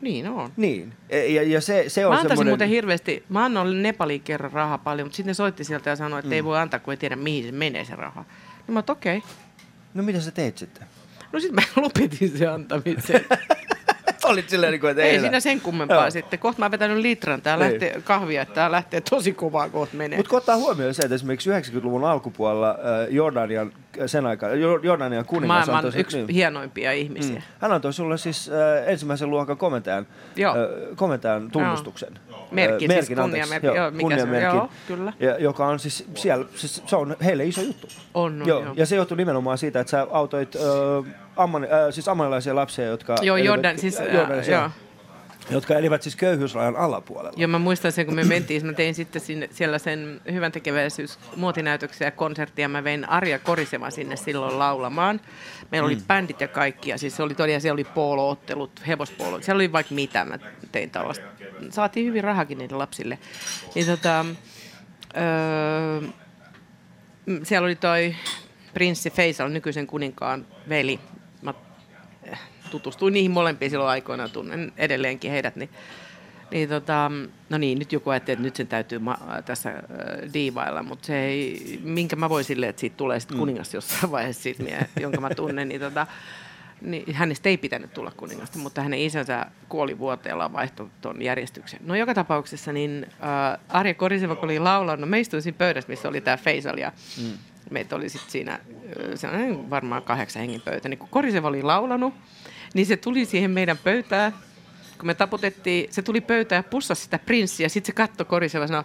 Niin 0.00 0.28
on. 0.28 0.52
Niin. 0.56 0.92
E- 1.10 1.26
Ja, 1.26 1.42
ja 1.42 1.60
se, 1.60 1.84
se 1.88 2.06
on 2.06 2.12
Mä 2.12 2.18
antaisin 2.20 2.28
semmoinen... 2.36 2.50
muuten 2.50 2.68
hirveästi, 2.68 3.24
mä 3.28 3.44
annoin 3.44 3.82
Nepaliin 3.82 4.20
kerran 4.20 4.52
rahaa 4.52 4.78
paljon, 4.78 5.06
mutta 5.06 5.16
sitten 5.16 5.30
ne 5.30 5.34
soitti 5.34 5.64
sieltä 5.64 5.90
ja 5.90 5.96
sanoi, 5.96 6.18
että 6.18 6.28
mm. 6.28 6.32
ei 6.32 6.44
voi 6.44 6.58
antaa, 6.58 6.80
kun 6.80 6.92
ei 6.92 6.96
tiedä 6.96 7.16
mihin 7.16 7.44
se 7.44 7.52
menee 7.52 7.84
se 7.84 7.96
raha. 7.96 8.24
No 8.68 8.74
mä 8.74 8.82
okei. 8.88 9.18
Okay. 9.18 9.30
No 9.94 10.02
mitä 10.02 10.20
sä 10.20 10.30
teet 10.30 10.58
sitten? 10.58 10.86
No 11.32 11.40
sitten 11.40 11.64
mä 11.64 11.82
lopetin 11.82 12.38
sen 12.38 12.52
antamisen. 12.52 13.24
Olit 14.26 14.48
silleen, 14.48 14.70
niin 14.72 14.80
kuin, 14.80 14.90
että 14.90 15.02
Ei 15.02 15.10
enää. 15.10 15.20
siinä 15.20 15.40
sen 15.40 15.60
kummempaa 15.60 15.96
Joo. 15.96 16.10
sitten. 16.10 16.38
Kohta 16.38 16.58
mä 16.58 16.64
oon 16.64 16.70
vetänyt 16.72 16.98
litran, 16.98 17.42
tää 17.42 17.56
Niin. 17.56 17.70
lähtee 17.70 18.00
kahvia, 18.04 18.42
että 18.42 18.54
tää 18.54 18.70
lähtee 18.72 19.00
tosi 19.00 19.32
kovaa 19.32 19.68
kohta 19.68 19.96
menee. 19.96 20.16
Mutta 20.16 20.30
kun 20.30 20.36
ottaa 20.38 20.56
huomioon 20.56 20.94
se, 20.94 21.02
että 21.02 21.14
esimerkiksi 21.14 21.50
90-luvun 21.50 22.04
alkupuolella 22.04 22.70
äh, 22.70 22.76
Jordanian, 23.14 23.72
sen 24.06 24.26
aikaa, 24.26 24.50
Jo- 24.50 24.80
Jordanian 24.82 25.24
kuningas 25.24 25.66
Maailman 25.66 25.84
antoi- 25.84 26.00
yksi 26.00 26.16
niin. 26.16 26.28
hienoimpia 26.28 26.92
ihmisiä. 26.92 27.36
Mm. 27.36 27.42
Hän 27.60 27.72
antoi 27.72 27.92
sulle 27.92 28.18
siis 28.18 28.48
äh, 28.50 28.88
ensimmäisen 28.88 29.30
luokan 29.30 29.56
komentajan, 29.56 30.06
Joo. 30.36 30.52
äh, 30.54 30.96
komentajan 30.96 31.50
tunnustuksen. 31.50 32.18
Merkin, 32.50 32.90
Äh, 32.90 32.96
siis 33.04 33.18
kunniamerkin, 33.20 33.70
joo, 33.74 33.90
mikä 33.90 34.16
se 34.16 34.22
on, 34.22 34.42
joo, 34.42 34.68
kyllä. 34.88 35.12
Ja, 35.20 35.38
joka 35.38 35.66
on 35.66 35.78
siis 35.78 36.04
siellä, 36.14 36.44
siis 36.54 36.82
se 36.86 36.96
on 36.96 37.16
heille 37.24 37.44
iso 37.44 37.60
juttu. 37.60 37.88
On, 38.14 38.42
on, 38.42 38.48
joo. 38.48 38.62
joo. 38.64 38.74
Ja 38.76 38.86
se 38.86 38.96
johtui 38.96 39.16
nimenomaan 39.16 39.58
siitä, 39.58 39.80
että 39.80 39.90
sä 39.90 40.06
autoit 40.10 40.56
äh, 40.56 41.12
ammani, 41.36 41.66
äh, 41.66 41.72
siis 41.90 42.08
ammanilaisia 42.08 42.54
lapsia, 42.54 42.84
jotka 42.84 43.16
Joo, 43.22 43.36
elivät- 43.36 43.46
Jordan, 43.46 43.78
siis, 43.78 44.00
äh, 44.00 44.14
Jordanissa, 44.14 44.52
joo. 44.52 44.70
Jotka 45.50 45.74
elivät 45.74 46.02
siis 46.02 46.16
köyhyysrajan 46.16 46.76
alapuolella. 46.76 47.32
Joo, 47.36 47.48
mä 47.48 47.58
muistan 47.58 47.92
sen, 47.92 48.06
kun 48.06 48.14
me 48.14 48.24
mentiin, 48.24 48.66
mä 48.66 48.72
tein 48.72 48.94
sitten 48.94 49.22
sinne, 49.22 49.48
siellä 49.52 49.78
sen 49.78 50.20
hyvän 50.32 50.52
tekeväisyys 50.52 51.18
muotinäytöksiä 51.36 52.06
ja 52.06 52.10
konserttia. 52.10 52.68
Mä 52.68 52.84
vein 52.84 53.08
Arja 53.08 53.38
Koriseva 53.38 53.90
sinne 53.90 54.16
silloin 54.16 54.58
laulamaan. 54.58 55.20
Meillä 55.72 55.86
oli 55.86 55.98
bändit 56.06 56.40
ja 56.40 56.48
kaikki, 56.48 56.90
ja 56.90 56.98
siis 56.98 57.16
se 57.16 57.22
oli 57.22 57.34
todella, 57.34 57.60
siellä 57.60 57.74
oli 57.74 57.84
pooloottelut, 57.84 58.86
hevospoolot, 58.86 59.42
siellä 59.42 59.58
oli 59.58 59.72
vaikka 59.72 59.94
mitä, 59.94 60.24
mä 60.24 60.38
tein 60.72 60.90
tällaista. 60.90 61.24
Saatiin 61.70 62.06
hyvin 62.06 62.24
rahakin 62.24 62.58
niille 62.58 62.76
lapsille. 62.76 63.18
Niin 63.74 63.86
tota, 63.86 64.24
öö, 65.16 66.00
mm, 67.26 67.40
siellä 67.42 67.66
oli 67.66 67.76
toi 67.76 68.14
prinssi 68.74 69.10
Faisal, 69.10 69.48
nykyisen 69.48 69.86
kuninkaan 69.86 70.46
veli. 70.68 71.00
Tutustuin 72.76 73.14
niihin 73.14 73.30
molempiin 73.30 73.70
silloin 73.70 73.90
aikoinaan, 73.90 74.30
tunnen 74.30 74.72
edelleenkin 74.76 75.30
heidät, 75.30 75.56
niin 75.56 75.70
niin 76.50 76.68
tota, 76.68 77.10
no 77.48 77.58
niin, 77.58 77.78
nyt 77.78 77.92
joku 77.92 78.10
ajatteli, 78.10 78.32
että 78.32 78.42
nyt 78.42 78.56
sen 78.56 78.66
täytyy 78.66 78.98
ma- 78.98 79.18
tässä 79.44 79.70
äh, 79.70 80.32
diivailla, 80.32 80.82
mutta 80.82 81.06
se 81.06 81.24
ei, 81.24 81.80
minkä 81.82 82.16
mä 82.16 82.28
voin 82.28 82.44
silleen, 82.44 82.70
että 82.70 82.80
siitä 82.80 82.96
tulee 82.96 83.20
sitten 83.20 83.38
kuningas 83.38 83.74
jossain 83.74 84.12
vaiheessa 84.12 84.42
siitä 84.42 84.62
mie, 84.62 84.86
jonka 85.00 85.20
mä 85.20 85.30
tunnen, 85.30 85.68
niin, 85.68 85.80
tota, 85.80 86.06
niin 86.80 87.14
hänestä 87.14 87.48
ei 87.48 87.56
pitänyt 87.56 87.94
tulla 87.94 88.12
kuningasta, 88.16 88.58
mutta 88.58 88.82
hänen 88.82 89.00
isänsä 89.00 89.46
kuoli 89.68 89.98
vuoteella 89.98 90.52
vaihtoi 90.52 90.88
tuon 91.00 91.22
järjestyksen. 91.22 91.80
No 91.84 91.94
joka 91.94 92.14
tapauksessa 92.14 92.72
niin 92.72 93.06
äh, 93.10 93.58
Arja 93.68 93.94
Koriseva, 93.94 94.36
kun 94.36 94.44
oli 94.44 94.58
laulanut, 94.58 95.10
mä 95.10 95.16
istuin 95.16 95.42
siinä 95.42 95.58
pöydässä, 95.58 95.88
missä 95.88 96.08
oli 96.08 96.20
tämä 96.20 96.36
Faisal 96.36 96.78
ja 96.78 96.92
mm. 97.22 97.38
meitä 97.70 97.96
oli 97.96 98.08
sitten 98.08 98.30
siinä 98.30 98.52
äh, 98.52 98.60
sellainen 99.14 99.70
varmaan 99.70 100.02
kahdeksan 100.02 100.40
hengen 100.40 100.60
pöytä, 100.60 100.88
niin 100.88 100.98
kun 100.98 101.08
Koriseva 101.08 101.48
oli 101.48 101.62
laulanut, 101.62 102.14
niin 102.76 102.86
se 102.86 102.96
tuli 102.96 103.24
siihen 103.24 103.50
meidän 103.50 103.78
pöytään, 103.78 104.32
kun 104.98 105.06
me 105.06 105.14
taputettiin, 105.14 105.88
se 105.92 106.02
tuli 106.02 106.20
pöytään 106.20 106.58
ja 106.58 106.70
pussasi 106.70 107.02
sitä 107.02 107.18
prinssiä, 107.18 107.64
ja 107.64 107.70
sitten 107.70 107.86
se 107.86 107.92
katsoi 107.92 108.26
koriseva 108.26 108.64
ja 108.64 108.68
sanoi, 108.68 108.84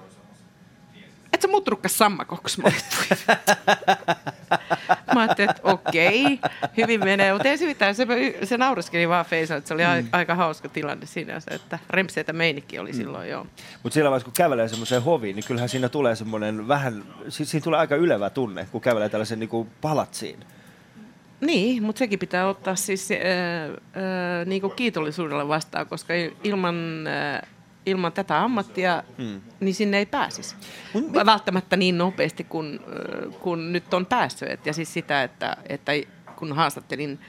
et 1.34 1.41
sä 1.41 1.47
muuttunutkaan 1.47 1.89
sammakoksi, 1.89 2.62
mä 5.13 5.21
ajattelin, 5.21 5.49
että 5.49 5.62
okei, 5.63 6.39
hyvin 6.77 6.99
menee, 6.99 7.34
mutta 7.34 7.47
ei 7.47 7.58
se 7.58 7.65
mitään, 7.65 7.95
se, 7.95 8.08
se 8.43 8.58
naureskeli 8.58 9.10
vaan 9.10 9.25
Feisa, 9.25 9.56
että 9.56 9.67
se 9.67 9.73
oli 9.73 9.84
mm. 10.01 10.10
aika 10.12 10.36
hauska 10.36 10.69
tilanne 10.69 11.06
siinä, 11.06 11.41
että 11.51 11.80
rempseitä 11.89 12.34
meinikki 12.34 12.80
oli 12.80 12.93
silloin, 12.93 13.30
joo. 13.30 13.47
Mutta 13.84 13.93
sillä 13.93 14.10
vaiheessa, 14.10 14.25
kun 14.25 14.34
kävelee 14.34 14.67
semmoiseen 14.67 15.04
hoviin, 15.04 15.36
niin 15.36 15.45
kyllähän 15.47 15.69
siinä 15.69 15.89
tulee 15.89 16.15
semmoinen 16.15 16.67
vähän, 16.67 17.04
si- 17.30 17.45
siinä 17.45 17.63
tulee 17.63 17.80
aika 17.80 17.95
ylevä 17.95 18.30
tunne, 18.30 18.67
kun 18.71 18.82
kävelee 18.82 19.10
tällaisen 19.10 19.39
niin 19.39 19.49
kuin 19.49 19.69
palatsiin. 19.82 20.45
Niin, 21.41 21.84
mutta 21.84 21.99
sekin 21.99 22.19
pitää 22.19 22.47
ottaa 22.47 22.75
siis 22.75 23.10
äh, 23.12 23.17
äh, 23.19 24.45
niin 24.45 24.62
kuin 24.62 24.73
kiitollisuudella 24.75 25.47
vastaan, 25.47 25.88
koska 25.88 26.13
il- 26.13 26.36
ilman, 26.43 27.08
äh, 27.08 27.41
ilman 27.86 28.12
tätä 28.12 28.43
ammattia 28.43 29.04
hmm. 29.17 29.41
niin 29.60 29.75
sinne 29.75 29.97
ei 29.97 30.06
pääsisi. 30.06 30.56
Mut 30.93 31.13
Välttämättä 31.13 31.77
niin 31.77 31.97
nopeasti 31.97 32.43
kuin, 32.43 32.80
äh, 32.80 33.39
kun 33.39 33.73
nyt 33.73 33.93
on 33.93 34.06
päässyt. 34.06 34.49
Et, 34.49 34.65
ja 34.65 34.73
siis 34.73 34.93
sitä, 34.93 35.23
että, 35.23 35.58
että 35.69 35.91
kun 36.36 36.54
haastattelin 36.56 37.19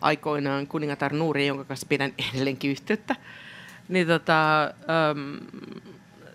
aikoinaan 0.00 0.66
kuningatar 0.66 1.12
Nuuri, 1.12 1.46
jonka 1.46 1.64
kanssa 1.64 1.86
pidän 1.86 2.12
edelleenkin 2.30 2.70
yhteyttä, 2.70 3.16
niin 3.88 4.06
tota, 4.06 4.62
ähm, 4.64 5.36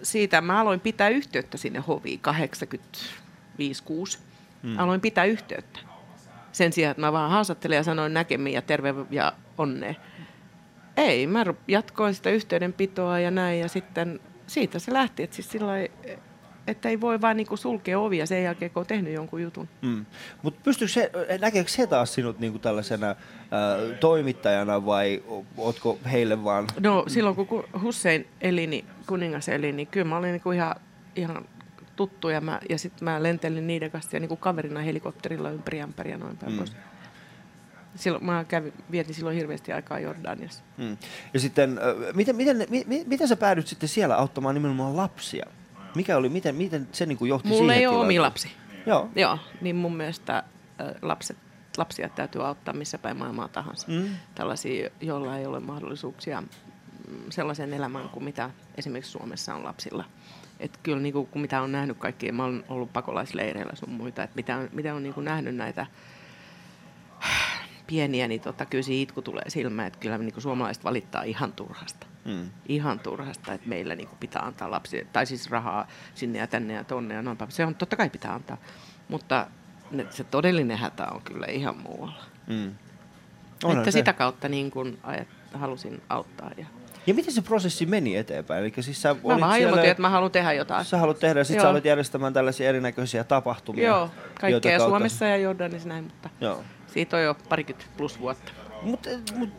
siitä 0.03 0.41
mä 0.41 0.61
aloin 0.61 0.79
pitää 0.79 1.09
yhteyttä 1.09 1.57
sinne 1.57 1.79
hoviin 1.79 2.19
85-6. 4.15 4.19
Hmm. 4.63 4.79
Aloin 4.79 5.01
pitää 5.01 5.25
yhteyttä 5.25 5.79
sen 6.53 6.73
sijaan, 6.73 6.91
että 6.91 7.01
mä 7.01 7.11
vaan 7.11 7.31
haastattelin 7.31 7.75
ja 7.75 7.83
sanoin 7.83 8.13
näkemiin 8.13 8.53
ja 8.53 8.61
terve 8.61 8.95
ja 9.11 9.33
onnea. 9.57 9.93
Ei, 10.97 11.27
mä 11.27 11.45
jatkoin 11.67 12.13
sitä 12.13 12.29
yhteydenpitoa 12.29 13.19
ja 13.19 13.31
näin 13.31 13.59
ja 13.59 13.67
sitten 13.67 14.19
siitä 14.47 14.79
se 14.79 14.93
lähti, 14.93 15.23
että 15.23 15.35
siis 15.35 15.51
sillai, 15.51 15.91
että 16.67 16.89
ei 16.89 17.01
voi 17.01 17.21
vaan 17.21 17.37
niinku 17.37 17.57
sulkea 17.57 17.99
ovia 17.99 18.25
sen 18.25 18.43
jälkeen, 18.43 18.71
kun 18.71 18.81
on 18.81 18.87
tehnyt 18.87 19.13
jonkun 19.13 19.41
jutun. 19.41 19.69
Mm. 19.81 20.05
Mutta 20.41 20.59
pystyykö 20.63 20.93
se, 20.93 21.11
näkeekö 21.41 21.69
se 21.69 21.87
taas 21.87 22.13
sinut 22.13 22.39
niinku 22.39 22.59
tällaisena 22.59 23.07
ää, 23.07 23.15
toimittajana 23.99 24.85
vai 24.85 25.23
o- 25.27 25.45
ootko 25.57 25.99
heille 26.11 26.43
vaan... 26.43 26.67
No 26.79 27.03
silloin 27.07 27.35
kun 27.35 27.47
ku- 27.47 27.65
Hussein 27.81 28.27
eli, 28.41 28.67
niin, 28.67 28.85
kuningas 29.07 29.49
eli, 29.49 29.71
niin 29.71 29.87
kyllä 29.87 30.05
mä 30.07 30.17
olin 30.17 30.31
niinku 30.31 30.51
ihan, 30.51 30.75
ihan 31.15 31.45
tuttu 31.95 32.29
ja, 32.29 32.41
mä, 32.41 32.59
ja 32.69 32.77
sitten 32.77 33.03
mä 33.05 33.23
lentelin 33.23 33.67
niiden 33.67 33.91
kanssa 33.91 34.15
ja 34.15 34.19
niinku 34.19 34.35
kaverina 34.35 34.79
helikopterilla 34.79 35.49
ympäri 35.51 35.81
ämpäri 35.81 36.11
ja 36.11 36.17
noin 36.17 36.37
päin 36.37 36.51
Mm. 36.51 36.57
pois. 36.57 36.75
Silloin, 37.95 38.25
mä 38.25 38.43
kävin, 38.47 38.73
vietin 38.91 39.15
silloin 39.15 39.35
hirveästi 39.37 39.73
aikaa 39.73 39.99
Jordaniassa. 39.99 40.63
Mm. 40.77 40.97
Ja 41.33 41.39
sitten, 41.39 41.79
miten, 42.13 42.35
miten, 42.35 42.57
mi, 42.69 42.83
mi- 42.87 43.03
miten 43.07 43.27
sä 43.27 43.35
päädyt 43.35 43.67
sitten 43.67 43.89
siellä 43.89 44.15
auttamaan 44.15 44.55
nimenomaan 44.55 44.97
lapsia? 44.97 45.45
Mikä 45.95 46.17
oli, 46.17 46.29
miten, 46.29 46.55
miten 46.55 46.87
se 46.91 47.05
niinku 47.05 47.25
johti 47.25 47.47
Mulla 47.47 47.59
siihen 47.61 47.77
ei 47.77 47.87
ole 47.87 47.97
omia 47.97 48.07
tilanteeseen? 48.21 48.51
lapsia. 48.57 48.83
Joo. 48.93 49.09
Joo, 49.15 49.39
niin 49.61 49.75
mun 49.75 49.95
mielestä 49.97 50.43
lapset, 51.01 51.37
lapsia 51.77 52.09
täytyy 52.09 52.47
auttaa 52.47 52.73
missä 52.73 52.97
päin 52.97 53.17
maailmaa 53.17 53.47
tahansa. 53.47 53.87
Mm. 53.87 54.05
Tällaisia, 54.35 54.89
joilla 55.01 55.37
ei 55.37 55.45
ole 55.45 55.59
mahdollisuuksia 55.59 56.41
mm, 56.41 56.47
sellaiseen 57.29 57.73
elämään 57.73 58.09
kuin 58.09 58.23
mitä 58.23 58.49
esimerkiksi 58.77 59.11
Suomessa 59.11 59.55
on 59.55 59.63
lapsilla. 59.63 60.05
Et 60.63 60.79
kyllä 60.83 60.99
niin 60.99 61.13
kuin, 61.13 61.29
mitä 61.35 61.61
on 61.61 61.71
nähnyt 61.71 61.97
kaikkia, 61.97 62.33
mä 62.33 62.43
olen 62.43 62.63
ollut 62.69 62.93
pakolaisleireillä 62.93 63.75
sun 63.75 63.89
muita, 63.89 64.23
että 64.23 64.35
mitä 64.35 64.57
on, 64.57 64.69
mitä 64.71 64.95
on 64.95 65.03
niin 65.03 65.13
kuin 65.13 65.25
nähnyt 65.25 65.55
näitä 65.55 65.85
pieniä, 67.87 68.27
niin 68.27 68.41
tota, 68.41 68.65
kyllä 68.65 68.83
se 68.83 68.93
itku 68.93 69.21
tulee 69.21 69.43
silmään, 69.47 69.87
että 69.87 69.99
kyllä 69.99 70.17
niin 70.17 70.33
kuin 70.33 70.43
suomalaiset 70.43 70.83
valittaa 70.83 71.23
ihan 71.23 71.53
turhasta. 71.53 72.07
Mm. 72.25 72.49
Ihan 72.67 72.99
turhasta, 72.99 73.53
että 73.53 73.69
meillä 73.69 73.95
niin 73.95 74.07
kuin 74.07 74.19
pitää 74.19 74.41
antaa 74.41 74.71
lapsi, 74.71 75.07
tai 75.13 75.25
siis 75.25 75.49
rahaa 75.49 75.87
sinne 76.15 76.39
ja 76.39 76.47
tänne 76.47 76.73
ja 76.73 76.83
tonne 76.83 77.13
ja 77.15 77.21
noin 77.21 77.37
päin. 77.37 77.51
Se 77.51 77.65
on 77.65 77.75
totta 77.75 77.95
kai 77.95 78.09
pitää 78.09 78.33
antaa, 78.33 78.57
mutta 79.07 79.47
ne, 79.91 80.05
se 80.09 80.23
todellinen 80.23 80.77
hätä 80.77 81.07
on 81.07 81.21
kyllä 81.21 81.45
ihan 81.45 81.77
muualla. 81.77 82.23
Mm. 82.47 82.75
Onhan 83.63 83.77
että 83.77 83.91
se. 83.91 83.97
sitä 83.97 84.13
kautta 84.13 84.49
niin 84.49 84.71
kuin 84.71 84.99
ajat, 85.03 85.27
halusin 85.53 86.01
auttaa. 86.09 86.51
Ja 86.57 86.65
Ja 87.07 87.13
miten 87.13 87.33
se 87.33 87.41
prosessi 87.41 87.85
meni 87.85 88.17
eteenpäin? 88.17 88.63
Eli 88.63 88.73
siis 88.79 89.01
sä 89.01 89.13
mä 89.13 89.19
olit 89.23 89.41
vaan 89.41 89.53
siellä, 89.53 89.69
ilmoitin, 89.69 89.91
että 89.91 90.01
mä 90.01 90.09
haluan 90.09 90.31
tehdä 90.31 90.53
jotain. 90.53 90.85
sä 90.85 90.97
haluat 90.97 91.19
tehdä, 91.19 91.39
ja 91.39 91.43
sit 91.43 91.55
Joo. 91.55 91.63
sä 91.63 91.69
olet 91.69 91.85
järjestämään 91.85 92.33
tällaisia 92.33 92.69
erinäköisiä 92.69 93.23
tapahtumia. 93.23 93.87
Joo, 93.87 94.09
kaikkea 94.41 94.79
Suomessa 94.79 95.25
ja 95.25 95.37
Jordanissa 95.37 95.89
näin, 95.89 96.03
mutta 96.03 96.29
Joo. 96.41 96.63
siitä 96.87 97.17
on 97.17 97.23
jo 97.23 97.35
parikymmentä 97.49 97.91
plus 97.97 98.19
vuotta. 98.19 98.51
Mutta 98.83 99.09
mut, 99.35 99.49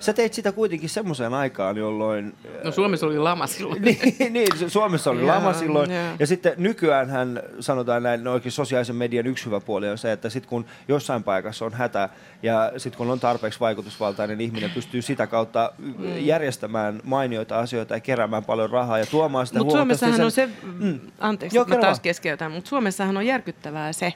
sä 0.00 0.12
teit 0.12 0.34
sitä 0.34 0.52
kuitenkin 0.52 0.88
semmoiseen 0.88 1.34
aikaan, 1.34 1.76
jolloin... 1.76 2.34
No 2.64 2.72
Suomessa 2.72 3.06
oli 3.06 3.18
lama 3.18 3.46
silloin. 3.46 3.82
niin, 4.18 4.32
niin, 4.32 4.70
Suomessa 4.70 5.10
oli 5.10 5.22
lama 5.22 5.52
silloin. 5.52 5.90
joo. 5.90 6.14
Ja 6.18 6.26
sitten 6.26 6.52
nykyään 6.56 7.10
hän 7.10 7.42
sanotaan 7.60 8.02
näin, 8.02 8.24
no 8.24 8.32
oikein 8.32 8.52
sosiaalisen 8.52 8.96
median 8.96 9.26
yksi 9.26 9.46
hyvä 9.46 9.60
puoli 9.60 9.88
on 9.88 9.98
se, 9.98 10.12
että 10.12 10.30
sitten 10.30 10.48
kun 10.48 10.64
jossain 10.88 11.22
paikassa 11.22 11.64
on 11.64 11.72
hätä 11.72 12.08
ja 12.42 12.72
sitten 12.76 12.98
kun 12.98 13.10
on 13.10 13.20
tarpeeksi 13.20 13.60
vaikutusvaltainen 13.60 14.40
ihminen, 14.40 14.70
pystyy 14.70 15.02
sitä 15.02 15.26
kautta 15.26 15.72
mm. 15.78 16.18
järjestämään 16.18 17.00
mainioita 17.04 17.58
asioita 17.58 17.94
ja 17.94 18.00
keräämään 18.00 18.44
paljon 18.44 18.70
rahaa 18.70 18.98
ja 18.98 19.06
tuomaan 19.06 19.46
sitä 19.46 19.58
Mutta 19.58 19.76
Suomessahan 19.76 20.20
on 20.20 20.30
sen- 20.30 20.52
se, 20.60 20.66
mm. 20.78 21.00
anteeksi, 21.18 21.56
Joo, 21.56 21.64
mä 21.64 21.74
taas 21.74 21.84
vaan. 21.84 22.00
keskeytän, 22.00 22.52
mutta 22.52 22.68
Suomessahan 22.68 23.16
on 23.16 23.26
järkyttävää 23.26 23.92
se, 23.92 24.12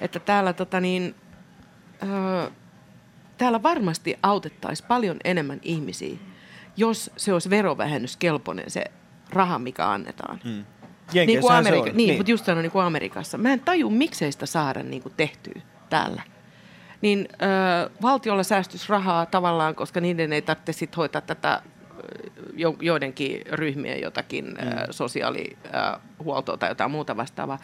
että 0.00 0.20
täällä, 0.20 0.52
tota 0.52 0.80
niin, 0.80 1.14
ö, 2.02 2.50
täällä 3.38 3.62
varmasti 3.62 4.18
autettaisiin 4.22 4.88
paljon 4.88 5.16
enemmän 5.24 5.60
ihmisiä, 5.62 6.16
jos 6.76 7.10
se 7.16 7.32
olisi 7.32 7.50
verovähennyskelpoinen 7.50 8.70
se 8.70 8.84
raha, 9.30 9.58
mikä 9.58 9.90
annetaan. 9.90 10.40
Mm. 10.44 10.64
Niin 11.12 11.40
kuin 11.40 11.52
Amerika- 11.52 11.84
niin, 11.84 11.96
niin. 11.96 12.16
mutta 12.16 12.30
just 12.30 12.44
sanoin 12.44 12.62
niin 12.62 12.72
kuin 12.72 12.84
Amerikassa. 12.84 13.38
Mä 13.38 13.52
en 13.52 13.60
taju, 13.60 13.90
miksei 13.90 14.32
sitä 14.32 14.46
saada 14.46 14.82
niin 14.82 15.02
kuin 15.02 15.12
tehtyä 15.16 15.62
täällä. 15.90 16.22
Niin 17.02 17.28
ö, 17.32 17.90
valtiolla 18.02 18.42
säästys 18.42 18.88
rahaa 18.88 19.26
tavallaan, 19.26 19.74
koska 19.74 20.00
niiden 20.00 20.32
ei 20.32 20.42
tarvitse 20.42 20.72
sit 20.72 20.96
hoitaa 20.96 21.20
tätä 21.20 21.62
jo, 22.54 22.76
joidenkin 22.80 23.40
ryhmien 23.52 24.00
jotakin 24.00 24.44
mm. 24.44 24.68
ö, 24.68 24.92
sosiaalihuoltoa 24.92 26.56
tai 26.56 26.70
jotain 26.70 26.90
muuta 26.90 27.16
vastaavaa. 27.16 27.58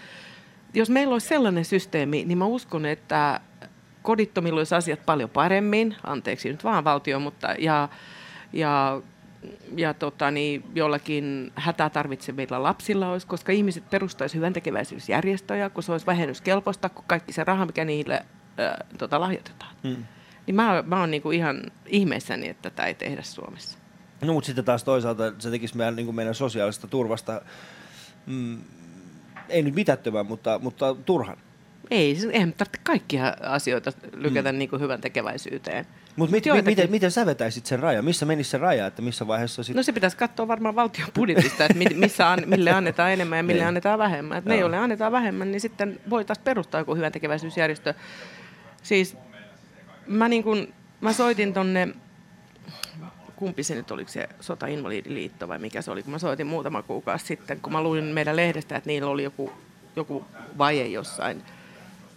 Jos 0.74 0.90
meillä 0.90 1.12
olisi 1.12 1.28
sellainen 1.28 1.64
systeemi, 1.64 2.24
niin 2.24 2.38
mä 2.38 2.44
uskon, 2.44 2.86
että 2.86 3.40
kodittomilla 4.02 4.60
olisi 4.60 4.74
asiat 4.74 5.06
paljon 5.06 5.30
paremmin, 5.30 5.96
anteeksi 6.04 6.48
nyt 6.48 6.64
vaan 6.64 6.84
valtio, 6.84 7.20
mutta 7.20 7.54
ja, 7.58 7.88
ja, 8.52 9.00
ja 9.76 9.94
tota, 9.94 10.30
niin, 10.30 10.64
jollakin 10.74 11.52
hätää 11.54 11.90
tarvitsevilla 11.90 12.62
lapsilla 12.62 13.10
olisi, 13.10 13.26
koska 13.26 13.52
ihmiset 13.52 13.90
perustaisivat 13.90 14.38
hyvän 14.38 14.52
tekeväisyysjärjestöjä, 14.52 15.70
kun 15.70 15.82
se 15.82 15.92
olisi 15.92 16.06
vähennyskelpoista, 16.06 16.88
kun 16.88 17.04
kaikki 17.06 17.32
se 17.32 17.44
raha, 17.44 17.66
mikä 17.66 17.84
niille 17.84 18.14
äh, 18.14 18.88
tota, 18.98 19.20
lahjoitetaan. 19.20 19.76
Hmm. 19.82 20.04
Niin 20.46 20.54
mä, 20.54 20.84
mä 20.86 21.00
oon 21.00 21.10
niinku 21.10 21.30
ihan 21.30 21.62
ihmeessäni, 21.86 22.48
että 22.48 22.70
tätä 22.70 22.86
ei 22.86 22.94
tehdä 22.94 23.22
Suomessa. 23.22 23.78
No 24.22 24.32
mutta 24.32 24.46
sitten 24.46 24.64
taas 24.64 24.84
toisaalta 24.84 25.32
se 25.38 25.50
tekisi 25.50 25.76
meidän, 25.76 25.96
niin 25.96 26.14
meidän 26.14 26.34
sosiaalista 26.34 26.86
turvasta, 26.86 27.42
mm, 28.26 28.58
ei 29.48 29.62
nyt 29.62 29.74
mitättömän, 29.74 30.26
mutta, 30.26 30.58
mutta 30.58 30.94
turhan. 30.94 31.36
Ei, 31.90 32.18
eihän 32.32 32.52
tarvitse 32.52 32.80
kaikkia 32.82 33.36
asioita 33.40 33.92
lykätä 34.16 34.52
mm. 34.52 34.58
niin 34.58 34.70
kuin 34.70 34.82
hyvän 34.82 35.00
tekeväisyyteen. 35.00 35.86
Mutta 36.16 36.32
mit, 36.32 36.46
joitakin... 36.46 36.70
miten, 36.70 36.90
miten 36.90 37.10
sä 37.10 37.26
vetäisit 37.26 37.66
sen 37.66 37.78
rajan? 37.78 38.04
Missä 38.04 38.26
menisi 38.26 38.50
se 38.50 38.58
raja, 38.58 38.86
että 38.86 39.02
missä 39.02 39.26
vaiheessa 39.26 39.62
sit... 39.62 39.76
No 39.76 39.82
se 39.82 39.92
pitäisi 39.92 40.16
katsoa 40.16 40.48
varmaan 40.48 40.74
valtion 40.74 41.08
budjetista, 41.14 41.64
että 41.64 41.78
missä 41.94 42.30
an, 42.30 42.42
mille 42.46 42.70
annetaan 42.70 43.12
enemmän 43.12 43.36
ja 43.36 43.42
mille 43.42 43.60
niin. 43.60 43.68
annetaan 43.68 43.98
vähemmän. 43.98 44.38
Että 44.38 44.50
ne, 44.50 44.56
joille 44.56 44.76
annetaan 44.76 45.12
vähemmän, 45.12 45.52
niin 45.52 45.60
sitten 45.60 46.00
voitaisiin 46.10 46.44
perustaa 46.44 46.80
joku 46.80 46.94
hyvän 46.94 47.12
tekeväisyysjärjestö. 47.12 47.94
Siis 48.82 49.16
mä, 50.06 50.28
niin 50.28 50.42
kun, 50.42 50.68
mä 51.00 51.12
soitin 51.12 51.52
tonne, 51.52 51.88
kumpi 53.36 53.62
se 53.62 53.74
nyt 53.74 53.90
oliko 53.90 54.10
se 54.10 54.28
Sota-Invalidiliitto 54.40 55.48
vai 55.48 55.58
mikä 55.58 55.82
se 55.82 55.90
oli, 55.90 56.02
kun 56.02 56.12
mä 56.12 56.18
soitin 56.18 56.46
muutama 56.46 56.82
kuukausi 56.82 57.26
sitten, 57.26 57.60
kun 57.60 57.72
mä 57.72 57.82
luin 57.82 58.04
meidän 58.04 58.36
lehdestä, 58.36 58.76
että 58.76 58.88
niillä 58.88 59.10
oli 59.10 59.22
joku, 59.22 59.52
joku 59.96 60.24
vaje 60.58 60.86
jossain. 60.86 61.42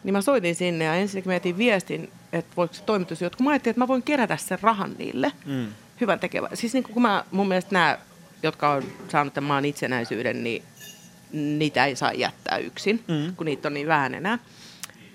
Niin 0.06 0.13
mä 0.13 0.22
soitin 0.22 0.56
sinne 0.56 0.86
ja 0.86 0.96
ensin 0.96 1.24
mä 1.26 1.36
etin 1.36 1.58
viestin, 1.58 2.10
että 2.34 2.56
voiko 2.58 2.74
se 2.74 2.84
toimitus 2.84 3.20
kun 3.20 3.44
mä 3.44 3.50
ajattelin, 3.50 3.72
että 3.72 3.80
mä 3.80 3.88
voin 3.88 4.04
kerätä 4.04 4.38
sen 4.38 4.60
rahan 4.62 4.96
niille. 4.98 5.32
Mm. 5.46 5.68
Hyvän 6.02 6.20
tekevä. 6.20 6.50
Siis 6.54 6.74
niin 6.74 6.84
kun 6.84 7.02
mä, 7.02 7.24
mun 7.32 7.48
mielestä 7.48 7.74
nämä, 7.74 7.98
jotka 8.44 8.70
on 8.70 8.84
saanut 9.10 9.34
tämän 9.34 9.48
maan 9.48 9.65
itsenäisyyden, 9.65 10.44
niin 10.44 10.63
niitä 11.32 11.86
ei 11.86 11.96
saa 11.96 12.13
jättää 12.13 12.58
yksin, 12.58 13.04
mm. 13.08 13.36
kun 13.36 13.46
niitä 13.46 13.68
on 13.68 13.74
niin 13.74 13.88
vähän 13.88 14.13
enää. 14.13 14.39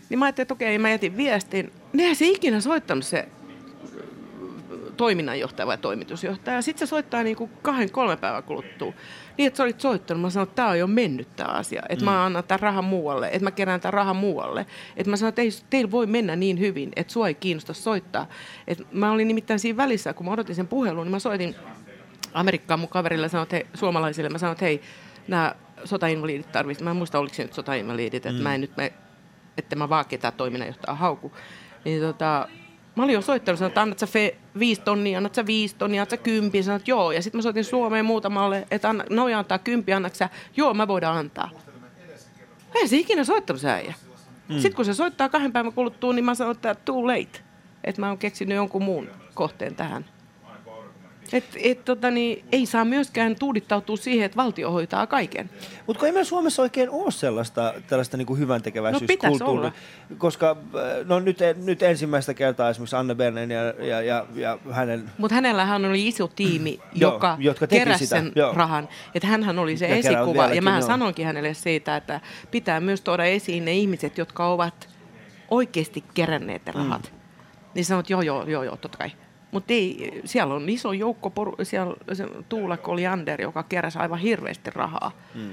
Niin 0.08 0.18
mä 0.18 0.24
ajattelin, 0.24 0.44
että 0.44 0.54
okei, 0.54 0.78
mä 0.78 0.90
jätin 0.90 1.16
viestin. 1.16 1.72
Niin 1.92 2.16
se 2.16 2.26
ikinä 2.26 2.60
soittanut 2.60 3.06
se 3.06 3.28
toiminnanjohtaja 5.00 5.66
vai 5.66 5.78
toimitusjohtaja. 5.78 6.62
Sitten 6.62 6.86
se 6.86 6.90
soittaa 6.90 7.22
niin 7.22 7.36
kuin 7.36 7.50
kahden, 7.62 7.90
kolme 7.90 8.16
päivän 8.16 8.42
kuluttua. 8.42 8.92
Niin, 9.38 9.46
että 9.46 9.56
sä 9.56 9.62
olit 9.62 9.80
soittanut. 9.80 10.20
Mä 10.20 10.30
sanoin, 10.30 10.48
että 10.48 10.56
tämä 10.56 10.68
on 10.68 10.78
jo 10.78 10.86
mennyt 10.86 11.28
tämä 11.36 11.48
asia. 11.48 11.82
Että 11.88 12.04
mm. 12.04 12.10
mä 12.10 12.24
annan 12.24 12.44
tämän 12.44 12.60
rahan 12.60 12.84
muualle. 12.84 13.26
Että 13.26 13.44
mä 13.44 13.50
kerään 13.50 13.80
tämän 13.80 13.92
rahan 13.92 14.16
muualle. 14.16 14.66
Että 14.96 15.10
mä 15.10 15.16
sanoin, 15.16 15.28
että 15.28 15.42
ei, 15.42 15.50
teillä 15.70 15.90
voi 15.90 16.06
mennä 16.06 16.36
niin 16.36 16.58
hyvin, 16.58 16.90
että 16.96 17.12
sua 17.12 17.28
ei 17.28 17.34
kiinnosta 17.34 17.72
soittaa. 17.72 18.26
Et 18.68 18.92
mä 18.92 19.12
olin 19.12 19.28
nimittäin 19.28 19.60
siinä 19.60 19.76
välissä, 19.76 20.12
kun 20.12 20.26
mä 20.26 20.32
odotin 20.32 20.54
sen 20.54 20.68
puhelun, 20.68 21.04
niin 21.04 21.10
mä 21.10 21.18
soitin 21.18 21.54
Amerikkaan 22.34 22.80
mun 22.80 22.88
kaverille 22.88 23.28
sanoin, 23.28 23.42
että 23.42 23.56
hei, 23.56 23.66
suomalaisille. 23.74 24.28
Mä 24.28 24.38
sanoin, 24.38 24.52
että 24.54 24.64
hei, 24.64 24.80
nämä 25.28 25.54
sotainvalidit 25.84 26.52
tarvitsevat. 26.52 26.84
Mä 26.84 26.90
en 26.90 26.96
muista, 26.96 27.18
oliko 27.18 27.34
se 27.34 27.42
nyt 27.42 27.52
sotainvalidit. 27.52 28.14
Että 28.14 28.32
mm. 28.32 28.42
mä 28.42 28.54
en 28.54 28.60
nyt, 28.60 28.76
mä, 28.76 28.90
että 29.58 29.76
mä 29.76 29.88
vaan 29.88 30.06
ketään 30.06 30.34
toiminnanjohtaja 30.36 30.94
hauku. 30.94 31.32
Niin 31.84 32.00
tota, 32.00 32.48
Mä 32.96 33.02
olin 33.02 33.14
jo 33.14 33.22
soittanut, 33.22 33.58
sanoin, 33.58 33.70
että 33.70 33.82
annat 33.82 33.98
sä 33.98 34.06
fe, 34.06 34.36
viisi 34.58 34.80
tonnia, 34.80 35.18
annat 35.18 35.34
sä 35.34 35.46
viisi 35.46 35.76
tonnia, 35.76 36.02
annat 36.02 36.10
sä 36.10 36.16
kympi, 36.16 36.62
sanoin, 36.62 36.80
että 36.80 36.90
joo. 36.90 37.12
Ja 37.12 37.22
sitten 37.22 37.38
mä 37.38 37.42
soitin 37.42 37.64
Suomeen 37.64 38.04
muutamalle, 38.04 38.66
että 38.70 38.88
anna, 38.88 39.04
noja 39.10 39.38
antaa 39.38 39.58
kympi, 39.58 39.92
annat 39.92 40.14
sä, 40.14 40.28
joo, 40.56 40.74
mä 40.74 40.88
voidaan 40.88 41.16
antaa. 41.16 41.50
Ei 42.74 42.88
se 42.88 42.96
ikinä 42.96 43.24
soittanut 43.24 43.60
se 43.60 43.70
äijä. 43.70 43.94
Mm. 44.48 44.54
Sitten 44.54 44.74
kun 44.74 44.84
se 44.84 44.94
soittaa 44.94 45.28
kahden 45.28 45.52
päivän 45.52 45.72
kuluttua, 45.72 46.12
niin 46.12 46.24
mä 46.24 46.34
sanoin, 46.34 46.56
että 46.56 46.74
too 46.74 47.06
late. 47.06 47.40
Että 47.84 48.00
mä 48.00 48.08
oon 48.08 48.18
keksinyt 48.18 48.56
jonkun 48.56 48.82
muun 48.82 49.08
kohteen 49.34 49.74
tähän. 49.74 50.04
Et, 51.32 51.44
et, 51.62 51.84
tota, 51.84 52.10
niin, 52.10 52.44
ei 52.52 52.66
saa 52.66 52.84
myöskään 52.84 53.36
tuudittautua 53.36 53.96
siihen, 53.96 54.26
että 54.26 54.36
valtio 54.36 54.70
hoitaa 54.70 55.06
kaiken. 55.06 55.50
Mutta 55.86 56.06
ei 56.06 56.12
meillä 56.12 56.24
Suomessa 56.24 56.62
oikein 56.62 56.90
ole 56.90 57.10
sellaista 57.10 57.74
tällaista 57.86 58.16
niin 58.16 58.38
hyvän 58.38 58.62
tekeväisyyskulttuuria. 58.62 59.72
No 60.08 60.16
koska 60.18 60.50
äh, 60.50 61.06
no 61.06 61.20
nyt, 61.20 61.38
nyt 61.64 61.82
ensimmäistä 61.82 62.34
kertaa 62.34 62.70
esimerkiksi 62.70 62.96
Anne 62.96 63.14
Bernen 63.14 63.50
ja, 63.50 63.62
ja, 63.62 64.02
ja, 64.02 64.26
ja 64.34 64.58
hänen... 64.70 65.10
Mutta 65.18 65.34
hänellähän 65.34 65.84
oli 65.84 66.08
iso 66.08 66.28
tiimi, 66.28 66.80
joka 66.94 67.36
jotka 67.38 67.66
keräsi 67.66 68.06
sitä. 68.06 68.16
sen 68.16 68.32
joo. 68.34 68.52
rahan. 68.52 68.88
Että 69.14 69.28
hänhän 69.28 69.58
oli 69.58 69.76
se 69.76 69.88
ja 69.88 69.96
esikuva. 69.96 70.48
Ja 70.48 70.62
mä 70.62 70.80
sanoinkin 70.80 71.26
hänelle 71.26 71.54
siitä, 71.54 71.96
että 71.96 72.20
pitää 72.50 72.80
myös 72.80 73.00
tuoda 73.00 73.24
esiin 73.24 73.64
ne 73.64 73.72
ihmiset, 73.72 74.18
jotka 74.18 74.48
ovat 74.48 74.88
oikeasti 75.50 76.04
keränneet 76.14 76.66
ne 76.66 76.72
rahat. 76.72 77.12
Mm. 77.12 77.20
Niin 77.74 77.84
sanot, 77.84 78.10
joo, 78.10 78.22
joo, 78.22 78.46
joo, 78.46 78.62
joo, 78.62 78.76
totta 78.76 78.98
kai. 78.98 79.10
Mutta 79.50 79.72
siellä 80.24 80.54
on 80.54 80.68
iso 80.68 80.92
joukko, 80.92 81.30
poru, 81.30 81.56
siellä 81.62 81.94
se 82.12 82.26
Tuula 82.48 82.76
Koliander, 82.76 83.42
joka 83.42 83.62
keräsi 83.62 83.98
aivan 83.98 84.18
hirveästi 84.18 84.70
rahaa. 84.70 85.12
Mm. 85.34 85.50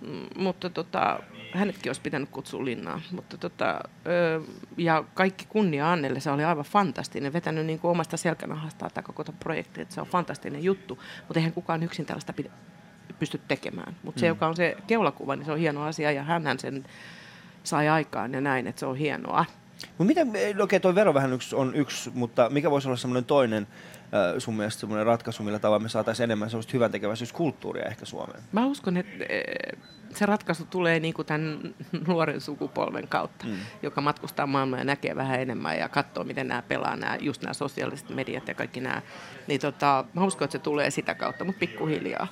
Mm, 0.00 0.26
mutta 0.36 0.70
tota, 0.70 1.20
hänetkin 1.52 1.90
olisi 1.90 2.00
pitänyt 2.00 2.28
kutsua 2.28 2.64
linnaan. 2.64 3.02
Mutta 3.12 3.36
tota, 3.36 3.80
ö, 4.06 4.40
ja 4.76 5.04
kaikki 5.14 5.46
kunnia 5.48 5.92
Annelle, 5.92 6.20
se 6.20 6.30
oli 6.30 6.44
aivan 6.44 6.64
fantastinen. 6.64 7.32
Vetänyt 7.32 7.66
niin 7.66 7.78
kuin 7.78 7.90
omasta 7.90 8.16
selkänahastaan 8.16 8.90
tämä 8.94 9.02
koko 9.02 9.24
projekti, 9.40 9.80
että 9.80 9.94
se 9.94 10.00
on 10.00 10.06
fantastinen 10.06 10.64
juttu. 10.64 10.98
Mutta 11.18 11.38
eihän 11.38 11.52
kukaan 11.52 11.82
yksin 11.82 12.06
tällaista 12.06 12.32
pidä, 12.32 12.50
pysty 13.18 13.40
tekemään. 13.48 13.96
Mutta 14.02 14.18
mm. 14.18 14.20
se, 14.20 14.26
joka 14.26 14.46
on 14.46 14.56
se 14.56 14.76
keulakuva, 14.86 15.36
niin 15.36 15.46
se 15.46 15.52
on 15.52 15.58
hieno 15.58 15.82
asia 15.82 16.12
ja 16.12 16.22
hän 16.22 16.58
sen 16.58 16.84
sai 17.64 17.88
aikaan 17.88 18.34
ja 18.34 18.40
näin, 18.40 18.66
että 18.66 18.80
se 18.80 18.86
on 18.86 18.96
hienoa. 18.96 19.44
Mutta 19.86 20.04
miten, 20.04 20.28
okei 20.28 20.62
okay, 20.62 20.80
tuo 20.80 20.94
verovähennys 20.94 21.54
on 21.54 21.74
yksi, 21.74 22.10
mutta 22.14 22.50
mikä 22.50 22.70
voisi 22.70 22.88
olla 22.88 22.96
semmoinen 22.96 23.24
toinen 23.24 23.66
äh, 24.02 24.34
sun 24.38 24.56
mielestä 24.56 24.80
semmoinen 24.80 25.06
ratkaisu, 25.06 25.42
millä 25.42 25.58
tavalla 25.58 25.82
me 25.82 25.88
saataisiin 25.88 26.24
enemmän 26.24 26.50
semmoista 26.50 26.72
hyvän 26.72 26.90
tekeväisyyskulttuuria 26.90 27.84
ehkä 27.84 28.04
Suomeen? 28.04 28.42
Mä 28.52 28.66
uskon, 28.66 28.96
että 28.96 29.24
se 30.14 30.26
ratkaisu 30.26 30.64
tulee 30.64 31.00
niin 31.00 31.14
kuin 31.14 31.26
tämän 31.26 31.74
nuoren 32.06 32.40
sukupolven 32.40 33.08
kautta, 33.08 33.46
mm. 33.46 33.56
joka 33.82 34.00
matkustaa 34.00 34.46
maailmaa 34.46 34.78
ja 34.78 34.84
näkee 34.84 35.16
vähän 35.16 35.40
enemmän 35.40 35.78
ja 35.78 35.88
katsoo, 35.88 36.24
miten 36.24 36.48
nämä 36.48 36.62
pelaa, 36.62 36.96
nämä, 36.96 37.16
just 37.20 37.42
nämä 37.42 37.54
sosiaaliset 37.54 38.08
mediat 38.08 38.48
ja 38.48 38.54
kaikki 38.54 38.80
nämä. 38.80 39.02
Niin 39.46 39.60
tota, 39.60 40.04
mä 40.12 40.24
uskon, 40.24 40.44
että 40.44 40.58
se 40.58 40.62
tulee 40.62 40.90
sitä 40.90 41.14
kautta, 41.14 41.44
mutta 41.44 41.58
pikkuhiljaa. 41.60 42.26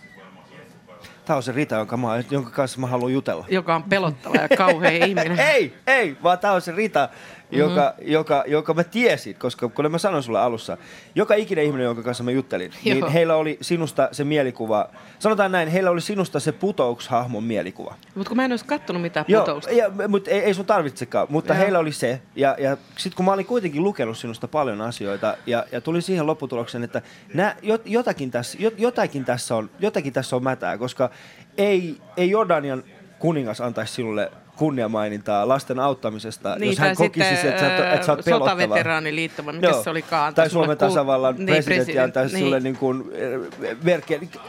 Tämä 1.25 1.37
on 1.37 1.43
se 1.43 1.53
Rita, 1.53 1.75
jonka, 1.75 1.97
mä, 1.97 2.23
jonka 2.31 2.51
kanssa 2.51 2.81
mä 2.81 2.87
haluan 2.87 3.13
jutella. 3.13 3.45
Joka 3.49 3.77
on 3.77 3.83
pelottava 3.83 4.35
ja 4.37 4.57
kauhea 4.57 4.91
ihminen. 5.07 5.39
ei, 5.39 5.77
ei, 5.87 6.17
vaan 6.23 6.39
tämä 6.39 6.55
on 6.55 6.61
se 6.61 6.73
Rita, 6.73 7.09
joka, 7.51 7.95
mm-hmm. 7.97 8.13
joka, 8.13 8.45
joka 8.47 8.75
mä 8.75 8.85
tiesin, 8.85 9.35
koska 9.35 9.69
kun 9.69 9.91
mä 9.91 9.99
sanoin 9.99 10.23
sulle 10.23 10.41
alussa, 10.41 10.77
joka 11.15 11.35
ikinen 11.35 11.65
ihminen, 11.65 11.85
jonka 11.85 12.03
kanssa 12.03 12.25
mä 12.25 12.31
juttelin, 12.31 12.71
niin 12.85 12.99
Joo. 12.99 13.07
niin 13.07 13.13
heillä 13.13 13.37
oli 13.37 13.59
sinusta 13.61 14.09
se 14.13 14.25
mielikuva, 14.25 14.89
sanotaan 15.19 15.53
näin, 15.53 15.69
heillä 15.69 15.91
oli 15.91 16.01
sinusta 16.01 16.41
se 16.41 16.53
putouks-hahmon 16.53 17.45
mielikuva. 17.45 17.95
Mutta 18.15 18.29
kun 18.29 18.37
mä 18.37 18.45
en 18.45 18.53
olisi 18.53 18.65
kattonut 18.65 19.03
mitään 19.03 19.27
putousta. 19.27 19.71
Joo, 19.71 19.91
mutta 20.09 20.31
ei, 20.31 20.41
ei 20.41 20.55
sun 20.55 20.67
tarvitsekaan, 20.67 21.27
mutta 21.31 21.53
Joo. 21.53 21.63
heillä 21.63 21.79
oli 21.79 21.93
se. 21.93 22.21
Ja, 22.37 22.57
ja 22.59 22.77
sitten 22.97 23.17
kun 23.17 23.25
mä 23.25 23.33
olin 23.33 23.47
kuitenkin 23.47 23.83
lukenut 23.83 24.19
sinusta 24.19 24.49
paljon 24.49 24.81
asioita 24.81 25.37
ja, 25.47 25.67
ja 25.73 25.81
tuli 25.81 26.03
siihen 26.03 26.27
lopputulokseen, 26.27 26.85
että 26.85 27.03
nää, 27.35 27.57
jotakin, 27.85 28.31
tässä, 28.31 28.59
jotakin, 28.79 29.25
tässä 29.25 29.57
on, 29.57 29.71
jotakin 29.81 30.13
tässä 30.13 30.37
on 30.37 30.43
mätää, 30.43 30.79
koska 30.79 31.11
ei, 31.59 31.97
ei 32.17 32.31
Jordanian 32.31 32.85
kuningas 33.27 33.61
antaisi 33.61 33.93
sinulle 33.93 34.33
kunniamainintaa 34.57 35.49
lasten 35.49 35.79
auttamisesta, 35.79 36.57
niin, 36.57 36.71
jos 36.71 36.79
hän 36.79 36.97
kokisi, 36.97 37.49
että 37.49 37.61
sä, 37.61 37.93
että 37.93 38.07
sä 38.07 38.12
oot 38.12 38.25
pelottava. 38.25 38.51
Sotaveteraaniliitto, 38.51 39.43
mikä 39.43 39.73
se 39.73 39.91
olikaan. 39.91 40.35
Tai 40.35 40.51
Suomen 40.51 40.79
tasavallan 40.79 41.35
niin, 41.35 41.47
presidentti 41.47 41.75
president, 41.75 42.05
antaisi 42.05 42.35
niin. 42.35 42.45
sulle 42.45 42.61
niin 42.61 42.77
kuin. 42.77 43.05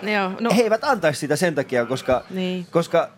Joo, 0.01 0.31
no. 0.39 0.49
He 0.55 0.61
eivät 0.61 0.83
antaisi 0.83 1.19
sitä 1.19 1.35
sen 1.35 1.55
takia, 1.55 1.85
koska, 1.85 2.23
niin. 2.29 2.67
koska 2.71 3.09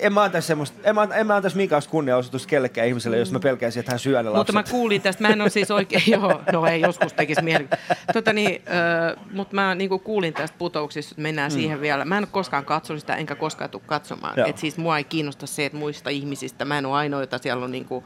en 0.00 0.12
mä 0.12 0.22
antaisi, 0.22 0.46
semmoista, 0.46 0.78
en 0.84 0.94
mä, 0.94 1.08
en 1.14 1.26
mä 1.26 1.36
antaisi 1.36 1.56
minkäänlaista 1.56 1.90
kunniaosoitusta 1.90 2.48
kellekään 2.48 2.88
ihmiselle, 2.88 3.18
jos 3.18 3.32
mä 3.32 3.40
pelkäisin, 3.40 3.80
että 3.80 3.92
hän 3.92 3.98
syö 3.98 4.22
ne 4.22 4.30
lapset. 4.30 4.38
Mutta 4.38 4.52
mä 4.52 4.62
kuulin 4.78 5.02
tästä, 5.02 5.22
mä 5.22 5.28
en 5.28 5.40
ole 5.40 5.50
siis 5.50 5.70
oikein, 5.70 6.02
joo, 6.12 6.40
no 6.52 6.66
ei 6.66 6.80
joskus 6.80 7.12
tekisi 7.12 7.42
mieli. 7.42 7.68
Tota 8.12 8.32
niin, 8.32 8.62
äh, 8.68 9.24
mutta 9.32 9.54
mä 9.54 9.74
niin 9.74 10.00
kuulin 10.00 10.34
tästä 10.34 10.58
putouksista, 10.58 11.12
että 11.12 11.22
mennään 11.22 11.52
mm. 11.52 11.54
siihen 11.54 11.80
vielä. 11.80 12.04
Mä 12.04 12.18
en 12.18 12.24
ole 12.24 12.28
koskaan 12.32 12.64
katsonut 12.64 13.00
sitä, 13.00 13.16
enkä 13.16 13.34
koskaan 13.34 13.70
tule 13.70 13.82
katsomaan. 13.86 14.38
Et 14.48 14.58
siis 14.58 14.76
mua 14.76 14.98
ei 14.98 15.04
kiinnosta 15.04 15.46
se, 15.46 15.66
että 15.66 15.78
muista 15.78 16.10
ihmisistä, 16.10 16.64
mä 16.64 16.78
en 16.78 16.86
ole 16.86 16.96
ainoa, 16.96 17.20
jota 17.20 17.38
siellä 17.38 17.64
on 17.64 17.72
niin 17.72 17.84
kuin 17.84 18.04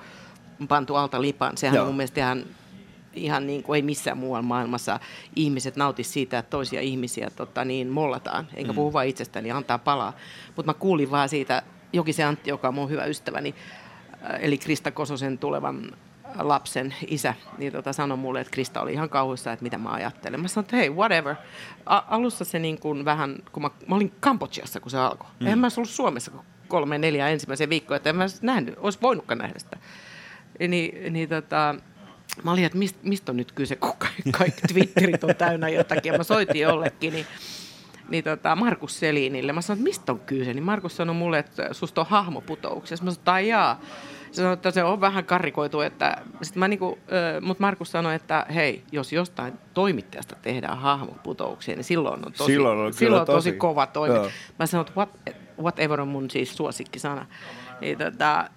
pantu 0.68 0.94
alta 0.94 1.22
lipan. 1.22 1.56
Sehän 1.56 1.74
joo. 1.74 1.82
on 1.82 1.88
mun 1.88 1.96
mielestä 1.96 2.20
ihan 2.20 2.44
ihan 3.14 3.46
niin 3.46 3.62
kuin 3.62 3.76
ei 3.76 3.82
missään 3.82 4.18
muualla 4.18 4.42
maailmassa 4.42 5.00
ihmiset 5.36 5.76
nauti 5.76 6.04
siitä, 6.04 6.38
että 6.38 6.50
toisia 6.50 6.80
ihmisiä 6.80 7.30
tota, 7.36 7.64
niin 7.64 7.88
mollataan. 7.88 8.48
Enkä 8.54 8.72
mm. 8.72 8.76
puhu 8.76 8.92
vain 8.92 9.10
itsestäni, 9.10 9.50
antaa 9.50 9.78
palaa. 9.78 10.12
Mutta 10.56 10.72
mä 10.72 10.74
kuulin 10.74 11.10
vaan 11.10 11.28
siitä 11.28 11.62
Jokisen 11.92 12.26
Antti, 12.26 12.50
joka 12.50 12.68
on 12.68 12.74
mun 12.74 12.90
hyvä 12.90 13.04
ystäväni, 13.04 13.54
äh, 14.12 14.38
eli 14.40 14.58
Krista 14.58 14.90
Kososen 14.90 15.38
tulevan 15.38 15.92
lapsen 16.38 16.94
isä, 17.06 17.34
niin 17.58 17.72
tota 17.72 17.92
sanoi 17.92 18.16
mulle, 18.16 18.40
että 18.40 18.50
Krista 18.50 18.80
oli 18.80 18.92
ihan 18.92 19.08
kauhuissa, 19.08 19.52
että 19.52 19.62
mitä 19.62 19.78
mä 19.78 19.90
ajattelen. 19.90 20.40
Mä 20.40 20.48
sanoin, 20.48 20.64
että 20.64 20.76
hei, 20.76 20.90
whatever. 20.90 21.34
A- 21.86 22.02
alussa 22.08 22.44
se 22.44 22.58
niin 22.58 22.80
kuin 22.80 23.04
vähän, 23.04 23.36
kun 23.52 23.62
mä, 23.62 23.70
mä 23.86 23.94
olin 23.94 24.12
Kambodžiassa, 24.20 24.80
kun 24.80 24.90
se 24.90 24.98
alkoi. 24.98 25.28
Mm. 25.40 25.46
Eihän 25.46 25.58
mä 25.58 25.68
ollut 25.76 25.90
Suomessa 25.90 26.32
kolme, 26.68 26.98
neljä 26.98 27.28
ensimmäisen 27.28 27.68
viikkoa, 27.68 27.96
että 27.96 28.10
en 28.10 28.16
mä 28.16 28.26
nähnyt, 28.42 28.74
olisi 28.78 28.98
voinutkaan 29.02 29.38
nähdä 29.38 29.58
sitä. 29.58 29.76
Niin, 30.68 31.12
niin 31.12 31.28
tota, 31.28 31.74
Mä 32.42 32.52
olin, 32.52 32.64
että 32.64 32.78
mistä 32.78 32.98
mist 33.02 33.28
on 33.28 33.36
nyt 33.36 33.52
kyse, 33.52 33.76
kun 33.76 33.92
kaikki, 33.98 34.32
kaikki 34.32 34.62
Twitterit 34.72 35.24
on 35.24 35.34
täynnä 35.36 35.68
jotakin. 35.68 36.12
Ja 36.12 36.18
mä 36.18 36.24
soitin 36.24 36.60
jollekin, 36.60 37.12
niin 37.12 37.26
niin 38.08 38.24
tota, 38.24 38.56
Markus 38.56 39.00
Selinille. 39.00 39.52
Mä 39.52 39.60
sanoin, 39.60 39.78
että 39.78 39.88
mistä 39.88 40.12
on 40.12 40.20
kyse? 40.20 40.54
Niin 40.54 40.62
Markus 40.62 40.96
sanoi 40.96 41.14
mulle, 41.14 41.38
että 41.38 41.68
susta 41.74 42.00
on 42.00 42.06
hahmoputouksessa. 42.06 43.04
Mä 43.04 43.10
sanoin, 43.10 43.18
että 43.18 43.40
jaa. 43.40 43.80
Se 44.32 44.36
sanoi, 44.36 44.52
että 44.52 44.70
se 44.70 44.84
on 44.84 45.00
vähän 45.00 45.24
karikoitu, 45.24 45.80
että 45.80 46.22
mä 46.54 46.68
niinku, 46.68 46.98
mutta 47.40 47.62
Markus 47.62 47.90
sanoi, 47.92 48.14
että 48.14 48.46
hei, 48.54 48.82
jos 48.92 49.12
jostain 49.12 49.54
toimittajasta 49.74 50.36
tehdään 50.42 50.78
hahmoputouksia, 50.78 51.76
niin 51.76 51.84
silloin 51.84 52.26
on 52.26 52.32
tosi, 52.32 52.52
Silloin 52.52 52.78
on 52.78 52.92
silloin 52.92 53.20
on 53.20 53.26
tosi, 53.26 53.50
tosi. 53.50 53.58
kova 53.58 53.86
toimi. 53.86 54.14
Joo. 54.14 54.28
Mä 54.58 54.66
sanoin, 54.66 54.86
että 54.88 55.00
what, 55.00 55.10
whatever 55.62 56.00
on 56.00 56.08
mun 56.08 56.30
siis 56.30 56.56
suosikkisana. 56.56 57.26
Niin, 57.80 57.98
tota, 57.98 58.50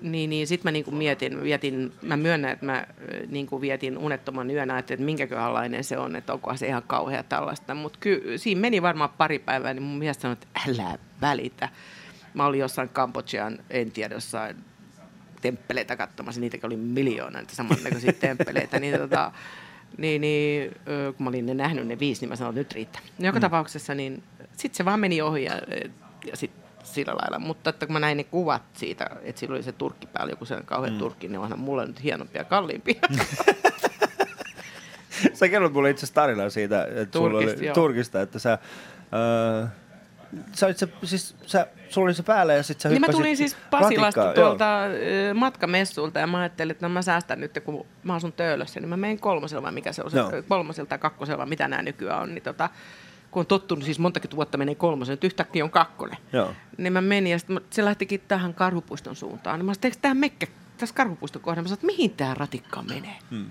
niin, 0.00 0.30
niin 0.30 0.46
sitten 0.46 0.68
mä 0.68 0.72
niinku 0.72 0.90
mietin, 0.90 1.42
vietin, 1.42 1.92
mä 2.02 2.16
myönnän, 2.16 2.50
että 2.50 2.66
mä 2.66 2.86
niinku 3.28 3.60
vietin 3.60 3.98
unettoman 3.98 4.50
yön, 4.50 4.70
että, 4.70 4.94
että 4.94 5.06
minkäköhänlainen 5.06 5.84
se 5.84 5.98
on, 5.98 6.16
että 6.16 6.32
onkohan 6.32 6.58
se 6.58 6.66
ihan 6.66 6.82
kauhea 6.86 7.22
tällaista. 7.22 7.74
Mutta 7.74 7.98
siinä 8.36 8.60
meni 8.60 8.82
varmaan 8.82 9.10
pari 9.10 9.38
päivää, 9.38 9.74
niin 9.74 9.82
mun 9.82 9.98
mies 9.98 10.20
sanoi, 10.20 10.32
että 10.32 10.46
älä 10.68 10.98
välitä. 11.20 11.68
Mä 12.34 12.46
olin 12.46 12.60
jossain 12.60 12.88
Kambodjan, 12.88 13.58
en 13.70 13.90
tiedä, 13.90 14.14
jossain 14.14 14.56
temppeleitä 15.40 15.96
katsomassa, 15.96 16.40
niitäkin 16.40 16.66
oli 16.66 16.76
miljoona, 16.76 17.38
niitä 17.38 17.54
samannäköisiä 17.54 18.12
temppeleitä, 18.20 18.80
niin, 18.80 18.98
tota, 18.98 19.32
niin, 19.98 20.20
niin 20.20 20.72
kun 21.16 21.24
mä 21.24 21.28
olin 21.28 21.46
ne 21.46 21.54
nähnyt 21.54 21.86
ne 21.86 21.98
viisi, 21.98 22.20
niin 22.20 22.28
mä 22.28 22.36
sanoin, 22.36 22.52
että 22.52 22.60
nyt 22.60 22.72
riittää. 22.72 23.02
Joka 23.18 23.38
mm. 23.38 23.40
tapauksessa, 23.40 23.94
niin 23.94 24.22
sitten 24.56 24.76
se 24.76 24.84
vaan 24.84 25.00
meni 25.00 25.22
ohi 25.22 25.44
ja, 25.44 25.52
ja 26.26 26.36
sitten 26.36 26.67
sillä 26.94 27.12
lailla. 27.12 27.38
Mutta 27.38 27.70
että 27.70 27.86
kun 27.86 27.92
mä 27.92 28.00
näin 28.00 28.16
ne 28.16 28.24
kuvat 28.24 28.62
siitä, 28.72 29.10
että 29.22 29.40
sillä 29.40 29.54
oli 29.54 29.62
se 29.62 29.72
turkki 29.72 30.06
päällä, 30.06 30.32
joku 30.32 30.44
sellainen 30.44 30.66
kauhean 30.66 30.92
mm. 30.92 30.98
turkki, 30.98 31.28
niin 31.28 31.38
onhan 31.38 31.58
mulla 31.58 31.86
nyt 31.86 32.02
hienompia 32.02 32.40
ja 32.40 32.44
kalliimpia. 32.44 33.00
Sä 35.34 35.48
kerrot 35.48 35.72
mulle 35.72 35.90
itse 35.90 36.00
asiassa 36.00 36.14
tarinaa 36.14 36.50
siitä, 36.50 36.88
että 36.94 37.18
sulla 37.18 37.30
Turkista, 37.30 37.58
oli, 37.58 37.66
joo. 37.66 37.74
Turkista, 37.74 38.20
että 38.20 38.38
sä, 38.38 38.58
öö, 39.14 39.66
sä, 40.52 40.66
olit 40.66 40.78
se, 40.78 40.88
siis, 41.04 41.36
sä, 41.46 41.66
sulla 41.88 42.06
oli 42.06 42.14
se 42.14 42.22
päällä 42.22 42.54
ja 42.54 42.62
sitten 42.62 42.82
sä 42.82 42.88
Niin 42.88 43.00
mä 43.00 43.06
tulin 43.06 43.36
siis 43.36 43.56
Pasilasta 43.70 44.32
tuolta 44.34 44.84
ö, 44.84 45.34
matkamessulta 45.34 46.20
ja 46.20 46.26
mä 46.26 46.38
ajattelin, 46.38 46.70
että 46.70 46.86
no 46.86 46.92
mä 46.92 47.02
säästän 47.02 47.40
nyt, 47.40 47.58
kun 47.64 47.86
mä 48.02 48.14
asun 48.14 48.32
Töölössä, 48.32 48.80
niin 48.80 48.88
mä 48.88 48.96
menen 48.96 49.20
kolmosella 49.20 49.62
vai 49.62 49.72
mikä 49.72 49.92
se 49.92 50.02
on, 50.02 50.10
Joo. 50.14 50.30
kolmosella 50.48 50.88
tai 50.88 50.98
kakkosella, 50.98 51.46
mitä 51.46 51.68
nämä 51.68 51.82
nykyään 51.82 52.22
on, 52.22 52.34
niin 52.34 52.42
tota, 52.42 52.70
kun 53.30 53.40
on 53.40 53.46
tottunut 53.46 53.84
siis 53.84 53.98
montakin 53.98 54.30
vuotta 54.36 54.58
menee 54.58 54.74
kolmosen, 54.74 55.12
nyt 55.12 55.24
yhtäkkiä 55.24 55.64
on 55.64 55.70
kakkonen. 55.70 56.18
Joo. 56.32 56.54
Niin 56.78 56.92
mä 56.92 57.00
menin 57.00 57.30
ja 57.30 57.38
sit 57.38 57.48
se 57.70 57.84
lähtikin 57.84 58.20
tähän 58.28 58.54
Karhupuiston 58.54 59.16
suuntaan. 59.16 59.58
Niin 59.58 59.66
mä 59.66 59.74
sanoin, 59.74 59.92
että 59.92 60.02
tämä 60.02 60.14
mekkä 60.14 60.46
tässä 60.78 60.94
Karhupuiston 60.94 61.42
kohdalla? 61.42 61.62
Mä 61.62 61.68
sanoin, 61.68 61.78
että 61.78 61.86
mihin 61.86 62.10
tämä 62.10 62.34
ratikka 62.34 62.82
menee? 62.82 63.16
Hmm. 63.30 63.46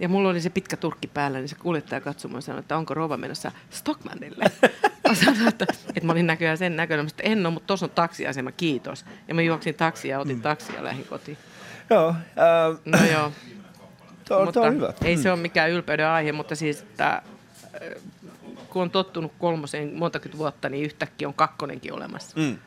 Ja 0.00 0.08
mulla 0.08 0.28
oli 0.28 0.40
se 0.40 0.50
pitkä 0.50 0.76
turkki 0.76 1.06
päällä, 1.06 1.38
niin 1.38 1.48
se 1.48 1.54
kuljettaja 1.54 2.00
ja 2.04 2.40
sanoi, 2.40 2.60
että 2.60 2.76
onko 2.76 2.94
rouva 2.94 3.16
menossa 3.16 3.52
Stockmanille. 3.70 4.44
mä 5.08 5.14
sanoin, 5.14 5.48
että, 5.48 5.66
että 5.88 6.06
mä 6.06 6.12
olin 6.12 6.26
näköjään 6.26 6.58
sen 6.58 6.76
näköinen, 6.76 7.06
mutta 7.06 7.22
en 7.22 7.46
ole, 7.46 7.52
mutta 7.54 7.66
tuossa 7.66 7.86
on 7.86 7.90
taksiasema, 7.90 8.52
kiitos. 8.52 9.04
Ja 9.28 9.34
mä 9.34 9.42
juoksin 9.42 9.74
taksia 9.74 10.10
ja 10.10 10.20
otin 10.20 10.36
mm. 10.36 10.42
taksia 10.42 10.76
ja 10.76 10.84
lähdin 10.84 11.04
kotiin. 11.04 11.38
Joo, 11.90 12.14
ää, 12.36 12.68
No 12.84 12.98
joo, 13.12 13.32
tuo, 14.28 14.44
mutta 14.44 14.60
tuo 14.60 14.68
on 14.68 14.74
hyvä. 14.74 14.92
ei 15.04 15.16
se 15.16 15.30
ole 15.30 15.40
mikään 15.40 15.70
ylpeyden 15.70 16.06
aihe, 16.06 16.32
mutta 16.32 16.54
siis, 16.54 16.80
että 16.80 17.08
äh, 17.08 17.22
kun 18.72 18.82
on 18.82 18.90
tottunut 18.90 19.32
kolmoseen 19.38 19.94
montakymmentä 19.94 20.38
vuotta, 20.38 20.68
niin 20.68 20.84
yhtäkkiä 20.84 21.28
on 21.28 21.34
kakkonenkin 21.34 21.92
olemassa. 21.92 22.40
Mm. 22.40 22.58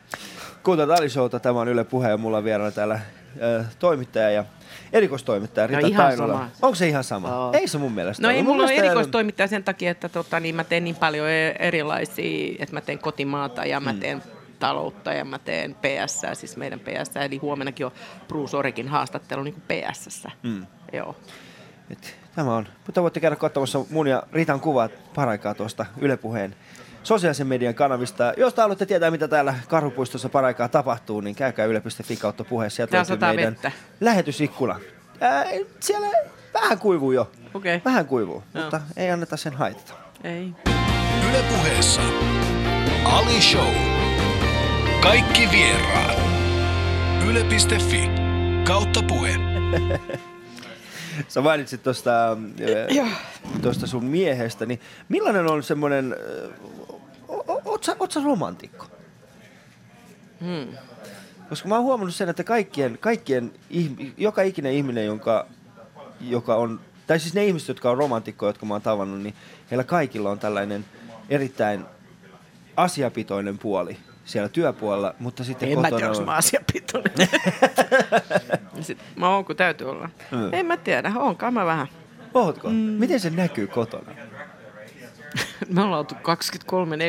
Kuuntelut 0.62 0.98
Ali 0.98 1.08
Showta, 1.10 1.40
tämä 1.40 1.60
on 1.60 1.68
Yle 1.68 1.84
Puhe 1.84 2.08
ja 2.08 2.16
mulla 2.16 2.38
on 2.38 2.44
vieraana 2.44 2.72
täällä 2.72 2.94
äh, 2.94 3.66
toimittaja 3.78 4.30
ja 4.30 4.44
erikoistoimittaja 4.92 5.66
Rita 5.66 5.80
No 5.80 5.86
ihan 5.88 6.06
Tainola. 6.06 6.32
sama. 6.32 6.50
Onko 6.62 6.74
se 6.74 6.88
ihan 6.88 7.04
sama? 7.04 7.28
Joo. 7.28 7.50
Ei 7.52 7.68
se 7.68 7.78
mun 7.78 7.92
mielestä 7.92 8.22
No 8.22 8.30
ei 8.30 8.42
mulla 8.42 8.64
mielestä- 8.66 8.84
erikoistoimittaja 8.86 9.46
sen 9.48 9.64
takia, 9.64 9.90
että 9.90 10.08
tota, 10.08 10.40
niin 10.40 10.54
mä 10.54 10.64
teen 10.64 10.84
niin 10.84 10.96
paljon 10.96 11.28
e- 11.28 11.56
erilaisia, 11.58 12.56
että 12.58 12.74
mä 12.74 12.80
teen 12.80 12.98
kotimaata 12.98 13.64
ja 13.64 13.80
mä 13.80 13.94
teen 13.94 14.22
taloutta 14.58 15.12
ja 15.12 15.24
mä 15.24 15.38
teen 15.38 15.74
PS, 15.74 16.22
siis 16.38 16.56
meidän 16.56 16.80
PS, 16.80 17.16
eli 17.16 17.36
huomennakin 17.36 17.86
on 17.86 17.92
Bruce 18.28 18.56
Orikin 18.56 18.88
haastattelu 18.88 19.42
niin 19.42 19.54
kuin 19.54 19.64
PS. 19.68 20.26
Mm. 20.42 20.66
Joo. 20.92 21.16
Et, 21.90 22.16
tämä 22.36 22.54
on. 22.54 22.66
Mutta 22.86 23.02
voitte 23.02 23.20
käydä 23.20 23.36
katsomassa 23.36 23.80
mun 23.90 24.06
ja 24.06 24.22
Ritan 24.32 24.60
kuvat 24.60 24.92
paraikaa 25.14 25.54
tuosta 25.54 25.86
Yle 25.98 26.16
Puheen 26.16 26.56
sosiaalisen 27.02 27.46
median 27.46 27.74
kanavista. 27.74 28.32
Jos 28.36 28.54
te 28.54 28.62
haluatte 28.62 28.86
tietää, 28.86 29.10
mitä 29.10 29.28
täällä 29.28 29.54
Karhupuistossa 29.68 30.28
paraikaa 30.28 30.68
tapahtuu, 30.68 31.20
niin 31.20 31.36
käykää 31.36 31.66
yle.fi 31.66 32.16
kautta 32.16 32.44
puhe. 32.44 32.70
Sieltä 32.70 32.96
löytyy 32.96 33.14
sataa 33.14 33.34
meidän 33.34 33.52
vettä. 33.54 33.72
lähetysikkuna. 34.00 34.80
Ää, 35.20 35.44
siellä 35.80 36.08
vähän 36.54 36.78
kuivuu 36.78 37.12
jo. 37.12 37.30
Okei. 37.54 37.82
Vähän 37.84 38.06
kuivuu, 38.06 38.42
Joo. 38.54 38.62
mutta 38.64 38.80
ei 38.96 39.10
anneta 39.10 39.36
sen 39.36 39.52
haitata. 39.52 39.92
Ei. 40.24 40.52
Yle 41.30 41.42
Puheessa 41.48 42.02
Ali 43.04 43.40
Show. 43.42 43.74
Kaikki 45.00 45.48
vieraat. 45.50 46.18
Yle.fi 47.28 48.10
kautta 48.66 49.02
puhe. 49.02 49.36
Sä 51.28 51.40
mainitsit 51.40 51.82
tuosta 51.82 52.36
tuosta 53.62 53.86
sun 53.86 54.04
miehestä, 54.04 54.66
niin 54.66 54.80
millainen 55.08 55.50
on 55.50 55.62
semmoinen, 55.62 56.16
oot 57.64 57.84
sä, 57.84 57.96
oot 58.00 58.12
sä 58.12 58.20
romantikko? 58.24 58.86
Hmm. 60.40 60.66
Koska 61.48 61.68
mä 61.68 61.74
oon 61.74 61.84
huomannut 61.84 62.14
sen, 62.14 62.28
että 62.28 62.44
kaikkien, 62.44 62.98
kaikkien 63.00 63.52
joka 64.16 64.42
ikinen 64.42 64.72
ihminen, 64.72 65.06
jonka, 65.06 65.46
joka 66.20 66.54
on, 66.54 66.80
tai 67.06 67.20
siis 67.20 67.34
ne 67.34 67.44
ihmiset, 67.44 67.68
jotka 67.68 67.90
on 67.90 67.98
romantikkoja, 67.98 68.48
jotka 68.48 68.66
mä 68.66 68.74
oon 68.74 68.82
tavannut, 68.82 69.20
niin 69.20 69.34
heillä 69.70 69.84
kaikilla 69.84 70.30
on 70.30 70.38
tällainen 70.38 70.84
erittäin 71.28 71.84
asiapitoinen 72.76 73.58
puoli 73.58 73.96
siellä 74.24 74.48
työpuolella, 74.48 75.14
mutta 75.18 75.44
sitten 75.44 75.68
En 75.68 75.74
mä 75.78 75.82
kotona 75.82 75.96
tiedä, 75.96 76.10
onko 76.10 76.20
on- 76.20 76.26
mä 76.26 76.34
asiapitoinen. 76.36 77.12
Sit, 78.82 78.98
mä 79.16 79.28
oon, 79.28 79.44
kun 79.44 79.56
täytyy 79.56 79.90
olla. 79.90 80.10
Mm. 80.30 80.48
En 80.52 80.66
mä 80.66 80.76
tiedä, 80.76 81.12
onkaan 81.16 81.54
mä 81.54 81.66
vähän. 81.66 81.86
Ootko? 82.34 82.68
Mm. 82.68 82.74
Miten 82.76 83.20
se 83.20 83.30
näkyy 83.30 83.66
kotona? 83.66 84.12
Me 85.74 85.82
ollaan 85.82 85.98
oltu 85.98 86.14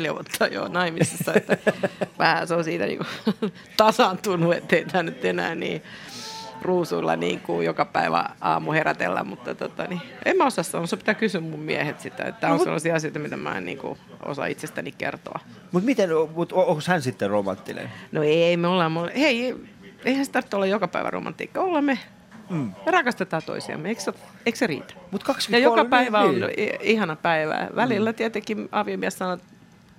23-4 0.09 0.13
vuotta 0.13 0.47
jo 0.47 0.67
naimisissa, 0.67 1.33
että 1.33 1.57
vähän 2.19 2.47
se 2.47 2.53
on 2.53 2.63
siitä 2.63 2.85
niinku 2.85 3.05
tasaantunut, 3.77 4.53
ettei 4.53 4.85
tämä 4.85 5.03
nyt 5.03 5.25
enää 5.25 5.55
niin 5.55 5.83
ruusuilla 6.61 7.15
niin 7.15 7.39
kuin 7.39 7.65
joka 7.65 7.85
päivä 7.85 8.25
aamu 8.41 8.71
herätellä, 8.71 9.23
mutta 9.23 9.55
tota, 9.55 9.83
niin, 9.83 10.01
en 10.25 10.37
mä 10.37 10.45
osaa 10.45 10.63
sanoa, 10.63 10.87
se 10.87 10.97
pitää 10.97 11.13
kysyä 11.15 11.41
mun 11.41 11.59
miehet 11.59 11.99
sitä, 11.99 12.23
että 12.23 12.41
tää 12.41 12.53
on 12.53 12.59
sellaisia 12.59 12.95
asioita, 12.95 13.19
mitä 13.19 13.37
mä 13.37 13.57
en 13.57 13.65
niin 13.65 13.77
kuin, 13.77 13.99
osaa 14.25 14.45
itsestäni 14.45 14.91
kertoa. 14.91 15.39
Mutta 15.71 15.85
miten, 15.85 16.09
mut 16.35 16.51
onko 16.51 16.81
hän 16.87 17.01
sitten 17.01 17.29
romanttinen? 17.29 17.91
No 18.11 18.23
ei, 18.23 18.57
me 18.57 18.67
ollaan, 18.67 18.91
me- 18.91 19.11
hei, 19.19 19.55
eihän 20.07 20.25
se 20.25 20.31
tarvitse 20.31 20.55
olla 20.55 20.65
joka 20.65 20.87
päivä 20.87 21.09
romantiikka, 21.09 21.61
ollaan 21.61 21.83
me, 21.83 21.99
mm. 22.49 22.71
me 22.85 22.91
rakastetaan 22.91 23.41
toisiamme, 23.45 23.89
eikö 23.89 24.01
se, 24.01 24.13
eikö 24.45 24.57
se 24.57 24.67
riitä? 24.67 24.93
Mut 25.11 25.21
Ja 25.21 25.25
23, 25.25 25.63
joka 25.63 25.89
päivä 25.89 26.19
on 26.19 26.35
niin. 26.39 26.77
ihana 26.81 27.15
päivä. 27.15 27.67
Välillä 27.75 28.13
tietenkin 28.13 28.69
aviomies 28.71 29.17
sanoo, 29.17 29.37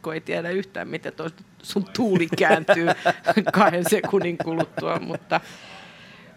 kun 0.02 0.14
ei 0.14 0.20
tiedä 0.20 0.50
yhtään, 0.50 0.88
miten 0.88 1.12
toi 1.12 1.30
sun 1.62 1.84
tuuli 1.96 2.28
kääntyy 2.38 2.86
kahden 3.52 3.84
sekunnin 3.90 4.38
kuluttua, 4.38 4.98
mutta, 4.98 5.40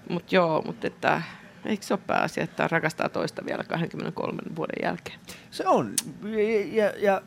mutta 0.09 0.35
joo, 0.35 0.61
mutta 0.65 0.87
että 0.87 1.21
eikö 1.65 1.85
se 1.85 1.93
ole 1.93 2.01
pääasia, 2.07 2.43
että 2.43 2.67
rakastaa 2.71 3.09
toista 3.09 3.45
vielä 3.45 3.63
23 3.63 4.41
vuoden 4.55 4.83
jälkeen? 4.83 5.19
Se 5.51 5.67
on. 5.67 5.93
Ja, 6.23 6.85
ja, 6.85 6.93
ja 6.97 7.21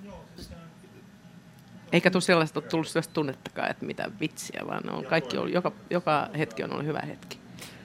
Eikä 1.95 2.11
tule 2.11 2.22
sellaista 2.22 2.61
ole 2.61 2.68
tullut 2.68 2.88
sellaista 2.88 3.14
tunnettakaan, 3.14 3.70
että 3.70 3.86
mitä 3.86 4.11
vitsiä, 4.20 4.62
vaan 4.66 4.82
ne 4.82 4.92
on 4.92 5.05
kaikki 5.05 5.36
ollut, 5.36 5.55
joka, 5.55 5.72
joka 5.90 6.28
hetki 6.38 6.64
on 6.64 6.72
ollut 6.72 6.86
hyvä 6.86 7.01
hetki. 7.07 7.38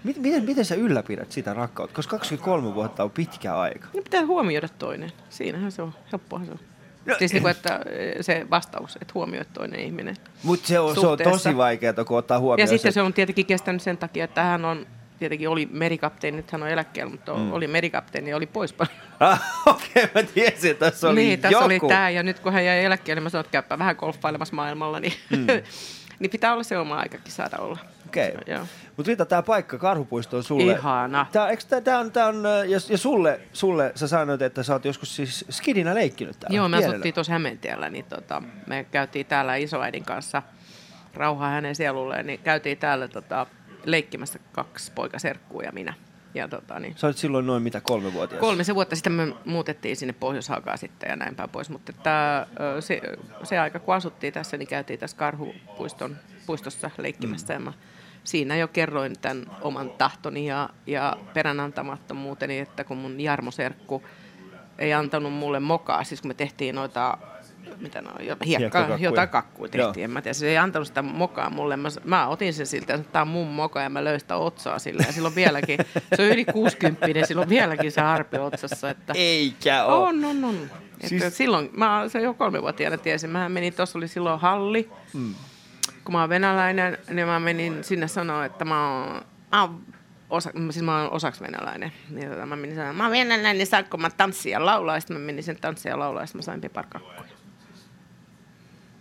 mit, 0.03 0.17
miten, 0.17 0.43
miten 0.43 0.65
sä 0.65 0.75
ylläpidät 0.75 1.31
sitä 1.31 1.53
rakkautta? 1.53 1.95
Koska 1.95 2.17
23 2.17 2.75
vuotta 2.75 3.03
on 3.03 3.11
pitkä 3.11 3.55
aika. 3.55 3.87
Niin 3.93 4.03
pitää 4.03 4.25
huomioida 4.25 4.69
toinen. 4.69 5.11
Siinähän 5.29 5.71
se 5.71 5.81
on, 5.81 5.93
helppohan 6.11 6.45
se 6.45 6.51
on. 6.51 6.59
No, 7.05 7.15
siis 7.19 7.33
niin 7.33 7.41
kuin, 7.41 7.51
että 7.51 7.79
se 8.21 8.47
vastaus, 8.49 8.95
että 8.95 9.11
huomioi 9.13 9.45
toinen 9.53 9.79
ihminen. 9.79 10.15
Mutta 10.43 10.67
se 10.67 10.79
on, 10.79 10.95
se 10.95 11.07
on 11.07 11.17
tosi 11.17 11.57
vaikeaa, 11.57 12.05
kun 12.07 12.17
ottaa 12.17 12.39
huomioon. 12.39 12.59
Ja 12.59 12.67
sitten 12.67 12.93
se 12.93 13.01
on 13.01 13.13
tietenkin 13.13 13.45
kestänyt 13.45 13.81
sen 13.81 13.97
takia, 13.97 14.23
että 14.23 14.43
hän 14.43 14.65
on 14.65 14.87
tietenkin 15.19 15.49
oli 15.49 15.69
merikapteeni, 15.71 16.37
nyt 16.37 16.51
hän 16.51 16.63
on 16.63 16.69
eläkkeellä, 16.69 17.11
mutta 17.11 17.33
mm. 17.33 17.53
oli 17.53 17.67
merikapteeni 17.67 18.29
ja 18.29 18.35
oli 18.35 18.45
pois 18.45 18.73
paljon. 18.73 18.95
Ah, 19.19 19.41
Okei, 19.65 20.03
okay, 20.03 20.23
mä 20.23 20.29
tiesin, 20.33 20.71
että 20.71 20.91
tässä 20.91 21.09
oli 21.09 21.19
niin, 21.19 21.39
tässä 21.39 21.55
joku. 21.55 21.65
oli 21.65 21.79
tämä 21.79 22.09
ja 22.09 22.23
nyt 22.23 22.39
kun 22.39 22.53
hän 22.53 22.65
jäi 22.65 22.85
eläkkeelle, 22.85 23.21
mä 23.21 23.29
sanoin, 23.29 23.45
että 23.45 23.51
käypä 23.51 23.79
vähän 23.79 23.95
golfailemassa 23.95 24.55
maailmalla, 24.55 24.99
niin, 24.99 25.13
mm. 25.29 25.47
niin 26.19 26.29
pitää 26.31 26.53
olla 26.53 26.63
se 26.63 26.77
oma 26.77 26.95
aikakin 26.95 27.31
saada 27.31 27.57
olla. 27.57 27.77
Okei. 28.09 28.33
Joo. 28.47 28.65
Mutta 28.97 29.09
Rita, 29.09 29.25
tämä 29.25 29.41
paikka 29.41 29.77
Karhupuisto 29.77 30.37
on 30.37 30.43
sulle. 30.43 30.71
Ihana. 30.71 31.25
Tää, 31.31 31.49
eikö 31.49 31.63
tää, 31.69 31.81
tää 31.81 31.99
on, 31.99 32.11
tää 32.11 32.27
on, 32.27 32.45
äh, 32.45 32.69
ja, 32.69 32.79
ja 32.89 32.97
sulle, 32.97 33.39
sulle, 33.53 33.91
sä 33.95 34.07
sanoit, 34.07 34.41
että 34.41 34.63
sä 34.63 34.73
oot 34.73 34.85
joskus 34.85 35.15
siis 35.15 35.45
skidinä 35.49 35.95
leikkinyt 35.95 36.39
täällä. 36.39 36.57
Joo, 36.57 36.69
me 36.69 36.77
pienenä. 36.77 36.93
asuttiin 36.93 37.13
tuossa 37.13 37.33
Hämeentiellä, 37.33 37.89
niin 37.89 38.05
tota, 38.05 38.43
me 38.67 38.85
käytiin 38.91 39.25
täällä 39.25 39.55
isoäidin 39.55 40.05
kanssa, 40.05 40.43
rauha 41.13 41.47
hänen 41.47 41.75
sielulleen, 41.75 42.27
niin 42.27 42.39
käytiin 42.39 42.77
täällä 42.77 43.07
tota, 43.07 43.45
leikkimässä 43.85 44.39
kaksi 44.51 44.91
poikaserkkua 44.95 45.63
ja 45.63 45.71
minä. 45.71 45.93
Ja 46.33 46.47
tota, 46.47 46.79
niin, 46.79 46.97
Sä 46.97 47.07
olit 47.07 47.17
silloin 47.17 47.47
noin 47.47 47.63
mitä 47.63 47.81
kolmevuotias? 47.81 48.39
kolmisen 48.39 48.75
vuotta 48.75 48.95
sitten 48.95 49.13
me 49.13 49.33
muutettiin 49.45 49.97
sinne 49.97 50.13
pohjois 50.13 50.49
sitten 50.75 51.09
ja 51.09 51.15
näin 51.15 51.35
päin 51.35 51.49
pois. 51.49 51.69
Mutta 51.69 51.93
että, 51.95 52.47
se, 52.79 53.01
se 53.43 53.59
aika, 53.59 53.79
kun 53.79 53.95
asuttiin 53.95 54.33
tässä, 54.33 54.57
niin 54.57 54.67
käytiin 54.67 54.99
tässä 54.99 55.17
Karhupuiston 55.17 56.17
puistossa 56.45 56.91
leikkimässä. 56.97 57.53
Mm. 57.53 57.55
Ja 57.55 57.59
mä 57.59 57.73
siinä 58.23 58.55
jo 58.55 58.67
kerroin 58.67 59.19
tämän 59.21 59.45
oman 59.61 59.89
tahtoni 59.89 60.45
ja, 60.45 60.69
ja 60.87 61.17
peränantamattomuuteni, 61.33 62.59
että 62.59 62.83
kun 62.83 62.97
mun 62.97 63.21
Jarmo 63.21 63.51
Serkku 63.51 64.03
ei 64.77 64.93
antanut 64.93 65.33
mulle 65.33 65.59
mokaa, 65.59 66.03
siis 66.03 66.21
kun 66.21 66.29
me 66.29 66.33
tehtiin 66.33 66.75
noita 66.75 67.17
mitä 67.77 68.01
no, 68.01 68.11
hiekka, 68.23 68.45
Hiekkakakkuja. 68.45 68.97
jotain 68.99 69.29
kakkuja 69.29 69.69
Joo. 69.73 69.87
tehtiin. 69.87 70.03
En 70.03 70.11
mä 70.11 70.21
tiedä, 70.21 70.33
se 70.33 70.47
ei 70.47 70.57
antanut 70.57 70.87
sitä 70.87 71.01
mokaa 71.01 71.49
mulle. 71.49 71.77
Mä, 71.77 71.89
mä 72.03 72.27
otin 72.27 72.53
sen 72.53 72.65
siltä, 72.67 72.93
että 72.93 73.11
tämä 73.11 73.21
on 73.21 73.27
mun 73.27 73.47
moka 73.47 73.81
ja 73.81 73.89
mä 73.89 74.03
löin 74.03 74.19
sitä 74.19 74.35
otsaa 74.35 74.79
sille. 74.79 75.03
Ja 75.07 75.13
silloin 75.13 75.35
vieläkin, 75.35 75.79
se 76.15 76.21
on 76.21 76.27
yli 76.29 76.45
60, 76.45 77.25
silloin 77.25 77.49
vieläkin 77.49 77.91
se 77.91 78.01
harpi 78.01 78.37
otsassa. 78.37 78.89
Että 78.89 79.13
Eikä 79.15 79.83
oo. 79.85 80.03
on, 80.03 80.25
on, 80.25 80.43
on. 80.43 80.55
Että 80.93 81.07
Siis- 81.07 81.37
Silloin, 81.37 81.69
mä 81.73 82.03
se 82.07 82.21
jo 82.21 82.33
kolmevuotiaana 82.33 82.97
tiesin. 82.97 83.29
Mä 83.29 83.49
menin, 83.49 83.73
tuossa 83.73 83.97
oli 83.97 84.07
silloin 84.07 84.39
halli. 84.39 84.89
Mm. 85.13 85.35
Kun 86.03 86.13
mä 86.13 86.19
oon 86.21 86.29
venäläinen, 86.29 86.97
niin 87.09 87.27
mä 87.27 87.39
menin 87.39 87.83
sinne 87.83 88.07
sanoa, 88.07 88.45
että 88.45 88.65
mä 88.65 88.89
oon, 89.03 89.21
mä 89.51 89.61
oon 89.61 89.81
osa, 90.29 90.51
siis 90.71 90.85
mä 90.85 91.01
oon 91.01 91.11
osaksi 91.11 91.41
venäläinen. 91.43 91.91
Niin 92.09 92.29
tota, 92.29 92.45
mä 92.45 92.55
menin 92.55 92.75
sanoa, 92.75 92.93
mä 92.93 93.03
oon 93.03 93.11
venäläinen, 93.11 93.57
niin 93.57 93.67
saanko 93.67 93.97
mä 93.97 94.09
tanssia 94.09 94.51
ja 94.59 94.65
laulaa? 94.65 94.99
Sitten 94.99 95.17
mä 95.17 95.25
menin 95.25 95.43
sen 95.43 95.55
tanssia 95.61 95.91
ja 95.91 95.99
laulaa, 95.99 96.21
ja 96.23 96.27
mä 96.33 96.41
sain 96.41 96.61
piparkakkuja. 96.61 97.29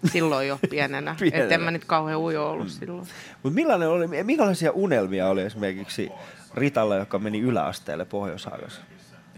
Silloin 0.04 0.48
jo 0.48 0.58
pienenä. 0.70 1.16
Pienenä. 1.18 1.42
Että 1.42 1.54
en 1.54 1.60
mä 1.60 1.70
nyt 1.70 1.84
kauhean 1.84 2.18
ujo 2.20 2.50
ollut 2.50 2.68
silloin. 2.68 3.06
Mut 3.42 3.54
millainen 3.54 3.88
oli, 3.88 4.06
minkälaisia 4.24 4.72
unelmia 4.72 5.28
oli 5.28 5.42
esimerkiksi 5.42 6.10
Ritalla, 6.54 6.96
joka 6.96 7.18
meni 7.18 7.40
yläasteelle 7.40 8.04
pohjois 8.04 8.48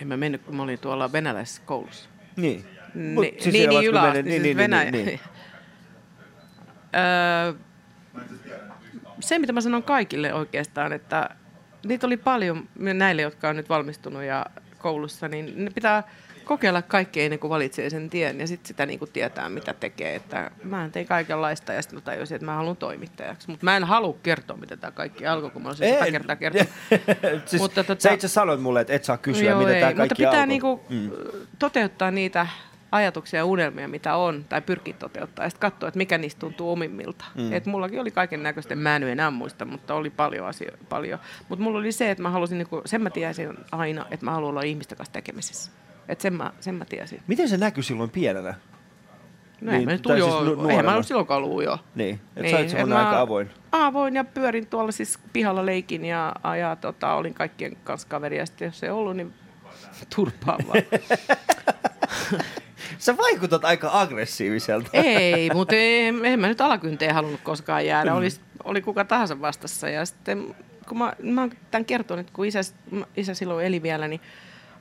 En 0.00 0.08
mä 0.08 0.16
mennyt, 0.16 0.42
kun 0.42 0.56
mä 0.56 0.62
olin 0.62 0.78
tuolla 0.78 1.12
venäläisessä 1.12 1.62
koulussa. 1.66 2.08
Niin. 2.36 2.64
Ni, 2.94 3.14
Mut 3.14 3.22
niin, 3.22 3.42
siellä 3.42 3.68
niin, 3.68 3.80
kun 3.80 3.84
yläaste, 3.84 4.22
siis 4.22 4.26
niin, 4.26 4.42
niin, 4.42 4.56
Venäjä. 4.56 4.90
niin, 4.90 5.06
niin. 5.06 5.20
Öö, 6.94 7.54
se, 9.20 9.38
mitä 9.38 9.52
mä 9.52 9.60
sanon 9.60 9.82
kaikille 9.82 10.34
oikeastaan, 10.34 10.92
että 10.92 11.30
niitä 11.86 12.06
oli 12.06 12.16
paljon 12.16 12.68
näille, 12.76 13.22
jotka 13.22 13.48
on 13.48 13.56
nyt 13.56 13.68
valmistunut 13.68 14.22
ja 14.22 14.46
koulussa, 14.78 15.28
niin 15.28 15.64
ne 15.64 15.70
pitää 15.70 16.02
kokeilla 16.44 16.82
kaikkea 16.82 17.24
ennen 17.24 17.38
kuin 17.38 17.50
valitsee 17.50 17.90
sen 17.90 18.10
tien 18.10 18.40
ja 18.40 18.46
sitten 18.46 18.68
sitä 18.68 18.86
niin 18.86 18.98
kuin 18.98 19.10
tietää, 19.12 19.48
mitä 19.48 19.74
tekee. 19.74 20.14
Että 20.14 20.50
mä 20.64 20.88
tein 20.92 21.06
kaikenlaista 21.06 21.72
ja 21.72 21.82
sitten 21.82 21.96
mä 21.96 22.00
tajusin, 22.00 22.34
että 22.34 22.46
mä 22.46 22.54
haluan 22.54 22.76
toimittajaksi. 22.76 23.50
Mutta 23.50 23.64
mä 23.64 23.76
en 23.76 23.84
halua 23.84 24.16
kertoa, 24.22 24.56
miten 24.56 24.78
tämä 24.78 24.90
kaikki 24.90 25.26
alkoi, 25.26 25.50
kun 25.50 25.62
mä 25.62 25.68
olisin 25.68 25.92
sata 25.92 26.06
En- 26.06 26.12
kertaa 26.12 26.36
kertonut. 26.36 26.68
siis, 27.46 27.62
Mutta 27.62 27.82
tota- 27.82 28.00
Sä 28.00 28.12
itse 28.12 28.28
sanoit 28.28 28.60
mulle, 28.62 28.80
että 28.80 28.92
et 28.92 29.04
saa 29.04 29.16
kysyä, 29.18 29.50
Joo, 29.50 29.58
mitä 29.58 29.72
tämä 29.72 29.86
Mutta 29.86 29.96
kaikki 29.96 30.14
pitää 30.14 30.30
alkoi. 30.30 30.46
niinku 30.46 30.80
toteuttaa 31.58 32.10
niitä 32.10 32.46
ajatuksia 32.92 33.40
ja 33.40 33.44
unelmia, 33.44 33.88
mitä 33.88 34.16
on, 34.16 34.44
tai 34.48 34.60
pyrkiä 34.62 34.94
toteuttaa, 34.98 35.44
ja 35.44 35.50
sitten 35.50 35.70
katsoa, 35.70 35.88
että 35.88 35.98
mikä 35.98 36.18
niistä 36.18 36.40
tuntuu 36.40 36.72
omimmilta. 36.72 37.24
Mm. 37.34 37.52
Et 37.52 37.66
mullakin 37.66 38.00
oli 38.00 38.10
kaiken 38.10 38.42
näköistä, 38.42 38.76
mä 38.76 38.96
en 38.96 39.02
enää 39.02 39.30
muista, 39.30 39.64
mutta 39.64 39.94
oli 39.94 40.10
paljon 40.10 40.46
asioita. 40.46 40.84
Paljon. 40.88 41.18
Mutta 41.48 41.62
mulla 41.62 41.78
oli 41.78 41.92
se, 41.92 42.10
että 42.10 42.22
mä 42.22 42.30
halusin, 42.30 42.58
niinku, 42.58 42.82
sen 42.84 43.02
mä 43.02 43.10
tiesin 43.10 43.50
aina, 43.72 44.06
että 44.10 44.26
mä 44.26 44.32
haluan 44.32 44.50
olla 44.50 44.62
ihmisten 44.62 44.98
kanssa 44.98 45.12
tekemisissä. 45.12 45.70
Et 46.08 46.20
sen, 46.20 46.32
mä, 46.34 46.52
sen 46.60 46.74
mä 46.74 46.84
tiesin. 46.84 47.22
Miten 47.26 47.48
se 47.48 47.56
näkyi 47.56 47.82
silloin 47.82 48.10
pienenä? 48.10 48.54
No 49.60 49.70
Niin, 49.72 49.78
niin, 49.78 49.84
mä 49.88 49.92
nyt 49.92 50.06
ujo, 50.06 50.30
siis 50.30 50.56
nu- 50.58 50.68
eihän 50.68 50.84
mä 50.84 50.92
ollut 50.92 51.06
silloinkaan 51.06 51.42
ollut 51.42 51.56
ujo. 51.58 51.78
Niin, 51.94 52.20
että 52.36 52.50
sä 52.50 52.56
olit 52.56 52.68
semmoinen 52.68 52.98
et 52.98 53.02
mä- 53.02 53.08
aika 53.08 53.20
avoin. 53.20 53.50
Avoin 53.72 54.14
ja 54.16 54.24
pyörin 54.24 54.66
tuolla 54.66 54.92
siis 54.92 55.18
pihalla 55.32 55.66
leikin 55.66 56.04
ja, 56.04 56.34
ja 56.60 56.76
tota, 56.76 57.14
olin 57.14 57.34
kaikkien 57.34 57.76
kanssa 57.84 58.08
kaveri 58.08 58.38
ja 58.38 58.46
sitten 58.46 58.66
jos 58.66 58.82
ei 58.82 58.90
ollut, 58.90 59.16
niin 59.16 59.34
turpaa 60.16 60.58
vaan. 60.68 60.82
Sä 62.98 63.16
vaikutat 63.16 63.64
aika 63.64 63.90
aggressiiviselta. 63.92 64.90
Ei, 64.92 65.50
mutta 65.54 65.74
en, 65.76 66.24
en 66.24 66.40
mä 66.40 66.46
nyt 66.48 66.60
alakynteen 66.60 67.14
halunnut 67.14 67.40
koskaan 67.40 67.86
jäädä. 67.86 68.14
Oli, 68.14 68.28
oli 68.64 68.82
kuka 68.82 69.04
tahansa 69.04 69.40
vastassa. 69.40 69.88
Ja 69.88 70.04
sitten 70.04 70.54
kun 70.88 70.98
mä, 70.98 71.12
mä 71.22 71.40
oon 71.40 71.50
tämän 71.70 71.84
kertonut, 71.84 72.30
kun 72.30 72.46
isä, 72.46 72.60
isä 73.16 73.34
silloin 73.34 73.66
eli 73.66 73.82
vielä, 73.82 74.08
niin 74.08 74.20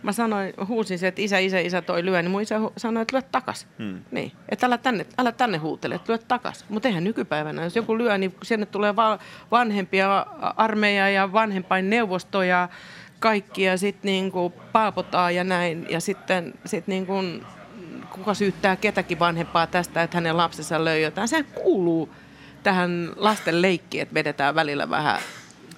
mä 0.03 0.11
sanoin, 0.11 0.53
huusin 0.67 0.99
se, 0.99 1.07
että 1.07 1.21
isä, 1.21 1.37
isä, 1.39 1.59
isä 1.59 1.81
toi 1.81 2.05
lyö, 2.05 2.21
niin 2.21 2.31
mun 2.31 2.41
isä 2.41 2.57
hu- 2.59 2.73
sanoi, 2.77 3.01
että 3.01 3.15
lyö 3.17 3.21
takas. 3.31 3.67
Hmm. 3.79 3.99
Niin, 4.11 4.31
että 4.49 4.65
älä 4.65 4.77
tänne, 4.77 5.05
älä 5.17 5.31
tänne 5.31 5.57
huutele, 5.57 5.95
että 5.95 6.11
lyö 6.13 6.17
takas. 6.17 6.65
Mutta 6.69 6.87
eihän 6.87 7.03
nykypäivänä, 7.03 7.63
jos 7.63 7.75
joku 7.75 7.97
lyö, 7.97 8.17
niin 8.17 8.35
sinne 8.43 8.65
tulee 8.65 8.95
va- 8.95 9.19
vanhempia 9.51 10.25
armeija 10.57 11.09
ja 11.09 11.33
vanhempain 11.33 11.89
neuvosto 11.89 12.43
ja 12.43 12.69
kaikki 13.19 13.63
ja 13.63 13.77
sitten 13.77 14.09
niinku 14.09 14.53
paapotaan 14.71 15.35
ja 15.35 15.43
näin. 15.43 15.85
Ja 15.89 15.99
sitten 15.99 16.53
sit 16.65 16.87
niinku 16.87 17.13
kuka 18.11 18.33
syyttää 18.33 18.75
ketäkin 18.75 19.19
vanhempaa 19.19 19.67
tästä, 19.67 20.03
että 20.03 20.17
hänen 20.17 20.37
lapsensa 20.37 20.85
löi 20.85 21.01
jotain. 21.03 21.27
Sehän 21.27 21.45
kuuluu 21.45 22.09
tähän 22.63 23.11
lasten 23.15 23.61
leikkiin, 23.61 24.01
että 24.01 24.13
vedetään 24.13 24.55
välillä 24.55 24.89
vähän 24.89 25.19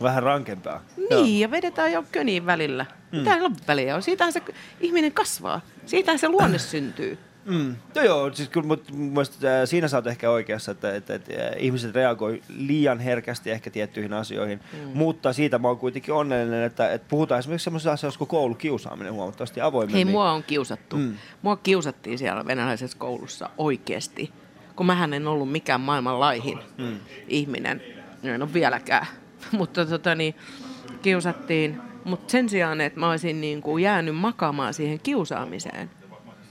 Vähän 0.02 0.24
rankempaa. 0.24 0.82
niin, 1.10 1.40
ja 1.40 1.52
vedetään 1.52 1.92
jo 1.92 2.04
köniin 2.12 2.46
välillä. 2.46 2.86
Mm. 3.12 3.18
Mitä 3.18 3.36
on 3.36 3.56
väliä? 3.68 4.02
Siitähän 4.02 4.34
se 4.34 4.42
ihminen 4.80 5.12
kasvaa. 5.12 5.62
Siitähän 5.86 6.20
se 6.20 6.30
luonne 6.30 6.60
syntyy. 6.60 7.18
Mm. 7.46 7.76
Joo, 7.96 8.06
joo, 8.06 8.34
siis 8.34 8.50
kyllä 8.50 8.68
mut, 8.68 8.92
mun 8.92 9.12
mielestä, 9.12 9.62
äh, 9.62 9.68
siinä 9.68 9.88
sä 9.88 9.98
oot 9.98 10.08
ehkä 10.08 10.30
oikeassa, 10.30 10.72
että, 10.72 10.96
että, 10.96 11.16
että 11.16 11.34
äh, 11.34 11.52
ihmiset 11.58 11.96
reagoi 11.96 12.42
liian 12.58 13.00
herkästi 13.00 13.52
ehkä 13.52 13.70
tiettyihin 13.70 14.14
asioihin, 14.14 14.60
mm. 14.74 14.80
mutta 14.94 15.34
siitä 15.34 15.60
mä 15.60 15.68
oon 15.68 15.78
kuitenkin 15.78 16.14
onnellinen, 16.14 16.64
että, 16.64 16.92
että 16.92 17.08
puhutaan 17.10 17.40
esimerkiksi 17.40 17.64
sellaisista 17.64 17.92
asioista 17.92 18.18
kuin 18.18 18.28
koulukiusaaminen 18.28 19.14
huomattavasti 19.14 19.62
avoimemmin. 19.62 20.08
Hei, 20.08 20.14
mua 20.14 20.32
on 20.32 20.44
kiusattu. 20.44 20.96
Mm. 20.96 21.02
Mm. 21.02 21.16
Mua 21.42 21.56
kiusattiin 21.56 22.18
siellä 22.18 22.46
venäläisessä 22.46 22.98
koulussa 22.98 23.50
oikeasti. 23.58 24.32
Kun 24.76 24.86
mähän 24.86 25.14
en 25.14 25.28
ollut 25.28 25.52
mikään 25.52 25.82
maailman 25.82 26.20
laihin 26.20 26.60
mm. 26.78 27.00
ihminen. 27.28 27.82
En 28.24 28.42
ole 28.42 28.54
vieläkään. 28.54 29.08
Mutta 29.52 29.86
tota 29.86 30.16
niin, 30.16 30.36
kiusattiin. 31.02 31.91
Mutta 32.06 32.32
sen 32.32 32.50
sijaan, 32.50 32.82
että 32.82 33.00
mä 33.00 33.10
olisin 33.10 33.42
niin 33.42 33.62
kuin 33.62 33.84
jäänyt 33.84 34.16
makaamaan 34.16 34.74
siihen 34.74 35.00
kiusaamiseen. 35.00 35.90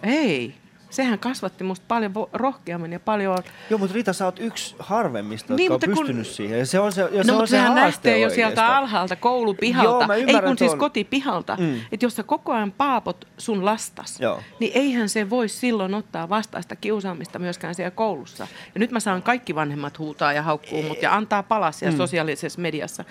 Ei. 0.03 0.55
Sehän 0.91 1.19
kasvatti 1.19 1.65
musta 1.65 1.85
paljon 1.89 2.13
rohkeammin 2.33 2.93
ja 2.93 3.01
paljon... 3.01 3.39
Joo, 3.71 3.79
mutta 3.79 3.95
Rita, 3.95 4.13
sä 4.13 4.25
oot 4.25 4.39
yksi 4.41 4.77
harvemmista, 4.79 5.55
Niin, 5.55 5.73
jotka 5.73 5.91
on 5.91 5.95
kun- 5.97 6.05
pystynyt 6.07 6.27
siihen. 6.27 6.59
Ja 6.59 6.67
se 6.67 6.81
on 6.81 6.93
se, 6.93 7.01
ja 7.03 7.09
se, 7.09 7.15
no, 7.15 7.19
on 7.21 7.27
mutta 7.27 7.47
se 7.47 7.51
sehän 7.51 7.75
lähtee 7.75 8.19
jo 8.19 8.31
sieltä 8.31 8.77
alhaalta 8.77 9.17
koulupihalta. 9.17 9.89
Joo, 9.91 10.07
mä 10.07 10.15
Ei 10.15 10.25
kun 10.25 10.59
siis 10.59 10.71
tuon. 10.71 10.79
kotipihalta. 10.79 11.57
Mm. 11.61 11.81
Että 11.93 12.07
jos 12.07 12.17
sä 12.17 12.23
koko 12.23 12.53
ajan 12.53 12.73
paapot 12.73 13.29
sun 13.39 13.65
lastas, 13.65 14.21
Joo. 14.21 14.43
niin 14.61 14.73
eihän 14.75 15.09
se 15.09 15.31
voi 15.31 15.49
silloin 15.49 15.95
ottaa 15.95 16.29
vastaista 16.29 16.77
kiusaamista 16.77 17.39
myöskään 17.39 17.75
siellä 17.75 17.91
koulussa. 17.91 18.47
Ja 18.75 18.79
nyt 18.79 18.91
mä 18.91 19.01
saan 19.01 19.23
kaikki 19.23 19.55
vanhemmat 19.55 19.99
huutaa 19.99 20.33
ja 20.33 20.43
haukkuu 20.43 20.83
mut 20.83 21.03
ja 21.03 21.15
antaa 21.15 21.43
palasia 21.43 21.91
mm. 21.91 21.97
sosiaalisessa 21.97 22.61
mediassa. 22.61 23.05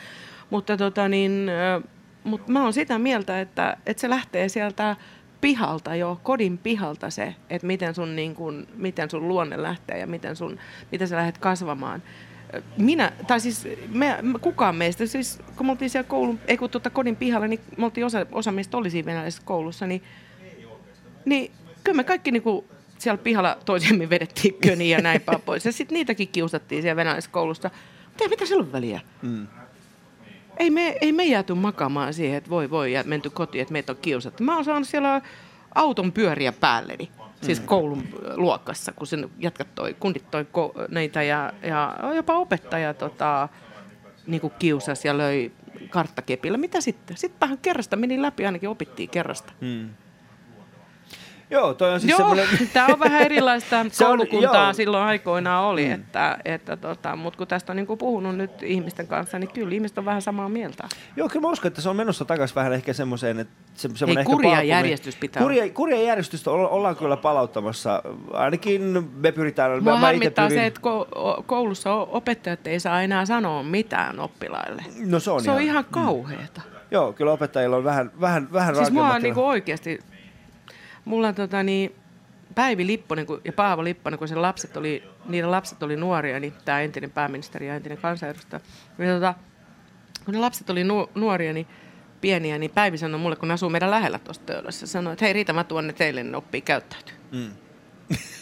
Mutta 0.50 0.78
tota 0.78 1.08
niin, 1.10 1.52
ö, 2.26 2.30
mut 2.30 2.48
mä 2.48 2.64
oon 2.64 2.74
sitä 2.74 3.00
mieltä, 3.00 3.42
että, 3.42 3.78
että 3.86 4.02
se 4.02 4.10
lähtee 4.10 4.50
sieltä 4.50 4.96
pihalta 5.42 5.96
jo, 5.96 6.20
kodin 6.24 6.58
pihalta 6.58 7.10
se, 7.10 7.36
että 7.50 7.68
miten 7.68 7.96
sun, 7.96 8.16
niin 8.16 8.36
kun, 8.36 8.68
miten 8.76 9.10
sun 9.10 9.28
luonne 9.28 9.62
lähtee 9.64 9.98
ja 9.98 10.08
miten, 10.08 10.36
sun, 10.36 10.60
miten 10.92 11.08
sä 11.08 11.16
lähdet 11.16 11.38
kasvamaan. 11.38 12.04
Minä, 12.78 13.12
tai 13.28 13.40
siis 13.40 13.68
me, 13.90 14.18
kukaan 14.42 14.76
meistä, 14.76 15.06
siis 15.06 15.40
kun 15.56 15.66
me 15.66 15.72
oltiin 15.72 15.90
siellä 15.90 16.08
koulun, 16.08 16.40
ei 16.48 16.58
kun 16.58 16.70
tuota 16.70 16.90
kodin 16.90 17.16
pihalla, 17.16 17.48
niin 17.48 17.60
me 17.78 17.86
oltiin 17.86 18.06
osa, 18.06 18.26
osa 18.32 18.52
meistä 18.52 18.78
oli 18.78 18.90
siinä 18.90 19.06
venäläisessä 19.06 19.44
koulussa, 19.46 19.88
niin, 19.88 20.04
niin 21.26 21.52
kyllä 21.84 21.96
me 21.96 22.04
kaikki 22.04 22.32
niinku 22.32 22.66
siellä 22.98 23.18
pihalla 23.18 23.58
toisiamme 23.66 24.10
vedettiin 24.10 24.54
köniä 24.54 24.98
ja 24.98 25.04
näin 25.04 25.22
päin 25.22 25.42
pois. 25.42 25.66
Ja 25.66 25.72
sitten 25.72 25.96
niitäkin 25.96 26.28
kiusattiin 26.28 26.82
siellä 26.82 26.96
venäläisessä 26.96 27.32
koulussa. 27.32 27.70
Mutta 28.06 28.30
mitä 28.30 28.46
sillä 28.46 28.64
ole 28.64 28.72
väliä. 28.72 29.02
Mm. 29.22 29.48
Ei 30.60 30.70
me, 30.70 30.96
ei 31.02 31.12
me 31.12 31.26
jääty 31.26 31.54
makaamaan 31.54 32.14
siihen, 32.14 32.38
että 32.38 32.50
voi 32.50 32.70
voi 32.70 32.94
ja 32.94 33.04
menty 33.04 33.30
kotiin, 33.30 33.62
että 33.62 33.72
meitä 33.72 33.92
on 33.92 33.98
kiusattu. 34.02 34.44
Mä 34.44 34.56
oon 34.56 34.66
saanut 34.66 34.88
siellä 34.88 35.22
auton 35.76 36.12
pyöriä 36.12 36.52
päälleni, 36.52 37.12
siis 37.42 37.60
koulun 37.60 38.04
luokassa, 38.36 38.92
kun 38.92 39.08
sen 39.08 39.30
jätkät 39.38 39.76
toi, 39.76 39.96
kundit 40.00 40.32
toi 40.32 40.46
ko, 40.52 40.74
neitä 40.90 41.24
ja, 41.24 41.54
ja 41.62 41.98
jopa 42.16 42.38
opettaja 42.38 42.94
tota, 42.94 43.50
niin 44.28 44.42
kuin 44.42 44.54
kiusasi 44.60 45.08
ja 45.08 45.18
löi 45.18 45.52
karttakepillä. 45.90 46.58
Mitä 46.58 46.82
sitten? 46.82 47.18
Sittenpähän 47.18 47.58
kerrasta 47.58 47.96
meni 47.96 48.22
läpi, 48.22 48.46
ainakin 48.46 48.70
opittiin 48.70 49.10
kerrasta. 49.10 49.54
Mm. 49.62 49.90
Joo, 51.52 51.74
toi 51.74 51.94
on 51.94 52.00
siis 52.00 52.10
Joo, 52.10 52.18
semmoinen... 52.18 52.48
tämä 52.74 52.88
on 52.88 53.00
vähän 53.00 53.22
erilaista 53.22 53.86
Se 53.92 54.06
on- 54.06 54.10
koulukuntaa 54.10 54.64
joo. 54.66 54.74
silloin 54.74 55.04
aikoinaan 55.04 55.64
oli, 55.66 55.86
mm. 55.86 55.92
että, 55.94 56.38
että 56.46 56.78
tota, 56.78 57.16
mutta 57.16 57.38
kun 57.38 57.48
tästä 57.48 57.72
on 57.72 57.76
niin 57.76 57.88
kuin 57.88 57.98
puhunut 57.98 58.36
nyt 58.36 58.64
ihmisten 58.64 59.08
kanssa, 59.08 59.40
niin 59.40 59.52
kyllä 59.54 59.74
ihmiset 59.74 59.98
on 59.98 60.06
vähän 60.06 60.22
samaa 60.22 60.50
mieltä. 60.50 60.84
Joo, 61.16 61.30
kyllä 61.30 61.42
mä 61.48 61.52
uskon, 61.52 61.68
että 61.68 61.82
se 61.82 61.90
on 61.90 61.96
menossa 61.96 62.26
takaisin 62.26 62.56
vähän 62.56 62.74
ehkä 62.74 62.94
semmoiseen, 62.94 63.40
että 63.40 63.54
se, 63.74 63.90
semmoinen 63.96 64.08
Hei, 64.18 64.22
ehkä 64.22 64.32
kuri 64.32 64.48
ja 64.48 64.52
palautuminen- 64.52 64.68
järjestys 64.70 65.16
pitää 65.16 65.42
Kuri, 65.44 65.70
kuri 65.70 65.94
ja 66.00 66.08
järjestystä 66.08 66.52
olla- 66.52 66.68
ollaan 66.70 66.96
kyllä 66.96 67.18
palauttamassa. 67.18 68.04
Ainakin 68.34 69.10
me 69.16 69.32
pyritään... 69.32 69.72
Mua 69.72 69.94
mä, 69.94 70.00
mä 70.00 70.06
harmittaa 70.06 70.48
pyrin, 70.48 70.60
se, 70.62 70.66
että 70.66 70.82
koulussa 71.46 71.94
opettajat 71.94 72.68
ei 72.68 72.80
saa 72.80 73.02
enää 73.02 73.26
sanoa 73.26 73.64
mitään 73.64 74.20
oppilaille. 74.20 74.84
No 75.06 75.20
se 75.20 75.32
on 75.32 75.44
se 75.44 75.52
on 75.52 75.56
ihan- 75.62 75.66
ihan 75.72 75.86
kauheeta. 75.92 76.62
Joo, 76.92 77.14
kyllä 77.14 77.32
opettajilla 77.32 77.76
on 77.76 77.84
vähän, 77.84 78.12
vähän, 78.22 78.48
vähän 78.54 78.76
Siis 78.76 78.92
mua 78.92 79.10
on 79.14 79.22
niinku 79.22 79.46
oikeasti, 79.48 80.00
mulla 81.06 81.34
tota 81.34 81.64
niin, 81.64 81.96
Päivi 82.56 82.88
Lipponen 82.88 83.26
kun, 83.26 83.42
ja 83.46 83.54
Paavo 83.54 83.84
Lipponen, 83.84 84.20
kun 84.20 84.28
sen 84.28 84.42
lapset 84.42 84.78
oli, 84.78 85.04
niiden 85.26 85.52
lapset 85.52 85.84
oli 85.84 85.96
nuoria, 85.96 86.40
niin 86.40 86.54
tämä 86.66 86.82
entinen 86.82 87.12
pääministeri 87.12 87.68
ja 87.68 87.76
entinen 87.76 87.98
kansanedustaja. 87.98 88.62
Niin 88.98 89.14
tota, 89.14 89.34
kun 90.26 90.34
ne 90.34 90.40
lapset 90.40 90.70
oli 90.70 90.84
nu, 90.84 91.10
nuoria, 91.16 91.54
niin 91.54 91.68
pieniä, 92.22 92.58
niin 92.58 92.72
Päivi 92.72 92.98
sanoi 92.98 93.20
mulle, 93.20 93.36
kun 93.36 93.48
ne 93.48 93.54
asuu 93.54 93.70
meidän 93.70 93.92
lähellä 93.92 94.20
tuossa 94.20 94.42
töölössä, 94.46 94.88
sanoi, 94.88 95.14
että 95.14 95.26
hei 95.26 95.34
Riita, 95.34 95.54
mä 95.54 95.64
tuon 95.64 95.88
ne 95.88 95.94
teille, 95.94 96.24
ne 96.24 96.38
oppii 96.38 96.62
käyttäytyy. 96.62 97.16
Mm. 97.32 97.52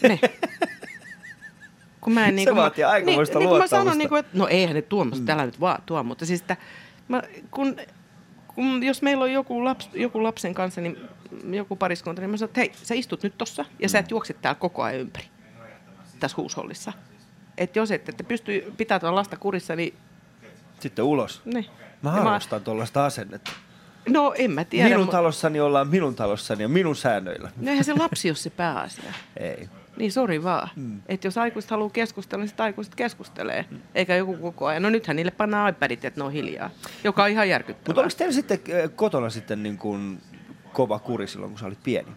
Ne. 0.02 0.20
Kun 2.00 2.12
mä 2.12 2.26
en, 2.26 2.38
Se 2.44 2.54
vaatii 2.54 2.84
mä, 2.84 2.90
aikamoista 2.90 3.38
niin, 3.38 3.44
niin, 3.44 3.48
kun 3.48 3.58
mä 3.58 3.66
sanon, 3.66 3.98
niin 3.98 4.08
kuin, 4.08 4.18
että 4.18 4.38
no 4.38 4.48
eihän 4.48 4.74
ne 4.74 4.82
tuommoista, 4.82 5.22
mm. 5.22 5.26
täällä 5.26 5.46
nyt 5.46 5.60
vaan 5.60 5.82
tuo, 5.86 6.02
mutta 6.02 6.26
siis 6.26 6.40
että, 6.40 6.56
mä, 7.08 7.22
kun, 7.50 7.76
kun, 8.54 8.82
jos 8.82 9.02
meillä 9.02 9.24
on 9.24 9.32
joku, 9.32 9.64
laps, 9.64 9.90
joku 9.94 10.22
lapsen 10.22 10.54
kanssa, 10.54 10.80
niin 10.80 10.98
joku 11.50 11.76
pariskunta, 11.76 12.22
niin 12.22 12.30
mä 12.30 12.36
sanon, 12.36 12.48
että 12.48 12.60
hei, 12.60 12.72
sä 12.82 12.94
istut 12.94 13.22
nyt 13.22 13.38
tossa 13.38 13.64
ja 13.78 13.88
sä 13.88 13.98
et 13.98 14.10
juokse 14.10 14.32
täällä 14.34 14.58
koko 14.60 14.82
ajan 14.82 15.00
ympäri 15.00 15.24
tässä 16.20 16.36
huushollissa. 16.36 16.92
Että 17.58 17.78
jos 17.78 17.90
et, 17.90 18.08
että 18.08 18.24
pystyy 18.24 18.72
pitämään 18.76 19.14
lasta 19.14 19.36
kurissa, 19.36 19.76
niin 19.76 19.94
Sitten 20.80 21.04
ulos. 21.04 21.42
ne. 21.44 21.64
Mä 22.02 22.10
Ja 22.16 22.22
arvostan 22.22 22.62
tuollaista 22.64 23.06
asennetta. 23.06 23.50
No 24.08 24.34
en 24.36 24.50
mä 24.50 24.64
tiedä. 24.64 24.88
Minun 24.88 25.08
talossani 25.08 25.60
ollaan 25.60 25.88
minun 25.88 26.14
talossani 26.14 26.62
ja 26.62 26.68
minun 26.68 26.96
säännöillä. 26.96 27.50
No 27.56 27.70
eihän 27.70 27.84
se 27.84 27.94
lapsi 27.94 28.28
ole 28.30 28.36
se 28.36 28.50
pääasia. 28.50 29.12
Ei. 29.36 29.68
Niin, 29.96 30.12
sori 30.12 30.42
vaan. 30.42 30.68
Mm. 30.76 31.00
Että 31.08 31.26
jos 31.26 31.38
aikuiset 31.38 31.70
haluaa 31.70 31.90
keskustella, 31.90 32.42
niin 32.42 32.48
sitten 32.48 32.64
aikuiset 32.64 32.94
keskustelee. 32.94 33.64
Mm. 33.70 33.78
Eikä 33.94 34.16
joku 34.16 34.36
koko 34.36 34.66
ajan. 34.66 34.82
No 34.82 34.90
nythän 34.90 35.16
niille 35.16 35.30
pannaan 35.30 35.70
iPadit, 35.70 36.04
että 36.04 36.20
ne 36.20 36.24
on 36.24 36.32
hiljaa. 36.32 36.70
Joka 37.04 37.22
on 37.24 37.30
ihan 37.30 37.42
Mutta 37.46 37.50
järkyttävää. 37.50 38.02
oliko 38.02 38.14
teillä 38.18 38.32
sitten 38.34 38.58
äh, 38.84 38.90
kotona 38.96 39.30
sitten 39.30 39.62
niin 39.62 39.78
kuin 39.78 40.20
kova 40.78 40.98
kuri 40.98 41.26
silloin, 41.26 41.50
kun 41.52 41.58
sä 41.58 41.66
olit 41.66 41.82
pieni? 41.82 42.08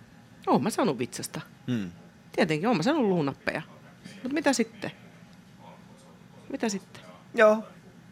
Oon 0.47 0.63
mä 0.63 0.69
saanut 0.69 0.99
vitsasta. 0.99 1.41
Mm. 1.67 1.91
Tietenkin, 2.35 2.67
oon 2.67 2.77
mä 2.77 2.83
saanut 2.83 3.05
luunappeja. 3.05 3.61
Mutta 4.13 4.33
mitä 4.33 4.53
sitten? 4.53 4.91
Mitä 6.51 6.69
sitten? 6.69 7.03
Joo. 7.35 7.63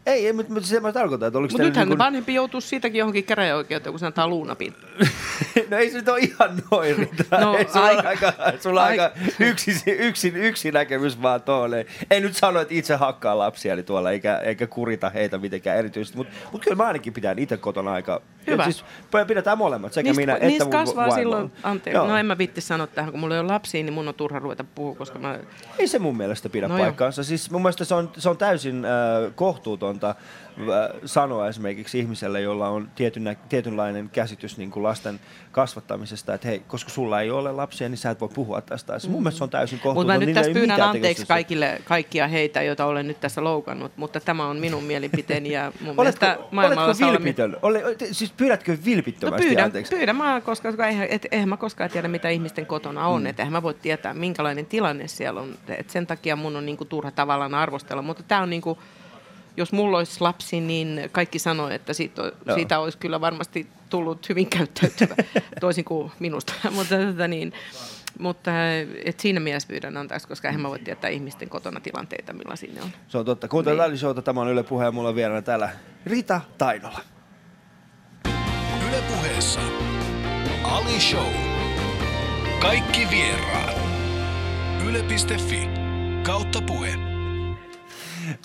Ei, 0.06 0.26
ei 0.26 0.32
mutta, 0.32 0.60
se 0.60 0.80
mä 0.80 0.92
tarkoitan, 0.92 1.26
että 1.26 1.38
oliko 1.38 1.52
Mutta 1.52 1.66
nythän 1.66 1.84
niin 1.84 1.90
niin 1.90 1.98
vanhempi 1.98 2.34
joutuu 2.34 2.60
siitäkin 2.60 2.98
johonkin 2.98 3.24
käräjäoikeuteen, 3.24 3.92
kun 3.92 4.00
se 4.00 4.06
antaa 4.06 4.28
luunapin. 4.28 4.74
no 5.70 5.76
ei 5.76 5.90
se 5.90 5.96
nyt 5.98 6.08
ole 6.08 6.18
ihan 6.18 6.62
noin, 6.70 6.96
Rita. 6.96 7.40
No, 7.40 7.56
ei, 7.56 7.68
sulla 7.68 7.86
aika, 7.86 8.08
aika- 8.08 8.34
aika, 8.38 8.58
sulla 8.62 8.84
aika, 8.84 9.04
aika- 9.04 9.32
yksi, 9.40 9.82
yksi, 9.86 10.28
yksi 10.28 10.72
näkemys 10.72 11.22
vaan 11.22 11.42
tuolle. 11.42 11.86
Ei 12.10 12.20
nyt 12.20 12.36
sano, 12.36 12.60
että 12.60 12.74
itse 12.74 12.94
hakkaa 12.94 13.38
lapsia 13.38 13.72
eli 13.72 13.82
tuolla, 13.82 14.10
eikä, 14.10 14.36
eikä 14.36 14.66
kurita 14.66 15.10
heitä 15.10 15.38
mitenkään 15.38 15.78
erityisesti. 15.78 16.16
Mutta 16.16 16.34
mut 16.52 16.64
kyllä 16.64 16.76
mä 16.76 16.86
ainakin 16.86 17.12
pidän 17.12 17.38
itse 17.38 17.56
kotona 17.56 17.92
aika... 17.92 18.22
Hyvä. 18.52 18.64
Siis 18.64 18.84
pidetään 19.26 19.58
molemmat, 19.58 19.92
sekä 19.92 20.08
Niistä, 20.08 20.20
minä 20.20 20.34
että 20.34 20.46
niistä 20.46 20.64
mun 20.64 20.72
kasvaa 20.72 21.06
vaimo. 21.06 21.14
silloin, 21.20 21.52
anteeksi, 21.62 21.96
Joo. 21.96 22.06
no 22.06 22.16
en 22.16 22.26
mä 22.26 22.38
vitti 22.38 22.60
sanoa 22.60 22.86
tähän, 22.86 23.10
kun 23.10 23.20
mulla 23.20 23.34
ei 23.34 23.40
ole 23.40 23.52
lapsia, 23.52 23.82
niin 23.82 23.92
mun 23.92 24.08
on 24.08 24.14
turha 24.14 24.38
ruveta 24.38 24.64
puhua, 24.74 24.94
koska 24.94 25.18
mä... 25.18 25.38
Ei 25.78 25.88
se 25.88 25.98
mun 25.98 26.16
mielestä 26.16 26.48
pidä 26.48 26.68
No 26.68 26.78
paikkaansa. 26.78 27.24
Siis 27.24 27.50
mun 27.50 27.62
mielestä 27.62 27.84
se 27.84 27.94
on, 27.94 28.10
se 28.18 28.28
on 28.28 28.36
täysin 28.36 28.84
äh, 28.84 28.90
kohtuutonta 29.34 30.14
sanoa 31.04 31.48
esimerkiksi 31.48 31.98
ihmiselle, 31.98 32.40
jolla 32.40 32.68
on 32.68 32.90
tietynä, 32.94 33.34
tietynlainen 33.34 34.10
käsitys 34.12 34.58
niin 34.58 34.70
kuin 34.70 34.82
lasten 34.82 35.20
kasvattamisesta, 35.52 36.34
että 36.34 36.48
hei, 36.48 36.62
koska 36.66 36.90
sulla 36.90 37.20
ei 37.20 37.30
ole 37.30 37.52
lapsia, 37.52 37.88
niin 37.88 37.98
sä 37.98 38.10
et 38.10 38.20
voi 38.20 38.28
puhua 38.34 38.60
tästä 38.60 38.92
asiasta. 38.92 39.10
Mun 39.12 39.22
mielestä 39.22 39.38
se 39.38 39.44
on 39.44 39.50
täysin 39.50 39.76
Mutta 39.76 39.82
kohtuutonta. 39.82 40.20
mä 40.20 40.26
nyt 40.26 40.34
tässä 40.34 40.52
pyydän 40.52 40.80
anteeksi 40.80 41.26
kaikille, 41.26 41.80
kaikkia 41.84 42.28
heitä, 42.28 42.62
joita 42.62 42.84
olen 42.84 43.06
nyt 43.06 43.20
tässä 43.20 43.44
loukannut, 43.44 43.92
mutta 43.96 44.20
tämä 44.20 44.46
on 44.46 44.56
minun 44.56 44.84
mielipiteeni 44.84 45.52
ja 45.52 45.72
mun 45.80 45.94
Oletko, 45.96 46.26
mielestä 46.26 46.38
maailmalla 46.50 46.84
oletko 46.84 47.06
vilpitön? 47.06 47.56
Ole, 47.62 47.82
siis 48.12 48.32
pyydätkö 48.32 48.72
No 48.72 48.78
vilpittömästi 48.84 49.46
pyydän, 49.46 49.64
anteeksi? 49.64 49.96
pyydän 49.96 50.16
mä, 50.16 50.40
koska 50.44 50.70
koska 50.70 50.86
eihän, 50.86 51.06
et, 51.10 51.26
eihän 51.30 51.48
mä 51.48 51.56
koskaan 51.56 51.90
tiedä, 51.90 52.08
mitä 52.08 52.28
ihmisten 52.28 52.66
kotona 52.66 53.06
on. 53.06 53.22
Mm. 53.22 53.26
Et 53.26 53.40
eihän 53.40 53.52
mä 53.52 53.62
voi 53.62 53.74
tietää, 53.74 54.14
minkälainen 54.14 54.66
tilanne 54.66 55.08
siellä 55.08 55.40
on. 55.40 55.54
Et 55.68 55.90
sen 55.90 56.06
takia 56.06 56.36
mun 56.36 56.56
on 56.56 56.66
niinku 56.66 56.84
turha 56.84 57.10
tavallaan 57.10 57.54
arvostella. 57.54 58.02
Mutta 58.02 58.22
tämä 58.22 58.42
on 58.42 58.50
niinku, 58.50 58.78
jos 59.56 59.72
mulla 59.72 59.98
olisi 59.98 60.20
lapsi, 60.20 60.60
niin 60.60 61.08
kaikki 61.12 61.38
sanoo, 61.38 61.68
että 61.68 61.92
siitä, 61.92 62.22
siitä 62.54 62.78
olisi 62.78 62.98
kyllä 62.98 63.20
varmasti 63.20 63.66
tullut 63.88 64.28
hyvin 64.28 64.46
käyttäytyvä, 64.46 65.14
toisin 65.60 65.84
kuin 65.84 66.12
minusta. 66.18 66.52
mutta, 66.76 66.96
tota 66.96 67.28
niin, 67.28 67.52
mutta 68.18 68.50
et 69.04 69.20
siinä 69.20 69.40
mielessä 69.40 69.68
pyydän 69.68 69.96
anteeksi, 69.96 70.28
koska 70.28 70.48
eihän 70.48 70.60
mä 70.60 70.68
voi 70.68 70.78
tietää 70.78 71.10
ihmisten 71.10 71.48
kotona 71.48 71.80
tilanteita, 71.80 72.32
millaisia 72.32 72.74
ne 72.74 72.82
on. 72.82 72.90
Se 73.08 73.18
on 73.18 73.24
totta. 73.24 73.48
Kuuntelut 73.48 73.80
Niin. 73.80 73.90
niin. 73.90 73.98
Showta, 73.98 74.22
tämä 74.22 74.40
on 74.40 74.48
Yle 74.48 74.62
Puhe 74.62 74.84
ja 74.84 74.92
mulla 74.92 75.08
on 75.08 75.14
vieraana 75.14 75.42
täällä 75.42 75.70
Rita 76.06 76.40
Tainola. 76.58 77.00
Yle 78.88 79.02
Puheessa 79.08 79.60
Ali 80.62 81.00
Show. 81.00 81.32
Kaikki 82.60 83.06
vieraat. 83.10 83.76
Yle.fi 84.86 85.68
kautta 86.22 86.62
puhe. 86.62 87.09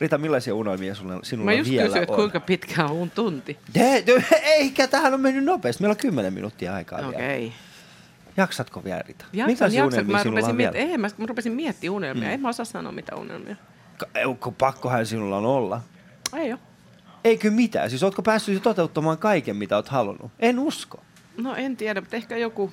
Rita, 0.02 0.18
millaisia 0.18 0.56
unelmia 0.56 0.96
sulla, 0.96 1.20
sinulla 1.24 1.52
Mä 1.52 1.58
just 1.58 1.70
vielä 1.72 1.86
kysyin, 1.86 2.04
että 2.04 2.16
kuinka 2.16 2.40
pitkä 2.40 2.86
on 2.86 3.12
tunti. 3.12 3.58
Te, 3.74 4.04
te, 4.06 4.24
eikä, 4.44 4.88
tähän 4.88 5.14
on 5.14 5.22
mennyt 5.22 5.44
nopeasti. 5.44 5.84
Meillä 5.84 5.92
on 5.92 5.98
10 5.98 6.34
minuuttia 6.34 6.74
aikaa 6.74 7.00
vielä. 7.00 7.10
Okei. 7.10 7.46
Okay. 7.46 7.60
Jaksatko 8.38 8.84
vielä, 8.84 9.02
Rita? 9.08 9.26
Jaksan, 9.34 9.50
Minkälaisia 9.50 9.84
jaksan. 9.84 9.94
unelmia 10.00 10.14
Mä 10.18 10.24
sinulla 10.24 10.40
rupesin, 10.40 10.52
on 10.52 10.58
miet- 10.58 10.74
vielä? 10.74 10.92
ei, 10.92 10.98
mä, 10.98 11.08
mä 11.18 11.26
rupesin 11.26 11.54
miettimään 11.54 11.96
unelmia. 11.96 12.28
Mm. 12.28 12.34
En 12.34 12.42
mä 12.42 12.50
osaa 12.50 12.66
sanoa, 12.66 12.92
mitä 12.92 13.16
unelmia. 13.16 13.56
Ka- 13.98 14.54
pakkohan 14.58 15.06
sinulla 15.06 15.38
on 15.38 15.46
olla. 15.46 15.82
Ei 16.36 16.52
ole. 16.52 16.60
Eikö 17.24 17.52
mitään? 17.52 17.90
Siis 17.90 18.04
ootko 18.04 18.22
päässyt 18.22 18.64
toteuttamaan 18.64 19.18
kaiken, 19.18 19.56
mitä 19.56 19.76
oot 19.76 19.90
halunnut? 19.90 20.32
En 20.40 20.60
usko. 20.60 21.00
No 21.38 21.56
en 21.56 21.78
tiedä, 21.78 22.02
mutta 22.02 22.16
ehkä 22.16 22.38
joku, 22.38 22.72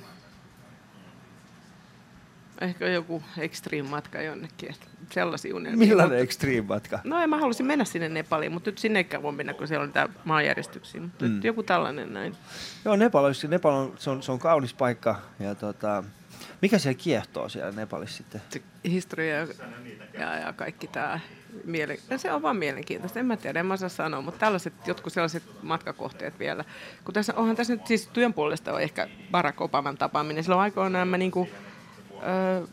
ehkä 2.61 2.89
joku 2.89 3.23
extreme 3.39 3.89
matka 3.89 4.23
jonnekin. 4.23 4.75
Sellaisia 5.11 5.57
unelmia. 5.57 5.89
Millainen 5.89 6.19
extreme 6.19 6.61
matka? 6.61 6.99
No 7.05 7.19
en 7.23 7.31
mä 7.31 7.39
halusin 7.39 7.67
mennä 7.67 7.85
sinne 7.85 8.09
Nepaliin, 8.09 8.53
mutta 8.53 8.71
nyt 8.71 8.79
sinne 8.79 9.07
ei 9.13 9.23
voi 9.23 9.33
mennä, 9.33 9.55
kun 9.55 9.69
siellä 9.69 9.85
on 9.85 9.93
tämä 9.93 10.09
maanjäristyksiä. 10.25 11.01
Mutta 11.01 11.25
mm. 11.25 11.41
joku 11.45 11.63
tällainen 11.63 12.15
näin. 12.15 12.37
Joo, 12.85 12.97
Nepal, 12.97 13.25
olisi- 13.25 13.49
Nepal 13.49 13.73
on, 13.73 13.93
se 13.99 14.11
on, 14.11 14.23
se 14.23 14.33
on 14.33 14.39
kaunis 14.39 14.75
paikka. 14.75 15.21
Ja 15.41 15.55
tota, 15.55 16.05
mikä 16.63 16.79
siellä 16.79 16.99
kiehtoo 17.03 17.49
siellä 17.49 17.73
Nepalissa 17.73 18.17
sitten? 18.17 18.43
Se 18.49 18.63
historia 18.85 19.37
ja, 19.37 19.47
ja, 20.19 20.37
ja 20.39 20.53
kaikki 20.53 20.87
tämä. 20.87 21.21
Mielen... 21.65 21.99
no 22.11 22.19
Se 22.19 22.33
on 22.33 22.43
vaan 22.43 22.57
mielenkiintoista, 22.57 23.21
en 23.21 23.27
mä 23.27 23.37
tiedä, 23.37 23.61
en 23.61 23.67
mä 23.67 23.75
osaa 23.75 23.89
sanoa, 23.89 24.21
mutta 24.21 24.41
tällaiset 24.41 24.73
jotkut 24.87 25.13
sellaiset 25.13 25.43
matkakohteet 25.63 26.39
vielä. 26.39 26.65
Kun 27.05 27.15
tässä, 27.15 27.35
onhan 27.37 27.57
tässä 27.57 27.73
nyt 27.73 27.87
siis 27.87 28.07
työn 28.13 28.35
puolesta 28.35 28.73
on 28.73 28.83
ehkä 28.83 29.09
Barack 29.31 29.61
Obaman 29.61 29.99
tapaaminen. 29.99 30.45
Silloin 30.45 30.63
aikoinaan 30.63 31.09
mä 31.09 31.19
niinku, 31.19 31.49
ö, 32.23 32.67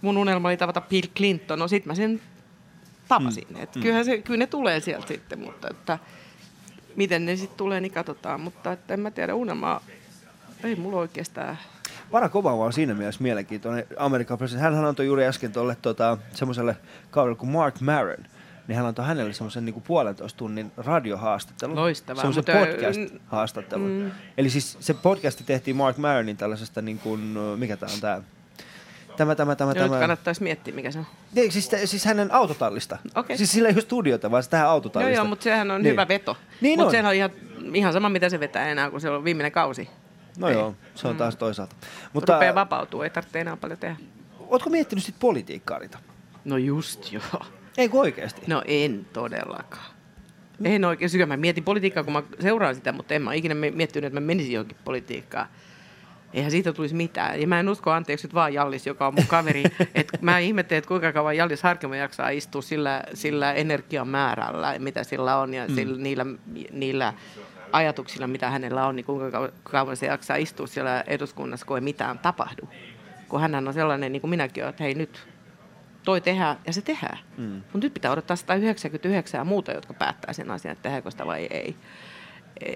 mun 0.00 0.16
unelma 0.16 0.48
oli 0.48 0.56
tavata 0.56 0.80
Bill 0.80 1.06
Clinton, 1.16 1.58
no 1.58 1.68
sit 1.68 1.86
mä 1.86 1.94
sen 1.94 2.20
tapasin. 3.08 3.46
Mm. 3.50 3.62
Et 3.62 3.70
kyllähän 3.82 4.04
se, 4.04 4.18
kyllä 4.18 4.38
ne 4.38 4.46
tulee 4.46 4.80
sieltä 4.80 5.08
sitten, 5.08 5.38
mutta 5.40 5.68
että 5.70 5.98
miten 6.96 7.26
ne 7.26 7.36
sitten 7.36 7.56
tulee, 7.56 7.80
niin 7.80 7.92
katsotaan. 7.92 8.40
Mutta 8.40 8.72
että 8.72 8.94
en 8.94 9.00
mä 9.00 9.10
tiedä, 9.10 9.34
unelmaa 9.34 9.80
ei 10.64 10.76
mulla 10.76 10.98
oikeastaan 10.98 11.58
Barack 12.10 12.36
Obama 12.36 12.64
on 12.64 12.72
siinä 12.72 12.94
mielessä 12.94 13.22
mielenkiintoinen 13.22 13.84
Amerikan 13.96 14.38
presidentti. 14.38 14.64
Hänhän 14.64 14.84
antoi 14.84 15.06
juuri 15.06 15.26
äsken 15.26 15.52
tuolle 15.52 15.76
tota, 15.82 16.18
semmoiselle 16.34 16.76
kaudelle 17.10 17.36
kuin 17.36 17.50
Mark 17.50 17.80
Maron. 17.80 18.24
Niin 18.68 18.76
hän 18.76 18.86
antoi 18.86 19.04
hänelle 19.06 19.32
semmoisen 19.32 19.64
niinku 19.64 19.80
puolentoista 19.80 20.38
tunnin 20.38 20.72
radiohaastattelun. 20.76 21.76
Loistavaa, 21.76 22.22
Semmoisen 22.22 22.44
podcast-haastattelun. 22.44 23.90
mm. 23.90 24.10
Eli 24.38 24.50
siis 24.50 24.76
se 24.80 24.94
podcasti 24.94 25.44
tehtiin 25.44 25.76
Mark 25.76 25.96
Maronin 25.96 26.36
tällaisesta, 26.36 26.82
niin 26.82 26.98
kuin, 26.98 27.20
mikä 27.56 27.76
tämä 27.76 27.92
on 27.92 28.00
tämä? 28.00 28.22
Tämä, 29.18 29.34
tämä, 29.34 29.56
tämä, 29.56 29.70
Ja 29.70 29.74
nyt 29.82 29.90
tämä. 29.90 29.98
kannattaisi 30.00 30.42
miettiä, 30.42 30.74
mikä 30.74 30.90
se 30.90 30.98
on. 30.98 31.06
Ei, 31.36 31.50
siis, 31.50 31.70
siis 31.84 32.04
hänen 32.04 32.34
autotallista. 32.34 32.98
Okei. 33.14 33.36
Siis 33.38 33.52
sillä 33.52 33.68
ei 33.68 33.74
ole 33.74 33.80
studiota, 33.82 34.30
vaan 34.30 34.42
tähän 34.50 34.64
Joo, 34.64 34.72
autotallista. 34.72 35.16
joo, 35.16 35.24
mutta 35.24 35.42
sehän 35.42 35.70
on 35.70 35.82
Niin. 35.82 35.92
hyvä 35.92 36.08
veto. 36.08 36.36
Niin 36.60 36.78
mutta 36.78 36.86
on. 36.86 36.90
sehän 36.90 37.06
on 37.06 37.14
ihan, 37.14 37.30
ihan 37.74 37.92
sama, 37.92 38.08
mitä 38.08 38.28
se 38.28 38.40
vetää 38.40 38.68
enää, 38.68 38.90
kun 38.90 39.00
se 39.00 39.10
on 39.10 39.24
viimeinen 39.24 39.52
kausi. 39.52 39.88
No 40.38 40.48
Ei. 40.48 40.54
joo, 40.54 40.74
se 40.94 41.08
on 41.08 41.16
taas 41.16 41.36
toisaalta. 41.36 41.76
Mutta 42.12 42.32
rupeaa 42.34 42.54
vapautua, 42.54 43.04
ei 43.04 43.10
tarvitse 43.10 43.40
enää 43.40 43.56
paljon 43.56 43.78
tehdä. 43.78 43.96
ootko 44.48 44.70
miettinyt 44.70 45.04
sit 45.04 45.14
politiikkaa, 45.20 45.78
Rita? 45.78 45.98
No 46.44 46.56
just 46.56 47.12
joo. 47.12 47.22
Ei 47.78 47.90
oikeasti. 47.92 48.42
No 48.46 48.62
en 48.66 49.06
todellakaan. 49.12 49.86
En 50.64 50.84
oikein 50.84 51.10
syö. 51.10 51.26
Mä 51.26 51.36
mietin 51.36 51.64
politiikkaa, 51.64 52.04
kun 52.04 52.12
mä 52.12 52.22
seuraan 52.40 52.74
sitä, 52.74 52.92
mutta 52.92 53.14
en 53.14 53.22
mä 53.22 53.32
ikinä 53.34 53.54
mi- 53.54 53.70
miettinyt, 53.70 54.06
että 54.06 54.20
mä 54.20 54.26
menisin 54.26 54.52
johonkin 54.52 54.76
politiikkaan. 54.84 55.46
Eihän 56.34 56.50
siitä 56.50 56.72
tulisi 56.72 56.94
mitään. 56.94 57.40
Ja 57.40 57.46
mä 57.46 57.60
en 57.60 57.68
usko, 57.68 57.90
anteeksi 57.90 58.26
nyt 58.26 58.34
vaan 58.34 58.54
Jallis, 58.54 58.86
joka 58.86 59.06
on 59.06 59.14
mun 59.14 59.26
kaveri. 59.26 59.62
että 59.94 60.18
mä 60.20 60.38
ihmettelen, 60.38 60.78
että 60.78 60.88
kuinka 60.88 61.12
kauan 61.12 61.36
Jallis 61.36 61.62
Harkimo 61.62 61.94
jaksaa 61.94 62.28
istua 62.28 62.62
sillä, 62.62 63.02
sillä 63.14 63.52
energian 63.52 64.08
määrällä, 64.08 64.78
mitä 64.78 65.04
sillä 65.04 65.36
on, 65.36 65.54
ja 65.54 65.66
sillä, 65.74 65.98
niillä, 65.98 66.26
niillä 66.72 67.14
ajatuksilla, 67.72 68.26
mitä 68.26 68.50
hänellä 68.50 68.86
on, 68.86 68.96
niin 68.96 69.06
kuinka 69.06 69.46
kau- 69.46 69.52
kauan 69.62 69.96
se 69.96 70.06
jaksaa 70.06 70.36
istua 70.36 70.66
siellä 70.66 71.04
eduskunnassa, 71.06 71.66
kun 71.66 71.76
ei 71.76 71.80
mitään 71.80 72.18
tapahdu. 72.18 72.68
Kun 73.28 73.40
hän 73.40 73.68
on 73.68 73.74
sellainen, 73.74 74.12
niin 74.12 74.20
kuin 74.20 74.30
minäkin 74.30 74.62
olen, 74.62 74.70
että 74.70 74.84
hei 74.84 74.94
nyt 74.94 75.28
toi 76.04 76.20
tehdään 76.20 76.56
ja 76.66 76.72
se 76.72 76.82
tehdään. 76.82 77.18
Mm. 77.36 77.44
Mutta 77.52 77.78
nyt 77.78 77.94
pitää 77.94 78.12
odottaa 78.12 78.36
199 78.36 79.38
ja 79.38 79.44
muuta, 79.44 79.72
jotka 79.72 79.94
päättää 79.94 80.32
sen 80.32 80.50
asian, 80.50 80.72
että 80.72 80.82
tehdäänkö 80.82 81.10
sitä 81.10 81.26
vai 81.26 81.46
ei. 81.50 81.76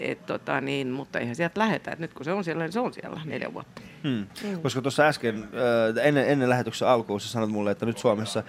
Et, 0.00 0.26
tota, 0.26 0.60
niin, 0.60 0.90
mutta 0.90 1.18
eihän 1.18 1.36
sieltä 1.36 1.60
lähetä. 1.60 1.90
Et 1.90 1.98
nyt 1.98 2.14
kun 2.14 2.24
se 2.24 2.32
on 2.32 2.44
siellä, 2.44 2.64
niin 2.64 2.72
se 2.72 2.80
on 2.80 2.92
siellä 2.92 3.20
neljä 3.24 3.54
vuotta. 3.54 3.82
Hmm. 4.02 4.26
Mm. 4.44 4.60
Koska 4.62 4.82
tuossa 4.82 5.02
äsken, 5.02 5.36
äh, 5.44 6.06
ennen, 6.06 6.28
ennen 6.28 6.48
lähetyksen 6.48 6.88
alkuun, 6.88 7.20
sä 7.20 7.28
sanoit 7.28 7.50
mulle, 7.50 7.70
että 7.70 7.86
nyt 7.86 7.98
Suomessa 7.98 8.42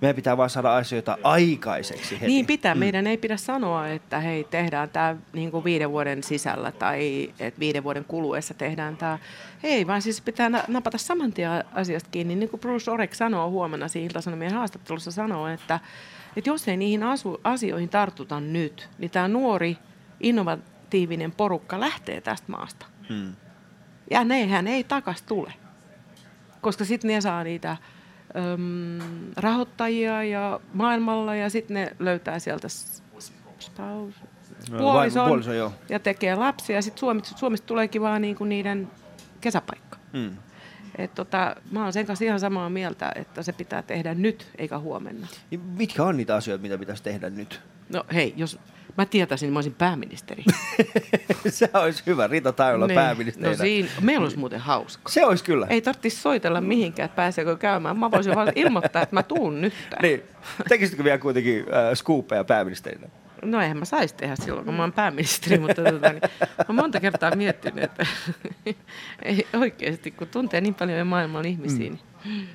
meidän 0.00 0.16
pitää 0.16 0.36
vaan 0.36 0.50
saada 0.50 0.76
asioita 0.76 1.18
aikaiseksi 1.22 2.14
heti. 2.14 2.26
Niin 2.26 2.46
pitää. 2.46 2.74
Mm. 2.74 2.78
Meidän 2.78 3.06
ei 3.06 3.16
pidä 3.16 3.36
sanoa, 3.36 3.88
että 3.88 4.20
hei, 4.20 4.44
tehdään 4.44 4.90
tämä 4.90 5.16
niin 5.32 5.64
viiden 5.64 5.90
vuoden 5.90 6.22
sisällä 6.22 6.72
tai 6.72 7.30
että 7.38 7.60
viiden 7.60 7.84
vuoden 7.84 8.04
kuluessa 8.04 8.54
tehdään 8.54 8.96
tämä. 8.96 9.18
Ei, 9.62 9.86
vaan 9.86 10.02
siis 10.02 10.20
pitää 10.20 10.50
napata 10.68 10.98
saman 10.98 11.32
tien 11.32 11.50
asiasta 11.72 12.08
kiinni. 12.10 12.36
Niin 12.36 12.48
kuin 12.48 12.60
Bruce 12.60 12.90
Orek 12.90 13.14
sanoo 13.14 13.50
huomenna 13.50 13.88
siinä 13.88 14.06
Ilta-Sanomien 14.06 14.54
haastattelussa, 14.54 15.10
sanoo, 15.10 15.48
että, 15.48 15.80
että 16.36 16.50
jos 16.50 16.68
ei 16.68 16.76
niihin 16.76 17.02
asu, 17.02 17.40
asioihin 17.44 17.88
tartuta 17.88 18.40
nyt, 18.40 18.88
niin 18.98 19.10
tämä 19.10 19.28
nuori 19.28 19.76
innovatiivinen 20.90 21.32
porukka 21.32 21.80
lähtee 21.80 22.20
tästä 22.20 22.52
maasta. 22.52 22.86
Hmm. 23.08 23.32
Ja 24.10 24.24
nehän 24.24 24.66
ei 24.66 24.84
takas 24.84 25.22
tule, 25.22 25.52
koska 26.60 26.84
sitten 26.84 27.08
ne 27.08 27.20
saa 27.20 27.44
niitä 27.44 27.70
äm, 27.70 29.32
rahoittajia 29.36 30.24
ja 30.24 30.60
maailmalla 30.72 31.34
ja 31.34 31.50
sitten 31.50 31.74
ne 31.74 31.96
löytää 31.98 32.38
sieltä 32.38 32.68
spouse, 33.58 34.20
puolison, 34.78 35.28
puolison 35.28 35.72
ja 35.88 35.98
tekee 35.98 36.34
lapsia. 36.34 36.76
Ja 36.76 36.82
sitten 36.82 37.00
Suomesta, 37.00 37.38
Suomesta 37.38 37.66
tuleekin 37.66 38.02
vaan 38.02 38.22
niinku 38.22 38.44
niiden 38.44 38.90
kesäpaikka. 39.40 39.98
Hmm. 40.12 40.36
Et 41.00 41.14
tota, 41.14 41.56
mä 41.70 41.82
oon 41.82 41.92
sen 41.92 42.06
kanssa 42.06 42.24
ihan 42.24 42.40
samaa 42.40 42.70
mieltä, 42.70 43.12
että 43.14 43.42
se 43.42 43.52
pitää 43.52 43.82
tehdä 43.82 44.14
nyt 44.14 44.46
eikä 44.58 44.78
huomenna. 44.78 45.26
Mitkä 45.76 46.04
on 46.04 46.16
niitä 46.16 46.34
asioita, 46.34 46.62
mitä 46.62 46.78
pitäisi 46.78 47.02
tehdä 47.02 47.30
nyt? 47.30 47.60
No 47.92 48.04
hei, 48.12 48.34
jos 48.36 48.58
Mä 48.98 49.06
tietäisin, 49.06 49.46
että 49.46 49.52
mä 49.52 49.56
olisin 49.56 49.74
pääministeri. 49.74 50.44
se 51.48 51.70
olisi 51.74 52.02
hyvä, 52.06 52.26
Rita 52.26 52.52
Taiola 52.52 52.86
niin. 52.86 52.94
pääministeri. 52.94 53.50
No 53.50 53.56
siinä, 53.56 53.88
meillä 54.00 54.24
olisi 54.24 54.38
muuten 54.38 54.60
hauska. 54.60 55.08
Se 55.08 55.24
olisi 55.24 55.44
kyllä. 55.44 55.66
Ei 55.70 55.80
tarvitsisi 55.80 56.22
soitella 56.22 56.60
mihinkään, 56.60 57.04
että 57.04 57.16
pääseekö 57.16 57.56
käymään. 57.56 57.98
Mä 57.98 58.10
voisin 58.10 58.34
vaan 58.34 58.52
ilmoittaa, 58.54 59.02
että 59.02 59.16
mä 59.16 59.22
tuun 59.22 59.60
nyt. 59.60 59.72
niin. 60.02 60.22
Tekisitkö 60.68 61.04
vielä 61.04 61.18
kuitenkin 61.18 61.60
äh, 61.60 61.94
skuupeja 61.94 62.44
pääministerinä? 62.44 63.08
No 63.42 63.60
eihän 63.60 63.78
mä 63.78 63.84
saisi 63.84 64.14
tehdä 64.14 64.36
silloin, 64.36 64.64
kun 64.64 64.74
mä 64.74 64.82
oon 64.82 64.92
pääministeri, 64.92 65.58
mutta 65.58 65.82
tota, 65.82 66.12
niin, 66.12 66.22
mä 66.68 66.74
monta 66.74 67.00
kertaa 67.00 67.36
miettinyt, 67.36 67.84
että 67.84 68.06
ei 69.22 69.46
oikeasti, 69.60 70.10
kun 70.10 70.28
tuntee 70.28 70.60
niin 70.60 70.74
paljon 70.74 71.06
maailman 71.06 71.46
ihmisiä, 71.46 71.90
mm. 71.90 71.98
niin 72.24 72.48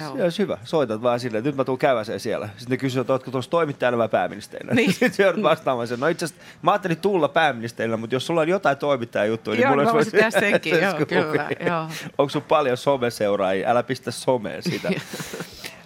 Joo. 0.00 0.16
Se 0.16 0.22
olisi 0.22 0.38
hyvä. 0.38 0.58
Soitat 0.64 1.02
vaan 1.02 1.20
silleen, 1.20 1.38
että 1.38 1.48
nyt 1.48 1.56
mä 1.56 1.64
tuun 1.64 1.78
käväseen 1.78 2.20
siellä. 2.20 2.46
Sitten 2.46 2.70
ne 2.70 2.76
kysyvät, 2.76 3.00
että 3.00 3.12
oletko 3.12 3.30
tuossa 3.30 3.50
toimittajana 3.50 3.98
vai 3.98 4.08
pääministerinä. 4.08 4.74
Niin. 4.74 4.92
Sitten 5.00 5.24
joudut 5.24 5.42
vastaamaan 5.42 5.88
sen. 5.88 6.00
No 6.00 6.06
itse 6.06 6.24
asiassa 6.24 6.44
mä 6.62 6.70
ajattelin 6.70 6.96
tulla 6.96 7.28
pääministerinä, 7.28 7.96
mutta 7.96 8.16
jos 8.16 8.26
sulla 8.26 8.40
on 8.40 8.48
jotain 8.48 8.76
toimittajajuttuja, 8.76 9.56
niin 9.56 9.68
mulla 9.68 9.92
olisi 9.92 10.10
tehdä 10.10 10.30
senkin. 10.30 10.80
Joo, 10.82 11.06
kyllä, 11.08 11.48
joo. 11.66 11.88
Onko 12.18 12.30
sun 12.30 12.42
paljon 12.42 12.76
someseuraajia? 12.76 13.70
Älä 13.70 13.82
pistä 13.82 14.10
someen 14.10 14.62
sitä. 14.62 14.90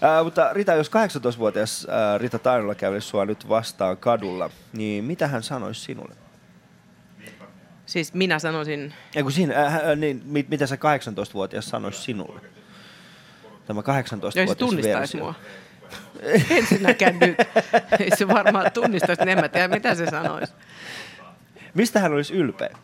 Uh, 0.00 0.24
mutta 0.24 0.52
Rita, 0.52 0.74
jos 0.74 0.90
18-vuotias 0.90 1.84
uh, 1.84 2.20
Rita 2.20 2.38
Tainola 2.38 2.74
kävisi 2.74 3.06
sua 3.06 3.26
nyt 3.26 3.48
vastaan 3.48 3.96
kadulla, 3.96 4.50
niin 4.72 5.04
mitä 5.04 5.28
hän 5.28 5.42
sanoisi 5.42 5.80
sinulle? 5.80 6.14
Siis 7.86 8.14
minä 8.14 8.38
sanoisin... 8.38 8.94
Ja 9.14 9.22
kun 9.22 9.32
siinä, 9.32 9.66
äh, 9.66 9.82
niin, 9.96 10.22
mit, 10.24 10.48
mitä 10.48 10.66
se 10.66 10.76
18-vuotias 10.76 11.68
sanoisi 11.68 12.02
sinulle? 12.02 12.40
Tämä 13.66 13.82
18 13.82 14.40
vuotias 14.40 14.56
tunnistaisi 14.56 15.16
mua. 15.16 15.34
Ensinnäkään 16.50 17.18
nyt. 17.18 17.36
Ei 18.00 18.16
se 18.16 18.28
varmaan 18.28 18.72
tunnistaisi, 18.72 19.22
niin 19.22 19.28
en 19.28 19.40
mä 19.40 19.48
tiedä 19.48 19.68
mitä 19.68 19.94
se 19.94 20.06
sanoisi. 20.06 20.52
Mistä 21.74 22.00
hän 22.00 22.12
olisi 22.12 22.34
ylpeä? 22.34 22.76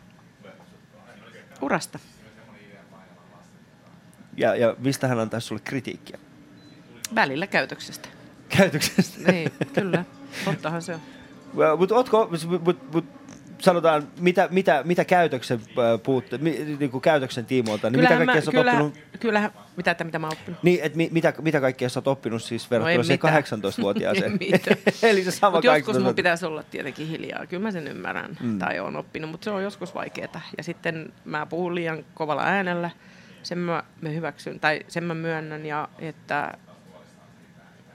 Urasta. 1.61 1.99
Ja, 4.37 4.55
ja 4.55 4.75
mistä 4.77 5.07
hän 5.07 5.19
antaisi 5.19 5.47
sulle 5.47 5.61
kritiikkiä? 5.63 6.19
Välillä 7.15 7.47
käytöksestä. 7.47 8.09
Käytöksestä? 8.49 9.31
Niin, 9.31 9.51
kyllä. 9.73 10.05
Tottahan 10.45 10.81
se 10.81 10.93
on. 10.93 10.99
Mutta 11.77 11.95
mut, 12.63 12.93
mut, 12.93 13.05
sanotaan, 13.59 14.07
mitä, 14.19 14.47
mitä, 14.51 14.81
mitä 14.85 15.05
käytöksen 15.05 15.59
äh, 15.59 16.01
puutte, 16.03 16.37
niin 16.37 16.91
kuin 16.91 17.01
käytöksen 17.01 17.45
tiimoilta, 17.45 17.89
niin 17.89 17.99
kyllähän 17.99 18.19
mitä 18.19 18.33
kaikkea 18.33 18.51
mä, 18.53 18.69
sä 18.69 18.77
oot 18.77 18.85
oppinut? 18.85 19.19
Kyllähän, 19.19 19.51
mitä, 19.77 19.91
että, 19.91 20.03
mitä 20.03 20.19
mä 20.19 20.27
oon 20.27 20.37
oppinut? 20.39 20.63
Niin, 20.63 20.79
että 20.83 20.97
mitä, 21.11 21.33
mitä 21.41 21.61
kaikkea 21.61 21.89
sä 21.89 21.99
oot 21.99 22.07
oppinut 22.07 22.43
siis 22.43 22.71
verrattuna 22.71 22.97
no 22.97 23.03
siihen 23.03 23.63
18-vuotiaaseen? 23.63 24.39
Eli 25.09 25.23
se 25.23 25.31
sama 25.31 25.57
Mut 25.57 25.63
joskus 25.63 25.99
mun 25.99 26.15
pitäisi 26.15 26.45
olla 26.45 26.63
tietenkin 26.63 27.07
hiljaa, 27.07 27.45
kyllä 27.45 27.63
mä 27.63 27.71
sen 27.71 27.87
ymmärrän, 27.87 28.37
mm. 28.41 28.59
tai 28.59 28.79
on 28.79 28.95
oppinut, 28.95 29.31
mutta 29.31 29.45
se 29.45 29.51
on 29.51 29.63
joskus 29.63 29.95
vaikeaa. 29.95 30.41
Ja 30.57 30.63
sitten 30.63 31.13
mä 31.25 31.45
puhun 31.45 31.75
liian 31.75 32.05
kovalla 32.13 32.43
äänellä, 32.43 32.89
sen 33.43 33.57
mä, 33.57 33.83
mä 34.01 34.09
hyväksyn, 34.09 34.59
tai 34.59 34.79
sen 34.87 35.03
mä 35.03 35.13
myönnän, 35.13 35.65
ja 35.65 35.89
että 35.99 36.53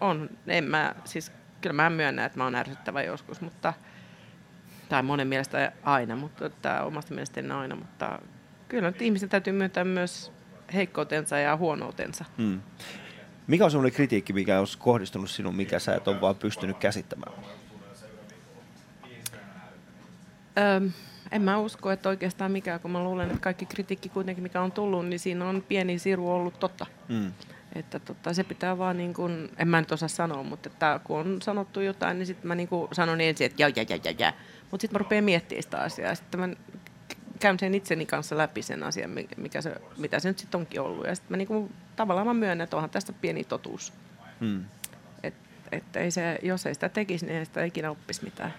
on, 0.02 0.30
en 0.46 0.64
mä, 0.64 0.94
siis 1.04 1.32
kyllä 1.60 1.74
mä 1.74 1.90
myönnän, 1.90 2.26
että 2.26 2.38
mä 2.38 2.44
oon 2.44 2.54
ärsyttävä 2.54 3.02
joskus, 3.02 3.40
mutta– 3.40 3.74
tai 4.92 5.02
monen 5.02 5.28
mielestä 5.28 5.72
aina, 5.82 6.16
mutta 6.16 6.50
tämä 6.50 6.82
omasta 6.82 7.14
mielestäni 7.14 7.50
aina, 7.50 7.76
mutta 7.76 8.18
kyllä 8.68 8.90
nyt 8.90 9.02
ihmisen 9.02 9.28
täytyy 9.28 9.52
myöntää 9.52 9.84
myös 9.84 10.32
heikkoutensa 10.74 11.38
ja 11.38 11.56
huonoutensa. 11.56 12.24
Hmm. 12.38 12.60
Mikä 13.46 13.64
on 13.64 13.70
sellainen 13.70 13.94
kritiikki, 13.94 14.32
mikä 14.32 14.60
on 14.60 14.66
kohdistunut 14.78 15.30
sinun, 15.30 15.56
mikä 15.56 15.78
sä 15.78 15.94
et 15.94 16.08
ole 16.08 16.20
vaan 16.20 16.36
pystynyt 16.36 16.78
käsittämään? 16.78 17.32
Öm, 20.58 20.90
en 21.30 21.42
mä 21.42 21.58
usko, 21.58 21.90
että 21.90 22.08
oikeastaan 22.08 22.52
mikään, 22.52 22.80
kun 22.80 22.90
mä 22.90 23.04
luulen, 23.04 23.28
että 23.30 23.42
kaikki 23.42 23.66
kritiikki 23.66 24.08
kuitenkin, 24.08 24.42
mikä 24.42 24.60
on 24.60 24.72
tullut, 24.72 25.06
niin 25.06 25.20
siinä 25.20 25.48
on 25.48 25.64
pieni 25.68 25.98
siru 25.98 26.32
ollut 26.32 26.60
totta. 26.60 26.86
Hmm. 27.08 27.32
Että 27.74 27.98
tota, 27.98 28.34
se 28.34 28.44
pitää 28.44 28.78
vaan, 28.78 28.96
niin 28.96 29.14
kuin, 29.14 29.50
en 29.58 29.68
mä 29.68 29.80
nyt 29.80 29.92
osaa 29.92 30.08
sanoa, 30.08 30.42
mutta 30.42 30.68
että 30.68 31.00
kun 31.04 31.18
on 31.18 31.42
sanottu 31.42 31.80
jotain, 31.80 32.18
niin 32.18 32.26
sitten 32.26 32.48
mä 32.48 32.54
niin 32.54 32.68
sanon 32.92 33.20
ensin, 33.20 33.44
että 33.44 33.62
ja, 33.62 33.68
ja, 33.68 33.84
ja, 33.88 33.98
ja, 34.04 34.14
ja. 34.18 34.32
Mutta 34.70 34.82
sitten 34.82 34.94
mä 34.94 34.98
rupean 34.98 35.24
miettimään 35.24 35.62
sitä 35.62 35.78
asiaa. 35.78 36.14
Sitten 36.14 36.40
mä 36.40 36.48
käyn 37.40 37.58
sen 37.58 37.74
itseni 37.74 38.06
kanssa 38.06 38.36
läpi 38.36 38.62
sen 38.62 38.82
asian, 38.82 39.10
mikä 39.36 39.62
se, 39.62 39.74
mitä 39.96 40.20
se 40.20 40.28
nyt 40.28 40.38
sitten 40.38 40.58
onkin 40.58 40.80
ollut. 40.80 41.06
Ja 41.06 41.14
sitten 41.14 41.32
mä 41.32 41.36
niinku, 41.36 41.70
tavallaan 41.96 42.26
mä 42.26 42.34
myönnän, 42.34 42.64
että 42.64 42.76
onhan 42.76 42.90
tästä 42.90 43.12
pieni 43.12 43.44
totuus. 43.44 43.92
Hmm. 44.40 44.64
Et, 45.22 45.34
et 45.72 45.96
ei 45.96 46.10
se, 46.10 46.38
jos 46.42 46.66
ei 46.66 46.74
sitä 46.74 46.88
tekisi, 46.88 47.26
niin 47.26 47.38
ei 47.38 47.44
sitä 47.44 47.64
ikinä 47.64 47.90
oppisi 47.90 48.24
mitään. 48.24 48.54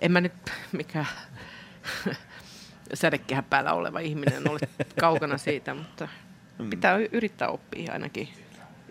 En 0.00 0.12
mä 0.12 0.20
nyt 0.20 0.32
mikä 0.72 1.04
sädekehä 2.94 3.42
päällä 3.42 3.72
oleva 3.72 3.98
ihminen 3.98 4.50
ole 4.50 4.60
kaukana 5.00 5.38
siitä, 5.38 5.74
mutta 5.74 6.08
hmm. 6.58 6.70
pitää 6.70 6.96
yrittää 7.12 7.48
oppia 7.48 7.92
ainakin 7.92 8.28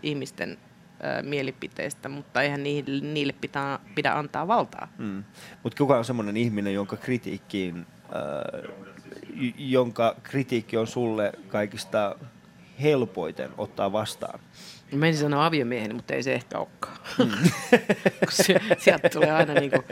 ihmisten 0.04 0.58
mielipiteistä, 1.22 2.10
mutta 2.10 2.42
eihän 2.42 2.64
niille, 2.64 3.06
niille 3.06 3.34
pitää, 3.42 3.80
pidä 3.96 4.14
antaa 4.14 4.48
valtaa. 4.48 4.88
Mm. 4.98 5.24
Mutta 5.64 5.78
kuka 5.78 5.98
on 5.98 6.06
semmoinen 6.06 6.38
ihminen, 6.38 6.74
jonka 6.74 6.98
kritiikkiin, 6.98 7.86
äh, 8.04 8.72
jonka 9.58 10.16
kritiikki 10.24 10.78
on 10.78 10.88
sulle 10.88 11.32
kaikista 11.48 12.16
helpoiten 12.82 13.52
ottaa 13.58 13.92
vastaan? 13.92 14.40
Mä 14.92 15.08
en 15.08 15.18
sanoa 15.18 15.46
aviomieheni, 15.46 15.94
mutta 15.94 16.14
ei 16.14 16.24
se 16.24 16.34
ehkä 16.34 16.58
olekaan. 16.58 16.98
Mm. 17.18 17.32
sieltä 18.78 19.10
tulee 19.10 19.32
aina 19.32 19.54
niin 19.54 19.72
kuin... 19.72 19.84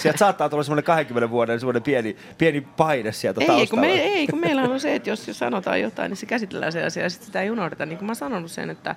Sieltä 0.00 0.18
saattaa 0.18 0.48
tulla 0.48 0.62
semmoinen 0.62 0.84
20 0.84 1.30
vuoden 1.30 1.60
semmoinen 1.60 1.82
pieni, 1.82 2.16
pieni 2.38 2.60
paine 2.60 3.12
sieltä 3.12 3.40
ei, 3.40 3.46
taustalla. 3.46 3.70
Kun 3.70 3.80
me, 3.80 3.92
ei, 3.92 4.26
kun 4.26 4.40
meillä 4.40 4.62
on 4.62 4.80
se, 4.80 4.94
että 4.94 5.10
jos 5.10 5.26
sanotaan 5.32 5.80
jotain, 5.80 6.10
niin 6.10 6.16
se 6.16 6.26
käsitellään 6.26 6.72
se 6.72 6.84
asia 6.84 7.02
ja 7.02 7.10
sitten 7.10 7.26
sitä 7.26 7.42
ei 7.42 7.50
unohdeta. 7.50 7.86
Niin 7.86 7.98
kuin 7.98 8.06
mä 8.06 8.14
sanonut 8.14 8.50
sen, 8.50 8.70
että 8.70 8.96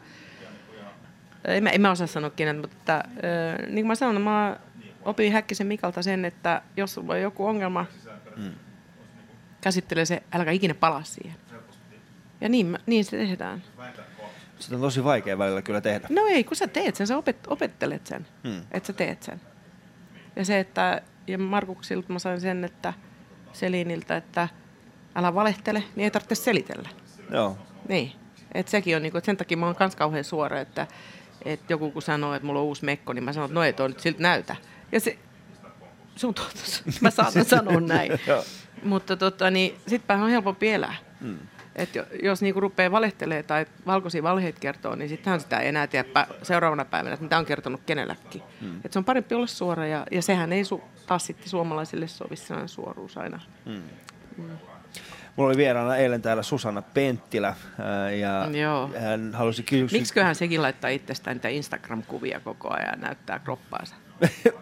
en 1.46 1.64
mä, 1.64 1.70
en 1.70 1.82
mä 1.82 1.92
osaa 1.92 2.08
sanoa 2.08 2.30
kenet, 2.30 2.62
mutta 2.62 2.96
äh, 2.96 3.04
niin 3.60 3.74
kuin 3.74 3.88
mä 3.88 3.96
sanon, 3.96 4.22
mä 4.22 4.58
opin 5.06 5.34
Häkkisen 5.34 5.68
Mikalta 5.68 6.02
sen, 6.02 6.26
että 6.26 6.62
jos 6.78 6.94
sulla 6.94 7.14
on 7.14 7.22
joku 7.22 7.46
ongelma, 7.46 7.86
mm. 8.38 8.52
käsittele 9.62 10.06
se, 10.06 10.24
älkää 10.34 10.54
ikinä 10.54 10.74
palaa 10.74 11.04
siihen. 11.04 11.36
Ja 12.42 12.50
niin, 12.50 12.78
niin 12.86 13.06
se 13.06 13.18
tehdään. 13.18 13.64
Sitä 14.60 14.76
on 14.76 14.82
tosi 14.82 15.04
vaikea 15.04 15.38
välillä 15.38 15.62
kyllä 15.62 15.82
tehdä. 15.82 16.08
No 16.10 16.26
ei, 16.26 16.44
kun 16.44 16.58
sä 16.58 16.68
teet 16.68 16.96
sen, 16.96 17.08
sä 17.08 17.18
opet, 17.18 17.38
opettelet 17.48 18.08
sen, 18.08 18.28
hmm. 18.44 18.62
että 18.72 18.88
sä 18.88 18.94
teet 18.94 19.24
sen. 19.24 19.42
Ja 20.36 20.46
se, 20.46 20.60
että, 20.60 21.02
ja 21.28 21.38
Markuksilta 21.38 22.14
mä 22.14 22.20
sain 22.20 22.42
sen, 22.42 22.64
että 22.64 22.94
Seliniltä, 23.54 24.18
että 24.18 24.48
älä 25.16 25.36
valehtele, 25.36 25.84
niin 25.96 26.04
ei 26.04 26.12
tarvitse 26.12 26.36
selitellä. 26.36 26.90
Joo. 27.32 27.58
Niin. 27.90 28.12
Et 28.54 28.68
sekin 28.68 28.96
on, 28.96 29.02
niinku, 29.02 29.18
että 29.18 29.26
sen 29.26 29.38
takia 29.38 29.58
mä 29.58 29.66
oon 29.66 29.76
kans 29.76 29.96
kauhean 29.96 30.24
suora, 30.24 30.60
että 30.60 30.88
että 31.46 31.74
joku 31.74 31.92
kun 31.92 32.02
sanoo, 32.02 32.34
että 32.34 32.46
mulla 32.46 32.60
on 32.60 32.66
uusi 32.66 32.86
mekko, 32.86 33.14
niin 33.14 33.24
mä 33.24 33.34
sanon, 33.34 33.46
että 33.46 33.54
no 33.54 33.64
ei 33.64 33.74
toi 33.74 33.90
nyt 33.90 34.00
siltä 34.00 34.22
näytä. 34.22 34.56
Ja 34.92 35.00
se, 35.00 35.18
se 36.16 36.28
on 36.28 36.34
totta, 36.34 36.60
mä 37.02 37.10
saatan 37.10 37.46
sanoa 37.46 37.80
näin. 37.80 38.12
Mutta 38.84 39.18
tota, 39.18 39.52
niin, 39.52 39.76
sittenpä 39.88 40.24
on 40.24 40.30
helpompi 40.30 40.70
elää. 40.70 40.96
Mm. 41.22 41.40
Että 41.78 42.06
jos 42.24 42.42
niinku 42.42 42.60
rupeaa 42.60 42.92
valehtelee 42.92 43.44
tai 43.44 43.66
valkoisia 43.86 44.24
valheita 44.24 44.60
kertoo, 44.60 44.96
niin 44.96 45.10
sittenhän 45.10 45.40
sitä 45.40 45.60
ei 45.60 45.68
enää 45.68 45.88
tiedä 45.88 46.10
pä- 46.10 46.34
seuraavana 46.44 46.86
päivänä, 46.86 47.14
että 47.14 47.24
mitä 47.24 47.38
on 47.38 47.46
kertonut 47.46 47.82
kenelläkin. 47.86 48.44
Hmm. 48.62 48.80
Et 48.86 48.94
se 48.94 49.00
on 49.00 49.06
parempi 49.06 49.36
olla 49.36 49.48
suora 49.48 49.86
ja, 49.86 50.06
ja 50.12 50.22
sehän 50.22 50.54
ei 50.54 50.64
su- 50.64 50.82
taas 51.08 51.26
sitten 51.26 51.50
suomalaisille 51.50 52.08
sovi 52.08 52.36
sellainen 52.36 52.70
suoruus 52.70 53.18
aina. 53.18 53.40
Hmm. 53.66 53.82
Mulla 55.36 55.50
oli 55.50 55.58
vieraana 55.58 55.96
eilen 55.98 56.22
täällä 56.22 56.44
Susanna 56.44 56.82
Penttilä 56.82 57.56
ää, 57.80 58.12
ja 58.12 58.50
Joo. 58.62 58.90
hän 59.00 59.34
halusi 59.34 59.64
kysyä... 59.64 60.00
Miksiköhän 60.00 60.36
sekin 60.36 60.62
laittaa 60.62 60.90
itsestään 60.90 61.36
niitä 61.38 61.48
Instagram-kuvia 61.50 62.40
koko 62.40 62.74
ajan 62.74 62.90
ja 62.92 62.96
näyttää 62.96 63.40
kroppaansa? 63.40 63.96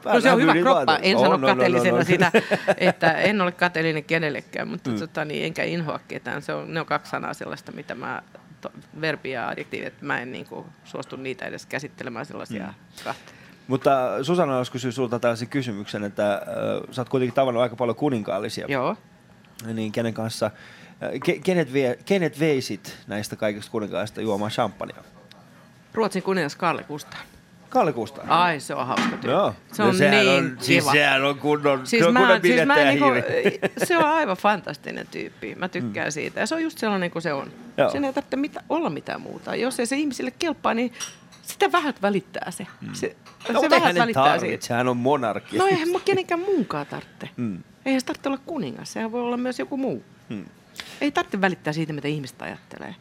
No 0.06 0.22
se 0.22 0.32
on 0.32 0.42
hyvä 0.42 0.54
kroppa. 0.54 0.98
En 1.02 1.16
On, 1.18 1.22
sano 1.22 1.36
on, 1.36 1.44
on, 1.44 1.50
kateellisena 1.50 1.94
on, 1.94 2.00
on. 2.00 2.06
sitä, 2.06 2.32
että 2.78 3.12
en 3.12 3.42
ole 3.42 3.52
kateellinen 3.52 4.04
kenellekään, 4.04 4.68
mutta 4.68 4.90
mm. 4.90 5.00
tota, 5.00 5.26
niin, 5.26 5.46
enkä 5.46 5.64
inhoa 5.64 6.00
ketään. 6.08 6.42
Se 6.42 6.54
on, 6.54 6.74
ne 6.74 6.80
on 6.80 6.86
kaksi 6.86 7.10
sanaa 7.10 7.34
sellaista, 7.34 7.72
mitä 7.72 7.96
mä, 7.96 8.22
to, 8.62 8.72
verbi 9.02 9.32
ja 9.32 9.48
adjektiivi, 9.48 9.86
että 9.86 10.06
mä 10.06 10.20
en 10.20 10.32
niin 10.32 10.46
kuin, 10.46 10.66
suostu 10.84 11.16
niitä 11.16 11.46
edes 11.46 11.66
käsittelemään 11.66 12.26
sellaisia 12.26 12.66
mm. 12.68 13.04
kahta. 13.04 13.32
Mutta 13.68 14.24
Susanna 14.24 14.58
olisi 14.58 14.72
kysyä 14.72 14.92
sulta 14.92 15.20
tällaisen 15.20 15.48
kysymyksen, 15.48 16.04
että 16.04 16.34
äh, 16.34 16.42
sä 16.92 17.02
oot 17.02 17.10
kuitenkin 17.10 17.36
tavannut 17.36 17.64
aika 17.64 17.76
paljon 17.76 17.96
kuninkaallisia. 17.96 18.66
Joo. 18.70 18.98
Niin 19.74 19.92
kenen 19.92 20.14
kanssa, 20.14 20.46
äh, 20.46 21.10
ke, 21.26 21.40
kenet, 21.40 21.74
vie, 21.74 22.00
kenet 22.06 22.40
veisit 22.40 22.98
näistä 23.08 23.36
kaikista 23.36 23.72
kuninkaista 23.72 24.22
juomaan 24.22 24.52
champagnea? 24.52 25.04
Ruotsin 25.94 26.24
kuningas 26.24 26.56
Karle 26.56 26.84
Kustaa. 26.84 27.20
Kalle 27.80 27.94
Kustaa. 27.94 28.26
Ai, 28.44 28.60
se 28.60 28.76
on 28.76 28.88
hauska 28.88 29.10
tyyppi. 29.10 29.28
Joo. 29.28 29.54
Se 29.72 29.84
on 29.84 29.88
No 30.00 30.10
niin 30.10 30.30
on, 30.30 30.58
siis 30.62 30.84
kiva. 30.84 30.92
sehän 30.92 31.24
on 31.26 31.40
kunnon, 31.40 31.88
Siis 31.88 32.06
kunnon 32.06 32.28
mä, 32.28 32.40
siis 32.42 32.66
mä 32.66 32.76
niinku, 32.76 33.06
se 33.88 33.98
on 33.98 34.04
aivan 34.04 34.38
fantastinen 34.38 35.08
tyyppi. 35.08 35.56
Mä 35.56 35.70
tykkään 35.70 36.08
mm. 36.08 36.12
siitä. 36.12 36.40
Ja 36.40 36.48
se 36.48 36.56
on 36.56 36.64
just 36.64 36.78
sellainen 36.78 37.12
kuin 37.12 37.22
se 37.22 37.34
on. 37.34 37.52
Joo. 37.78 37.90
Sen 37.90 38.06
ei 38.06 38.14
tarvitse 38.14 38.38
mitä, 38.38 38.64
olla 38.70 38.90
mitään 38.90 39.22
muuta. 39.22 39.56
Jos 39.56 39.80
ei 39.80 39.86
se 39.86 39.96
ihmisille 39.96 40.32
kelpaa, 40.32 40.74
niin 40.74 40.94
sitä 41.42 41.72
vähät 41.72 42.02
välittää 42.02 42.52
se. 42.52 42.68
Se, 42.94 43.16
No, 43.54 43.62
se 43.62 43.68
ne 43.68 43.82
välittää 43.82 44.24
tarvitse, 44.24 44.48
siitä. 44.48 44.66
sehän 44.66 44.88
on 44.88 44.98
monarki. 44.98 45.58
No 45.58 45.66
eihän 45.66 45.90
mä 45.90 46.00
kenenkään 46.06 46.40
muunkaan 46.40 46.86
tarvitse. 46.86 47.30
Mm. 47.38 47.64
Eihän 47.86 48.02
se 48.02 48.06
tarvitse 48.06 48.30
olla 48.30 48.40
kuningas. 48.46 48.94
Sehän 48.94 49.12
voi 49.12 49.22
olla 49.22 49.38
myös 49.38 49.60
joku 49.60 49.78
muu. 49.78 50.04
Hmm. 50.30 50.46
Ei 51.02 51.12
tarvitse 51.12 51.42
välittää 51.42 51.74
siitä, 51.74 51.94
mitä 51.94 52.08
ihmiset 52.08 52.42
ajattelee. 52.42 52.96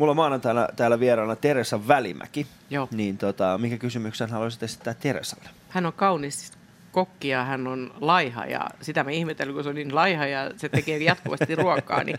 Mulla 0.00 0.10
on 0.10 0.16
maanantaina 0.16 0.68
täällä 0.76 1.00
vieraana 1.00 1.36
Teresa 1.36 1.88
Välimäki. 1.88 2.46
Joo. 2.70 2.88
Niin 2.90 3.18
tota, 3.18 3.58
mikä 3.58 3.78
kysymyksen 3.78 4.30
haluaisit 4.30 4.62
esittää 4.62 4.94
Teresalle? 4.94 5.48
Hän 5.68 5.86
on 5.86 5.92
kaunis 5.92 6.52
kokki 6.92 7.28
ja 7.28 7.44
hän 7.44 7.66
on 7.66 7.94
laiha 8.00 8.46
ja 8.46 8.70
sitä 8.80 9.04
mä 9.04 9.10
ihmettelin, 9.10 9.54
kun 9.54 9.62
se 9.62 9.68
on 9.68 9.74
niin 9.74 9.94
laiha 9.94 10.26
ja 10.26 10.50
se 10.56 10.68
tekee 10.68 10.98
jatkuvasti 10.98 11.54
ruokaa, 11.56 12.04
niin 12.04 12.18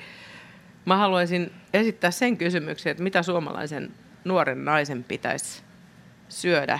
mä 0.86 0.98
haluaisin 0.98 1.52
esittää 1.74 2.12
sen 2.12 2.38
kysymyksen, 2.38 2.92
että 2.92 3.04
mitä 3.04 3.24
suomalaisen 3.24 3.92
nuoren 4.26 4.66
naisen 4.66 5.04
pitäisi 5.04 5.62
syödä, 6.30 6.80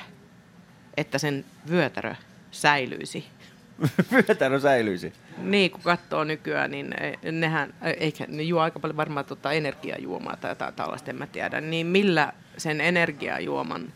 että 0.98 1.18
sen 1.18 1.46
vyötärö 1.70 2.16
säilyisi. 2.52 3.26
Vyötärö 4.12 4.60
säilyisi. 4.60 5.14
Niin, 5.38 5.72
kun 5.72 5.82
katsoo 5.82 6.24
nykyään, 6.24 6.72
niin 6.72 6.94
e- 7.02 7.32
nehän, 7.32 7.74
eikä, 7.98 8.26
ne 8.28 8.44
juo 8.44 8.62
aika 8.62 8.80
paljon 8.80 8.98
varmaan 8.98 9.26
tota 9.26 9.52
energiajuomaa 9.52 10.36
tai 10.36 10.52
jotain 10.52 10.74
tällaista, 10.74 11.12
en 11.12 11.18
mä 11.18 11.28
tiedä. 11.28 11.62
Niin 11.62 11.88
millä 11.88 12.34
sen 12.58 12.82
energiajuoman, 12.82 13.94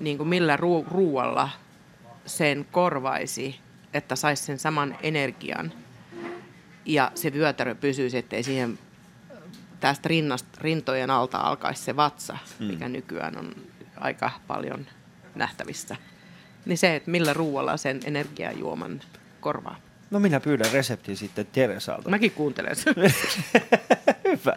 niin 0.00 0.16
kuin 0.16 0.28
millä 0.28 0.56
ruu, 0.56 0.86
ruualla 0.90 1.48
sen 2.26 2.66
korvaisi, 2.70 3.60
että 3.94 4.16
saisi 4.16 4.42
sen 4.44 4.58
saman 4.58 4.98
energian 5.02 5.72
ja 6.84 7.12
se 7.14 7.32
vyötärö 7.32 7.74
pysyisi, 7.74 8.18
ettei 8.18 8.42
siihen 8.42 8.78
tästä 9.80 10.08
rinnasta, 10.08 10.58
rintojen 10.60 11.10
alta 11.10 11.38
alkaisi 11.38 11.82
se 11.82 11.96
vatsa, 11.96 12.38
mikä 12.58 12.88
nykyään 12.88 13.38
on 13.38 13.54
aika 13.96 14.30
paljon 14.46 14.86
nähtävissä. 15.34 15.96
Niin 16.66 16.78
se, 16.78 16.96
että 16.96 17.10
millä 17.10 17.32
ruualla 17.32 17.76
sen 17.76 18.00
energiajuoman 18.04 19.00
korvaa. 19.40 19.76
No 20.14 20.20
minä 20.20 20.40
pyydän 20.40 20.72
reseptin 20.72 21.16
sitten 21.16 21.46
Teresalta. 21.52 22.10
Mäkin 22.10 22.30
kuuntelen 22.30 22.76
sen. 22.76 22.94
Hyvä. 24.24 24.56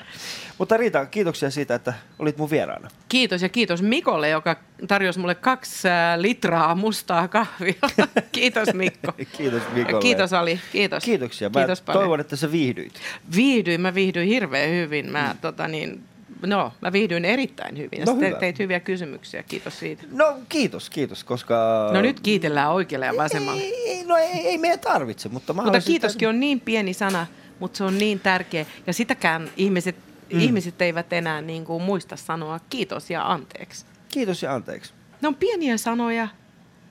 Mutta 0.57 0.77
Riita, 0.77 1.05
kiitoksia 1.05 1.49
siitä, 1.49 1.75
että 1.75 1.93
olit 2.19 2.37
mun 2.37 2.49
vieraana. 2.49 2.89
Kiitos 3.09 3.41
ja 3.41 3.49
kiitos 3.49 3.81
Mikolle, 3.81 4.29
joka 4.29 4.55
tarjosi 4.87 5.19
mulle 5.19 5.35
kaksi 5.35 5.89
ää, 5.89 6.21
litraa 6.21 6.75
mustaa 6.75 7.27
kahvia. 7.27 7.73
kiitos 8.31 8.73
Mikko. 8.73 9.11
Kiitos 9.37 9.61
Mikolle. 9.73 10.01
Kiitos 10.01 10.33
Ali, 10.33 10.59
kiitos. 10.71 11.03
Kiitoksia. 11.03 11.49
Mä 11.49 11.59
kiitos 11.59 11.81
paljon. 11.81 12.01
toivon, 12.01 12.19
että 12.19 12.35
sä 12.35 12.51
viihdyit. 12.51 12.93
Viihdyin, 13.35 13.81
mä 13.81 13.93
viihdyin 13.93 14.27
hirveän 14.27 14.69
hyvin. 14.69 15.11
Mä, 15.11 15.33
mm. 15.33 15.39
tota 15.39 15.67
niin, 15.67 16.03
no, 16.45 16.73
mä 16.81 16.91
viihdyin 16.91 17.25
erittäin 17.25 17.77
hyvin. 17.77 18.05
No 18.05 18.13
te, 18.13 18.27
hyvä. 18.27 18.39
teit 18.39 18.59
hyviä 18.59 18.79
kysymyksiä, 18.79 19.43
kiitos 19.43 19.79
siitä. 19.79 20.03
No 20.11 20.37
kiitos, 20.49 20.89
kiitos, 20.89 21.23
koska... 21.23 21.89
No 21.93 22.01
nyt 22.01 22.19
kiitellään 22.19 22.71
oikealle 22.71 23.05
ja 23.05 23.17
vasemmalle. 23.17 23.61
Ei, 23.61 23.89
ei, 23.89 24.03
no 24.03 24.17
ei, 24.17 24.47
ei 24.47 24.57
meidän 24.57 24.79
tarvitse, 24.79 25.29
mutta 25.29 25.53
mä 25.53 25.61
Mutta 25.61 25.81
kiitoskin 25.81 26.27
on 26.27 26.39
niin 26.39 26.59
pieni 26.59 26.93
sana, 26.93 27.27
mutta 27.59 27.77
se 27.77 27.83
on 27.83 27.97
niin 27.97 28.19
tärkeä. 28.19 28.65
Ja 28.87 28.93
sitäkään 28.93 29.49
ihmiset, 29.57 29.95
mm. 30.33 30.39
ihmiset 30.39 30.81
eivät 30.81 31.13
enää 31.13 31.41
niin 31.41 31.65
kuin 31.65 31.83
muista 31.83 32.15
sanoa 32.15 32.59
kiitos 32.69 33.09
ja 33.09 33.31
anteeksi. 33.31 33.85
Kiitos 34.09 34.43
ja 34.43 34.55
anteeksi. 34.55 34.93
Ne 35.21 35.27
on 35.27 35.35
pieniä 35.35 35.77
sanoja, 35.77 36.27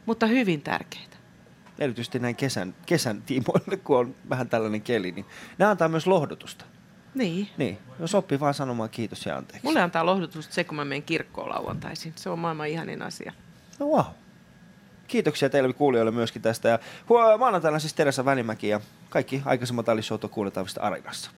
mutta 0.07 0.27
hyvin 0.27 0.63
tärkeitä. 0.63 1.17
Erityisesti 1.79 2.19
näin 2.19 2.37
kesän, 2.37 2.75
kesän 2.87 3.23
tiimoille, 3.23 3.77
kun 3.77 3.99
on 3.99 4.15
vähän 4.29 4.49
tällainen 4.49 4.83
keli, 4.83 5.13
niin 5.13 5.27
ne 5.59 5.65
antaa 5.65 5.89
myös 5.89 6.07
lohdutusta. 6.07 6.65
Niin. 7.17 7.49
Niin, 7.57 7.79
jos 8.01 8.15
oppii 8.15 8.41
vaan 8.41 8.55
sanomaan 8.55 8.91
kiitos 8.91 9.27
ja 9.27 9.37
anteeksi. 9.37 9.67
Mulle 9.67 9.81
antaa 9.81 10.07
lohdutusta 10.07 10.55
se, 10.55 10.65
kun 10.65 10.77
mä 10.77 10.85
menen 10.85 11.03
kirkkoon 11.03 11.49
lauantaisin. 11.49 12.13
Se 12.17 12.31
on 12.31 12.39
maailman 12.39 12.69
ihanin 12.69 13.03
asia. 13.03 13.33
No 13.79 13.87
wow. 13.87 14.05
Kiitoksia 15.09 15.51
teille 15.51 15.73
kuulijoille 15.73 16.11
myöskin 16.11 16.43
tästä. 16.43 16.69
Ja 16.69 16.79
huo- 17.09 17.39
maanantaina 17.39 17.79
siis 17.79 17.95
Teresa 17.95 18.25
Välimäki 18.25 18.69
ja 18.69 18.81
kaikki 19.11 19.43
aikaisemmat 19.45 19.89
Ali 19.89 20.03
Showta 20.03 20.29
kuuletaan 20.29 20.65
vasta 20.67 20.81
Arenassa. 20.81 21.31